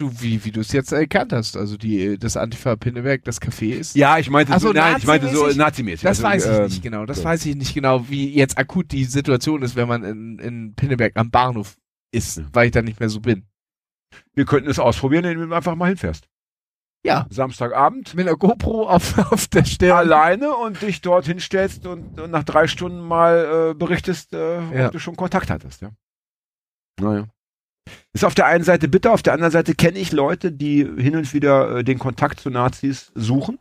[0.02, 3.72] du, wie, wie du es jetzt erkannt hast, also die, das Antifa Pinneberg, das Café
[3.74, 3.94] ist.
[3.96, 5.56] Ja, ich meinte so, so, nein, ich meinte so nazimäßig?
[5.58, 6.02] nazimäßig.
[6.02, 7.06] Das also, weiß ich ähm, nicht genau.
[7.06, 7.24] Das so.
[7.24, 11.16] weiß ich nicht genau, wie jetzt akut die Situation ist, wenn man in, in Pinneberg
[11.16, 11.76] am Bahnhof
[12.12, 12.44] ist, Ja.
[12.52, 13.46] weil ich da nicht mehr so bin.
[14.34, 16.28] Wir könnten es ausprobieren, indem du einfach mal hinfährst.
[17.04, 17.26] Ja.
[17.30, 19.96] Samstagabend Mit einer GoPro auf, auf der Stirn.
[19.96, 24.86] alleine und dich dort hinstellst und, und nach drei Stunden mal äh, berichtest, äh, Ja.
[24.86, 25.80] ob du schon Kontakt hattest.
[25.82, 25.90] Ja.
[27.00, 27.26] Naja.
[28.12, 31.16] Ist auf der einen Seite bitter, auf der anderen Seite kenne ich Leute, die hin
[31.16, 33.58] und wieder äh, den Kontakt zu Nazis suchen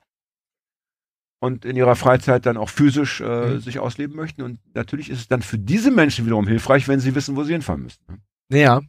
[1.42, 3.60] und in ihrer Freizeit dann auch physisch äh, Mhm.
[3.62, 4.42] sich ausleben möchten.
[4.44, 7.54] Und natürlich ist es dann für diese Menschen wiederum hilfreich, wenn sie wissen, wo sie
[7.54, 8.04] hinfahren müssen.
[8.08, 8.20] ne?
[8.60, 8.82] Ja.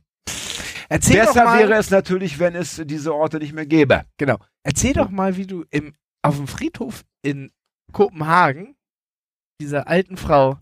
[0.89, 4.05] Erzähl doch Besser mal, wäre es natürlich, wenn es diese Orte nicht mehr gäbe.
[4.19, 4.39] genau.
[4.65, 7.51] Erzähl doch mal, wie du im, auf dem Friedhof in
[7.93, 8.77] Kopenhagen
[9.61, 10.59] dieser alten Frau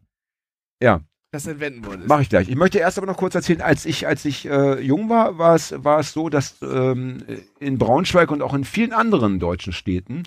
[0.82, 1.00] Ja.
[1.30, 2.08] Das entwenden wolltest.
[2.08, 2.48] Mache ich gleich.
[2.48, 5.54] Ich möchte erst aber noch kurz erzählen, als ich, als ich äh, jung war, war
[5.54, 7.18] es, war es so, dass ähm,
[7.60, 10.24] in Braunschweig und auch in vielen anderen deutschen Städten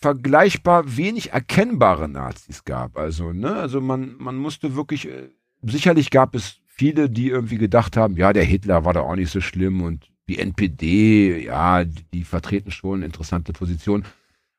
[0.00, 2.96] vergleichbar wenig erkennbare Nazis gab.
[2.96, 5.30] Also, ne, also man, man musste wirklich, äh,
[5.62, 9.32] sicherlich gab es viele, die irgendwie gedacht haben, ja, der Hitler war da auch nicht
[9.32, 14.04] so schlimm und die NPD, ja, die, die vertreten schon interessante Positionen.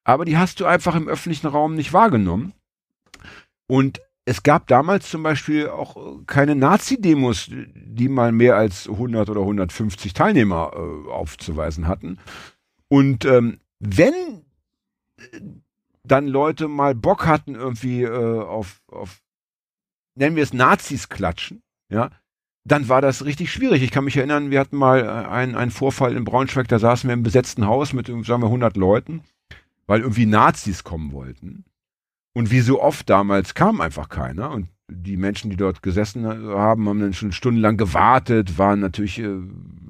[0.03, 2.51] Aber die hast du einfach im öffentlichen Raum nicht wahrgenommen.
[3.68, 9.27] Und es gab damals zum Beispiel auch äh, keine Nazi-Demos, die mal mehr als 100
[9.27, 12.19] oder 150 Teilnehmer äh, aufzuweisen hatten.
[12.89, 14.13] Und ähm, wenn
[15.17, 15.41] äh,
[16.03, 19.19] dann Leute mal Bock hatten, irgendwie äh, auf, auf,
[20.13, 22.11] nennen wir es Nazis klatschen, ja,
[22.65, 23.82] dann war das richtig schwierig.
[23.82, 27.07] Ich kann mich erinnern, wir hatten mal äh, einen, einen Vorfall in Braunschweig, da saßen
[27.07, 29.23] wir im besetzten Haus mit, sagen wir, 100 Leuten,
[29.88, 31.65] weil irgendwie Nazis kommen wollten.
[32.39, 34.51] Und wie so oft damals kam einfach keiner.
[34.51, 39.39] Und die Menschen, die dort gesessen haben, haben dann schon stundenlang gewartet, waren natürlich, äh,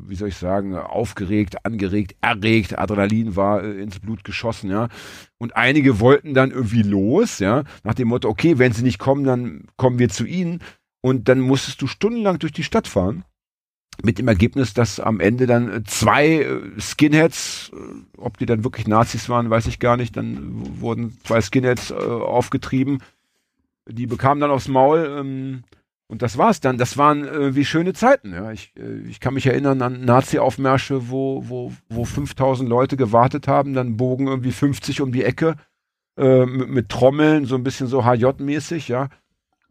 [0.07, 4.87] wie soll ich sagen, aufgeregt, angeregt, erregt, Adrenalin war äh, ins Blut geschossen, ja.
[5.37, 9.25] Und einige wollten dann irgendwie los, ja, nach dem Motto, okay, wenn sie nicht kommen,
[9.25, 10.63] dann kommen wir zu ihnen.
[11.01, 13.25] Und dann musstest du stundenlang durch die Stadt fahren.
[14.03, 17.77] Mit dem Ergebnis, dass am Ende dann äh, zwei äh, Skinheads, äh,
[18.17, 21.95] ob die dann wirklich Nazis waren, weiß ich gar nicht, dann wurden zwei Skinheads äh,
[21.95, 22.99] aufgetrieben.
[23.89, 25.63] Die bekamen dann aufs Maul ähm,
[26.07, 26.77] und das war's dann.
[26.77, 28.31] Das waren äh, wie schöne Zeiten.
[28.31, 28.51] Ja.
[28.51, 33.73] Ich, äh, ich kann mich erinnern an Nazi-Aufmärsche, wo, wo, wo 5000 Leute gewartet haben,
[33.73, 35.55] dann bogen irgendwie 50 um die Ecke
[36.21, 39.07] mit, mit Trommeln, so ein bisschen so HJ-mäßig, ja.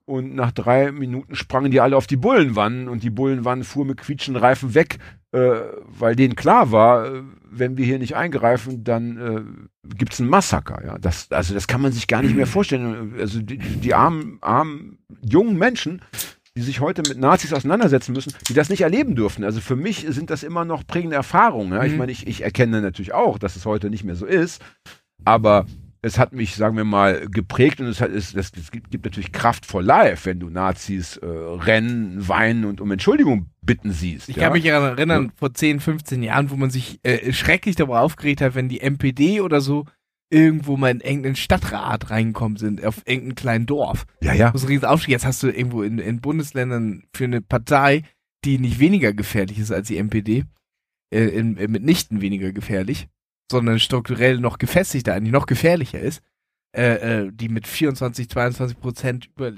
[0.09, 3.98] Und nach drei Minuten sprangen die alle auf die Bullenwannen und die Bullenwannen fuhr mit
[3.98, 4.96] quietschenden Reifen weg,
[5.32, 5.38] äh,
[5.86, 10.82] weil denen klar war, äh, wenn wir hier nicht eingreifen, dann äh, gibt's ein Massaker.
[10.82, 10.96] Ja?
[10.98, 13.16] Das, also das kann man sich gar nicht mehr vorstellen.
[13.18, 16.00] Also die, die armen, armen, jungen Menschen,
[16.56, 19.44] die sich heute mit Nazis auseinandersetzen müssen, die das nicht erleben dürfen.
[19.44, 21.72] Also für mich sind das immer noch prägende Erfahrungen.
[21.74, 21.84] Ja?
[21.84, 21.98] Ich Mhm.
[21.98, 24.62] meine, ich, ich erkenne natürlich auch, dass es heute nicht mehr so ist,
[25.26, 25.66] aber
[26.01, 29.05] es hat mich, sagen wir mal, geprägt und es, hat, es, es, es gibt, gibt
[29.05, 34.28] natürlich Kraft for life, wenn du Nazis äh, rennen, weinen und um Entschuldigung bitten siehst.
[34.28, 34.44] Ich ja?
[34.44, 38.40] kann mich daran erinnern, vor 10, 15 Jahren, wo man sich äh, schrecklich darüber aufgeregt
[38.40, 39.86] hat, wenn die MPD oder so
[40.30, 44.05] irgendwo mal in irgendeinen Stadtrat reingekommen sind, auf irgendein kleinen Dorf.
[44.20, 44.51] ja, ja.
[44.51, 45.12] Das ist ein Riesenaufstieg.
[45.12, 48.03] Jetzt hast du irgendwo in, in Bundesländern für eine Partei,
[48.44, 50.44] die nicht weniger gefährlich ist als die MPD,
[51.11, 53.09] äh, in, äh, mitnichten weniger gefährlich,
[53.51, 56.22] sondern strukturell noch gefestigter, eigentlich noch gefährlicher ist,
[56.76, 59.53] äh, äh, die mit 24, 22 Prozent über, äh,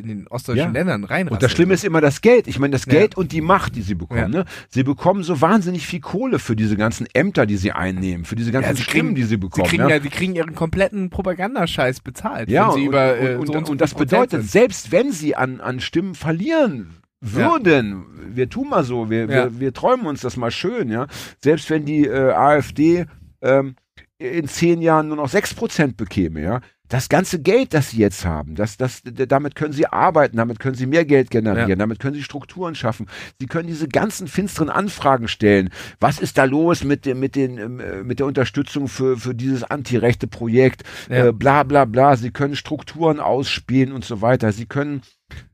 [0.00, 0.70] in den ostdeutschen Ja.
[0.72, 1.26] Ländern rein.
[1.28, 2.46] Und das Schlimme ist immer das Geld.
[2.48, 2.92] Ich meine, das Ja.
[2.92, 4.20] Geld und die Macht, die sie bekommen.
[4.20, 4.28] Ja.
[4.28, 4.44] Ne?
[4.68, 8.52] Sie bekommen so wahnsinnig viel Kohle für diese ganzen Ämter, die sie einnehmen, für diese
[8.52, 9.66] ganzen sie Stimmen, die sie Sie bekommen.
[9.68, 9.96] kriegen, ja?
[9.96, 12.50] ja, sie kriegen ihren kompletten Propagandascheiß bezahlt.
[12.50, 14.50] Ja, sie und, über, äh, und, so und, so und das bedeutet, sind.
[14.50, 16.90] selbst wenn sie an, an Stimmen verlieren
[17.24, 17.30] Ja.
[17.54, 19.28] würden, wir tun mal so, wir, Ja.
[19.28, 21.06] wir, wir träumen uns das mal schön, ja,
[21.42, 23.06] selbst wenn die äh, AfD
[23.42, 23.76] ähm,
[24.18, 26.60] in zehn Jahren nur noch sechs Prozent bekäme, ja.
[26.88, 30.74] Das ganze Geld, das sie jetzt haben, das, das, damit können sie arbeiten, damit können
[30.74, 31.76] sie mehr Geld generieren, Ja.
[31.76, 33.06] damit können sie Strukturen schaffen.
[33.38, 35.70] Sie können diese ganzen finsteren Anfragen stellen.
[36.00, 39.36] Was ist da los mit, dem, mit, den, ähm, äh, mit der Unterstützung für, für
[39.36, 40.82] dieses antirechte Projekt?
[41.08, 41.28] Ja.
[41.28, 42.16] Äh, bla bla bla.
[42.16, 44.50] Sie können Strukturen ausspielen und so weiter.
[44.50, 45.02] Sie können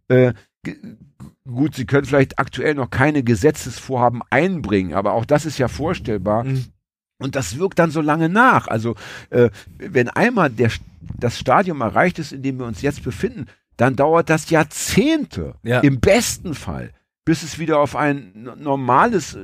[0.08, 0.32] äh,
[1.46, 6.44] gut, sie können vielleicht aktuell noch keine Gesetzesvorhaben einbringen, aber auch das ist ja vorstellbar.
[6.44, 6.64] Mhm.
[7.18, 8.68] Und das wirkt dann so lange nach.
[8.68, 8.94] Also
[9.30, 10.70] äh, wenn einmal der,
[11.18, 13.46] das Stadium erreicht ist, in dem wir uns jetzt befinden,
[13.76, 15.80] dann dauert das Jahrzehnte, Ja.
[15.80, 16.92] im besten Fall,
[17.24, 19.38] bis es wieder auf ein normales, äh,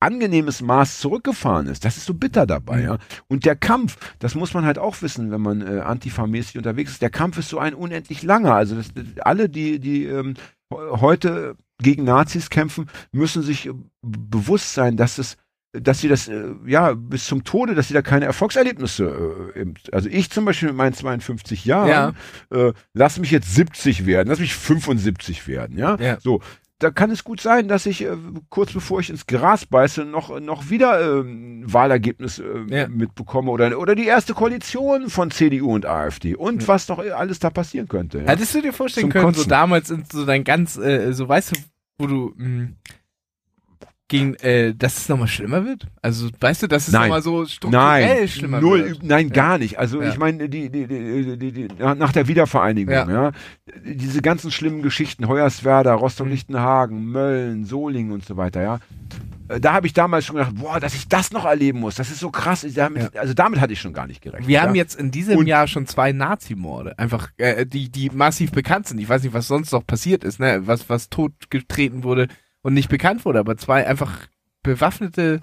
[0.00, 1.84] angenehmes Maß zurückgefahren ist.
[1.84, 2.78] Das ist so bitter dabei.
[2.78, 2.84] Mhm.
[2.84, 2.98] Ja.
[3.28, 7.02] Und der Kampf, das muss man halt auch wissen, wenn man äh, antifa-mäßig unterwegs ist,
[7.02, 8.54] der Kampf ist so ein unendlich langer.
[8.54, 8.88] Also das,
[9.20, 10.34] alle, die, die ähm,
[10.70, 13.72] he- heute gegen Nazis kämpfen, müssen sich äh,
[14.02, 15.36] bewusst sein, dass es
[15.72, 20.08] dass sie das, äh, ja, bis zum Tode, dass sie da keine Erfolgserlebnisse, äh, also
[20.10, 22.14] ich zum Beispiel mit meinen 52 Jahren,
[22.50, 26.18] äh, lass mich jetzt 70 werden, lass mich 75 werden, ja, Ja.
[26.20, 26.40] so.
[26.78, 28.16] Da kann es gut sein, dass ich äh,
[28.48, 32.88] kurz bevor ich ins Gras beiße, noch, noch wieder ähm, Wahlergebnis äh, Ja.
[32.88, 37.50] mitbekomme oder, oder die erste Koalition von CDU und AfD und was doch alles da
[37.50, 38.18] passieren könnte.
[38.18, 38.24] Ja.
[38.30, 39.48] Hättest du dir vorstellen Zum können, so Kotzen.
[39.50, 41.60] damals in so dein ganz, äh, so weißt du,
[41.98, 42.70] wo du mh,
[44.08, 45.86] gegen, äh, dass es nochmal schlimmer wird?
[46.02, 49.02] Also weißt du, dass es nochmal so strukturell Nein, schlimmer null, wird?
[49.02, 49.78] nein, gar nicht.
[49.78, 50.10] Also Ja.
[50.10, 53.08] ich meine, die, die, die, die, nach der Wiedervereinigung, Ja.
[53.10, 53.32] ja.
[53.84, 56.00] diese ganzen schlimmen Geschichten, Hoyerswerda, Mhm.
[56.00, 58.80] Rostock-Lichtenhagen, Mölln, Solingen und so weiter, ja.
[59.48, 62.10] Äh, Da habe ich damals schon gedacht, boah, dass ich das noch erleben muss, das
[62.10, 62.66] ist so krass.
[62.74, 64.46] Damit, Also damit hatte ich schon gar nicht gerechnet.
[64.46, 64.62] Wir ja.
[64.62, 68.88] haben jetzt in diesem Und- Jahr schon zwei Nazimorde, einfach äh, die die massiv bekannt
[68.88, 68.98] sind.
[68.98, 72.28] Ich weiß nicht, was sonst noch passiert ist, ne, was was totgetreten wurde
[72.62, 74.26] und nicht bekannt wurde, aber zwei einfach
[74.62, 75.40] bewaffnete.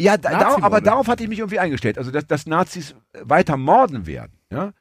[0.00, 1.98] Ja, da, aber darauf hatte ich mich irgendwie eingestellt.
[1.98, 4.72] Also, dass, dass Nazis weiter morden werden, ja.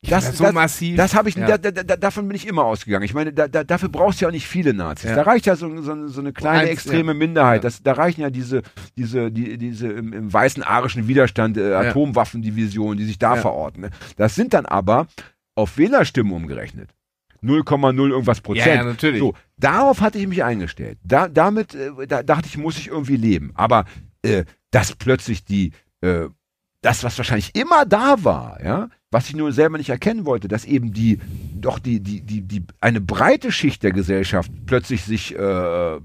[0.00, 0.96] Das, Ja, so das, massiv.
[0.96, 1.58] Das habe ich, Ja.
[1.58, 3.04] da, da, da, davon bin ich immer ausgegangen.
[3.04, 5.10] Ich meine, da, da, dafür brauchst du ja auch nicht viele Nazis.
[5.10, 5.16] Ja.
[5.16, 7.14] Da reicht ja so, so, so eine kleine Eins, extreme.
[7.14, 7.64] Minderheit.
[7.64, 8.62] Das, da reichen ja diese,
[8.96, 13.80] diese, die, diese im, im weißen arischen Widerstand äh, Atomwaffendivisionen, die sich da verorten.
[13.82, 13.90] Ne?
[14.16, 15.08] Das sind dann aber
[15.56, 16.90] auf Wählerstimmen umgerechnet.
[17.42, 18.66] 0,0 irgendwas Prozent.
[18.66, 19.20] Ja, ja, natürlich.
[19.20, 20.98] So, darauf hatte ich mich eingestellt.
[21.04, 23.52] Da, damit äh, da dachte ich, muss ich irgendwie leben.
[23.54, 23.84] Aber
[24.22, 26.26] äh, dass plötzlich die, äh,
[26.82, 30.64] das, was wahrscheinlich immer da war, ja, was ich nur selber nicht erkennen wollte, dass
[30.64, 31.18] eben die,
[31.54, 35.98] doch die, die, die, die, eine breite Schicht der Gesellschaft plötzlich sich äh,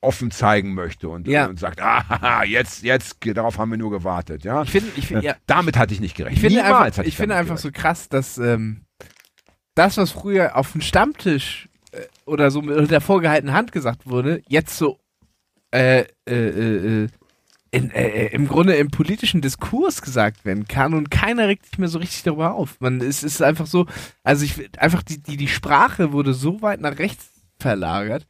[0.00, 1.46] offen zeigen möchte und, Ja.
[1.46, 4.62] und sagt, ah, jetzt, jetzt, darauf haben wir nur gewartet, ja.
[4.62, 6.36] Ich finde, ich finde, Äh, ja, Damit hatte ich nicht gerechnet.
[6.36, 8.82] ich finde Niemals einfach, ich finde einfach so krass, dass ähm,
[9.74, 14.42] das, was früher auf dem Stammtisch äh, oder so mit der vorgehaltenen Hand gesagt wurde,
[14.48, 14.98] jetzt so
[15.72, 17.08] äh, äh, äh, äh,
[17.72, 21.88] in, äh, im Grunde im politischen Diskurs gesagt werden kann und keiner regt sich mehr
[21.88, 22.76] so richtig darüber auf.
[22.80, 23.86] Man, es ist einfach so,
[24.22, 28.28] also ich einfach die, die, die Sprache wurde so weit nach rechts verlagert.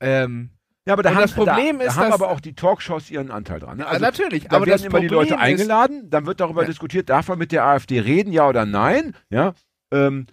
[0.00, 0.50] Ähm,
[0.86, 3.30] Ja, aber da, haben, das Problem da, ist, da haben aber auch die Talkshows ihren
[3.30, 3.78] Anteil dran.
[3.78, 3.86] Ne?
[3.86, 6.68] also, natürlich, Da aber werden immer die Leute eingeladen, dann wird darüber Ja.
[6.68, 9.14] diskutiert, darf man mit der AfD reden, ja oder nein?
[9.30, 9.54] Ja.
[10.06, 10.26] Ähm,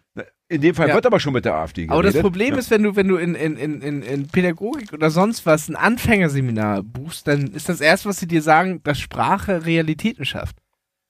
[0.50, 0.96] in dem Fall Ja.
[0.96, 1.94] wird aber schon mit der AfD geredet.
[1.94, 2.60] Aber das Problem ja.
[2.60, 6.84] ist, wenn du, wenn du in, in, in, in, Pädagogik oder sonst was ein Anfängerseminar
[6.84, 10.58] buchst, dann ist das erste, was sie dir sagen, dass Sprache Realitäten schafft.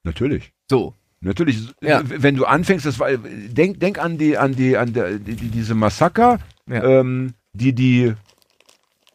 [0.04, 0.54] Natürlich.
[0.70, 0.93] So.
[1.22, 2.01] Natürlich, Ja.
[2.06, 5.47] wenn du anfängst, das war, denk, denk an die, an die, an der, die, die,
[5.49, 6.39] diese Massaker,
[6.70, 6.84] Ja.
[6.84, 8.14] ähm, die die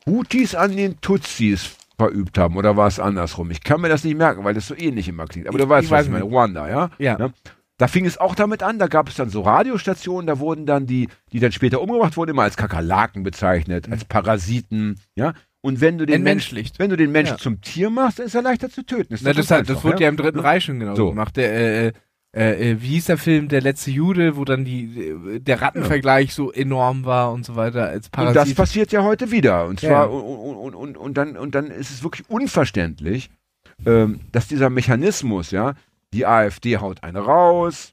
[0.07, 3.51] Hutis an den Tutsis verübt haben, oder war es andersrum?
[3.51, 5.49] Ich kann mir das nicht merken, weil das so ähnlich immer klingt.
[5.49, 6.25] Aber Ich- du weißt, ich was weiß ich meine.
[6.25, 6.91] Ruanda, ja?
[6.99, 7.31] Ja.
[7.79, 10.87] Da fing es auch damit an, da gab es dann so Radiostationen, da wurden dann
[10.87, 15.33] die, die dann später umgebracht wurden, immer als Kakerlaken bezeichnet, als Parasiten, ja.
[15.61, 17.39] Und wenn du den Menschen, wenn du den Menschen Ja.
[17.39, 19.15] zum Tier machst, dann ist er leichter zu töten.
[19.15, 21.11] Ist Na, das, hat, das einfach, wurde ja im Dritten Reich schon genau So.
[21.11, 21.37] gemacht.
[21.37, 21.53] Der,
[21.87, 21.93] äh,
[22.37, 26.33] äh, äh, wie hieß der Film, Der letzte Jude, wo dann die, äh, der Rattenvergleich
[26.35, 28.57] so enorm war und so weiter als Und das Parasit.
[28.57, 29.67] passiert ja heute wieder.
[29.67, 29.89] Und Ja.
[29.91, 30.23] zwar, und,
[30.57, 33.31] und, und, und, dann, und dann ist es wirklich unverständlich,
[33.87, 35.75] ähm, dass dieser Mechanismus, ja,
[36.15, 37.91] die AfD haut eine raus,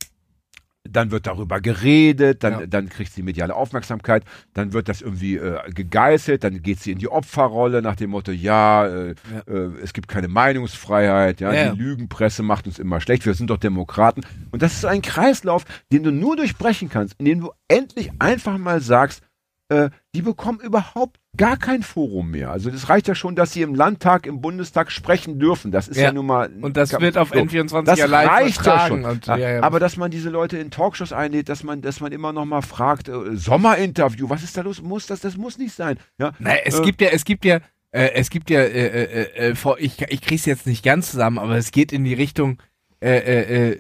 [0.88, 2.68] dann wird darüber geredet, dann, Ja.
[2.68, 7.00] dann kriegt sie mediale Aufmerksamkeit, dann wird das irgendwie äh, gegeißelt, dann geht sie in
[7.00, 9.16] die Opferrolle nach dem Motto, ja, äh,
[9.48, 9.54] Ja.
[9.54, 11.72] Äh, es gibt keine Meinungsfreiheit, ja, Ja.
[11.72, 14.22] die Lügenpresse macht uns immer schlecht, wir sind doch Demokraten.
[14.52, 18.80] Und das ist ein Kreislauf, den du nur durchbrechen kannst, indem du endlich einfach mal
[18.80, 19.24] sagst,
[19.70, 22.52] äh, die bekommen überhaupt gar kein Forum mehr.
[22.52, 25.72] Also das reicht ja schon, dass sie im Landtag, im Bundestag sprechen dürfen.
[25.72, 26.12] Das ist ja, Ja.
[26.14, 26.50] nun mal.
[26.62, 27.36] und das wird auf so.
[27.40, 29.06] N24 Das ja live reicht ja schon.
[29.06, 32.12] Und, Ja, ja, Aber dass man diese Leute in Talkshows einlädt, dass man, dass man
[32.12, 34.82] immer noch mal fragt, äh, Sommerinterview, was ist da los?
[34.82, 35.20] Muss das?
[35.22, 35.98] Das muss nicht sein.
[36.18, 37.60] Ja, Naja, es Äh, gibt ja, es gibt ja,
[37.92, 41.40] Äh, es gibt ja, äh, äh, äh, vor, ich, ich krieg's jetzt nicht ganz zusammen,
[41.40, 42.58] aber es geht in die Richtung,
[43.02, 43.78] äh, äh, äh,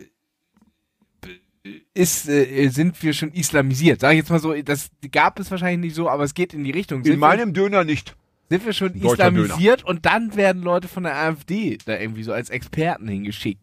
[1.94, 4.02] ist, äh, sind wir schon islamisiert?
[4.02, 6.64] Sag ich jetzt mal so, das gab es wahrscheinlich nicht so, aber es geht in
[6.64, 7.04] die Richtung.
[7.04, 8.16] Sind In meinem Döner nicht.
[8.50, 12.24] wir, sind wir schon Deutscher islamisiert und dann werden Leute von der AfD da irgendwie
[12.24, 13.62] so als Experten hingeschickt.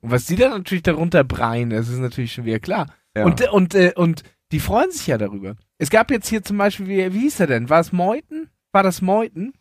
[0.00, 2.92] Und was die dann natürlich darunter breien, das ist natürlich schon wieder klar.
[3.16, 3.24] Ja.
[3.24, 5.56] Und, und, äh, und die freuen sich ja darüber.
[5.78, 7.70] Es gab jetzt hier zum Beispiel, wie, wie hieß er denn?
[7.70, 8.48] War es Meuthen?
[8.72, 9.52] War das Meuthen?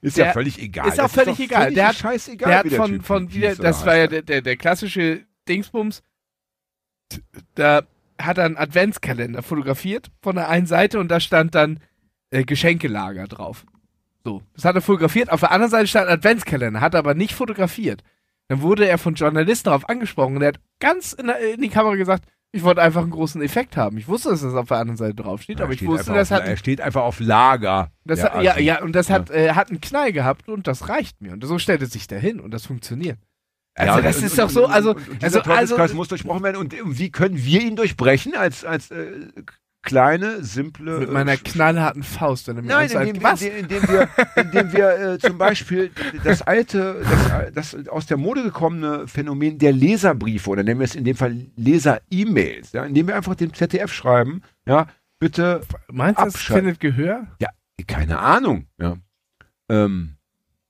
[0.00, 0.88] Ist der- ja völlig egal.
[0.88, 1.62] ist auch völlig doch egal.
[1.64, 4.22] völlig Der hat- scheißegal, der hat wie der von, von oder das war ja der,
[4.22, 6.02] der, der klassische Dingsbums.
[7.54, 7.82] Da
[8.20, 11.80] hat er einen Adventskalender fotografiert von der einen Seite und da stand dann
[12.30, 13.64] äh, Geschenkelager drauf.
[14.24, 15.30] So, das hat er fotografiert.
[15.30, 18.02] Auf der anderen Seite stand Adventskalender, hat er aber nicht fotografiert.
[18.48, 21.68] Dann wurde er von Journalisten darauf angesprochen und er hat ganz in, der, in die
[21.68, 23.98] Kamera gesagt, ich wollte einfach einen großen Effekt haben.
[23.98, 26.30] Ich wusste, dass das auf der anderen Seite draufsteht, Er aber ich steht wusste, das
[26.30, 27.90] auf, hat Er steht einfach auf Lager.
[28.22, 28.62] hat, ja, Assi.
[28.62, 31.32] ja, und das hat, äh, hat einen Knall gehabt und das reicht mir.
[31.32, 33.18] Und so stellt es sich dahin und das funktioniert.
[33.76, 35.94] Also Ja, das und- ist und- doch so, und- also, und dieser also, Teufelskreis also,
[35.96, 36.56] muss durchbrochen werden.
[36.56, 39.12] Und wie können wir ihn durchbrechen als, als äh,
[39.82, 41.00] kleine, simple.
[41.00, 43.42] mit äh, meiner sch- knallharten Faust, wenn er mir Nein, indem wir, was?
[43.42, 45.90] indem wir, indem wir äh, zum Beispiel
[46.22, 47.02] das alte,
[47.52, 51.16] das, das aus der Mode gekommene Phänomen der Leserbriefe oder nennen wir es in dem
[51.16, 54.86] Fall Leser-E-Mails, ja, indem wir einfach dem ZDF schreiben, ja,
[55.18, 55.60] bitte,
[55.92, 57.26] Meinst du, das findet Gehör?
[57.40, 57.48] ja,
[57.86, 58.96] keine Ahnung, ja.
[59.68, 60.16] Ähm,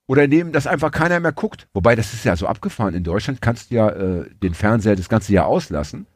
[0.06, 1.68] oder indem das einfach keiner mehr guckt.
[1.72, 2.94] Wobei, das ist ja so abgefahren.
[2.94, 6.06] In Deutschland kannst du ja äh, den Fernseher das ganze Jahr auslassen.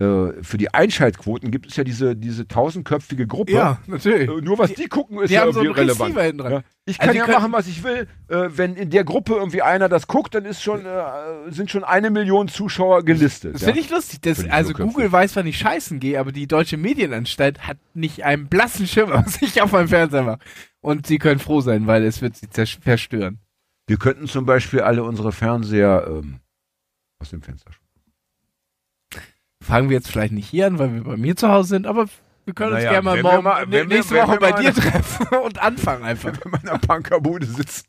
[0.00, 3.52] Äh, für die Einschaltquoten gibt es ja diese, diese tausendköpfige Gruppe.
[3.86, 4.30] natürlich.
[4.30, 6.18] Äh, nur was die gucken, ist Die ja so irgendwie einen relevant.
[6.18, 6.52] Hinten dran.
[6.52, 6.62] Ja.
[6.86, 8.08] Ich Also kann die ja machen, was ich will.
[8.28, 11.02] Äh, wenn in der Gruppe irgendwie einer das guckt, dann ist schon, äh,
[11.50, 13.54] sind schon eine Million Zuschauer gelistet.
[13.54, 13.66] Das ja.
[13.66, 14.22] finde ich lustig.
[14.22, 14.72] Das, Völlig also.
[14.72, 19.22] Google weiß, wann ich scheißen gehe, aber die deutsche Medienanstalt hat nicht einen blassen Schimmer,
[19.26, 20.38] was ich auf meinem Fernseher mache.
[20.80, 22.48] Und sie können froh sein, weil es wird sie
[22.80, 23.38] verstören.
[23.86, 26.40] Wir könnten zum Beispiel alle unsere Fernseher ähm,
[27.18, 27.79] aus dem Fenster schmeißen.
[29.62, 32.06] Fangen wir jetzt vielleicht nicht hier an, weil wir bei mir zu Hause sind, aber
[32.46, 34.32] wir können uns Naja, gerne mal wenn wir morgen, mal- wenn wir- nächste wenn Woche
[34.32, 36.32] wir bei dir treffen und anfangen einfach.
[36.44, 37.84] in meiner Punkerbude sitzen.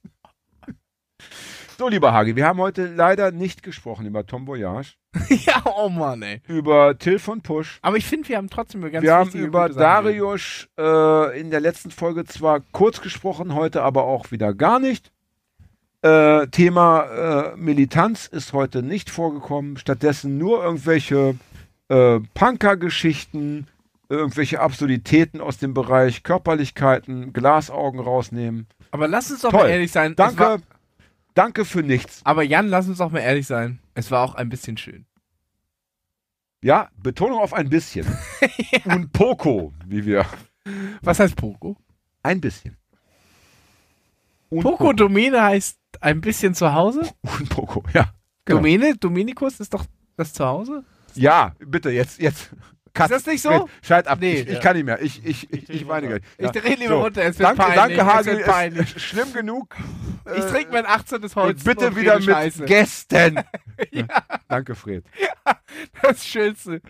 [1.77, 4.95] So, lieber Hagi, wir haben heute leider nicht gesprochen über Tom Voyage,
[5.29, 6.41] ja, oh Mann, ey.
[6.47, 7.79] über Till von Push.
[7.81, 9.67] Aber ich finde, wir haben trotzdem über ganz wir haben über.
[9.69, 15.11] Darius äh, in der letzten Folge zwar kurz gesprochen, heute aber auch wieder gar nicht.
[16.03, 19.77] Äh, Thema äh, Militanz ist heute nicht vorgekommen.
[19.77, 21.35] Stattdessen nur irgendwelche
[21.91, 23.67] äh, Punker-Geschichten,
[24.07, 28.67] irgendwelche Absurditäten aus dem Bereich Körperlichkeiten, Glasaugen rausnehmen.
[28.91, 29.63] Aber lass uns doch Toll.
[29.63, 30.13] mal ehrlich sein.
[30.13, 30.63] es War, Danke,
[31.33, 32.21] danke für nichts.
[32.23, 33.79] aber Jan, lass uns doch mal ehrlich sein.
[33.93, 35.05] Es war auch ein bisschen schön.
[36.63, 38.05] Ja, Betonung auf ein bisschen.
[38.85, 40.25] Und Poco, wie wir.
[41.01, 41.75] Was heißt Poco?
[42.23, 42.77] Ein bisschen.
[44.49, 47.01] Und Poco Domäne heißt ein bisschen zu Hause.
[47.39, 48.13] Und Poco, ja.
[48.45, 48.59] Genau.
[48.59, 49.85] Domäne, Dominikus ist doch
[50.17, 50.83] das Zuhause.
[51.15, 52.49] Ja, bitte, jetzt, jetzt.
[52.93, 53.09] Cut.
[53.09, 53.69] Ist das nicht so?
[53.81, 54.17] Schalt ab.
[54.19, 54.59] Nee, ich, ich ja.
[54.59, 55.01] kann nicht mehr.
[55.01, 56.21] Ich, ich, ich, ich weine gleich.
[56.37, 56.51] Ich Ja.
[56.51, 57.01] drehe lieber So.
[57.03, 57.77] runter, es wird Danke, peinlich.
[57.77, 58.37] danke, es Hagel.
[58.37, 58.95] wird peinlich.
[58.97, 59.75] Ist schlimm genug.
[60.37, 61.21] Ich Äh, trinke mein 18.
[61.35, 61.35] Holz.
[61.35, 62.63] und bitte wieder mit Scheiße.
[62.65, 63.39] Gästen.
[64.47, 65.03] Danke, Fred.
[66.03, 66.81] Das Schönste.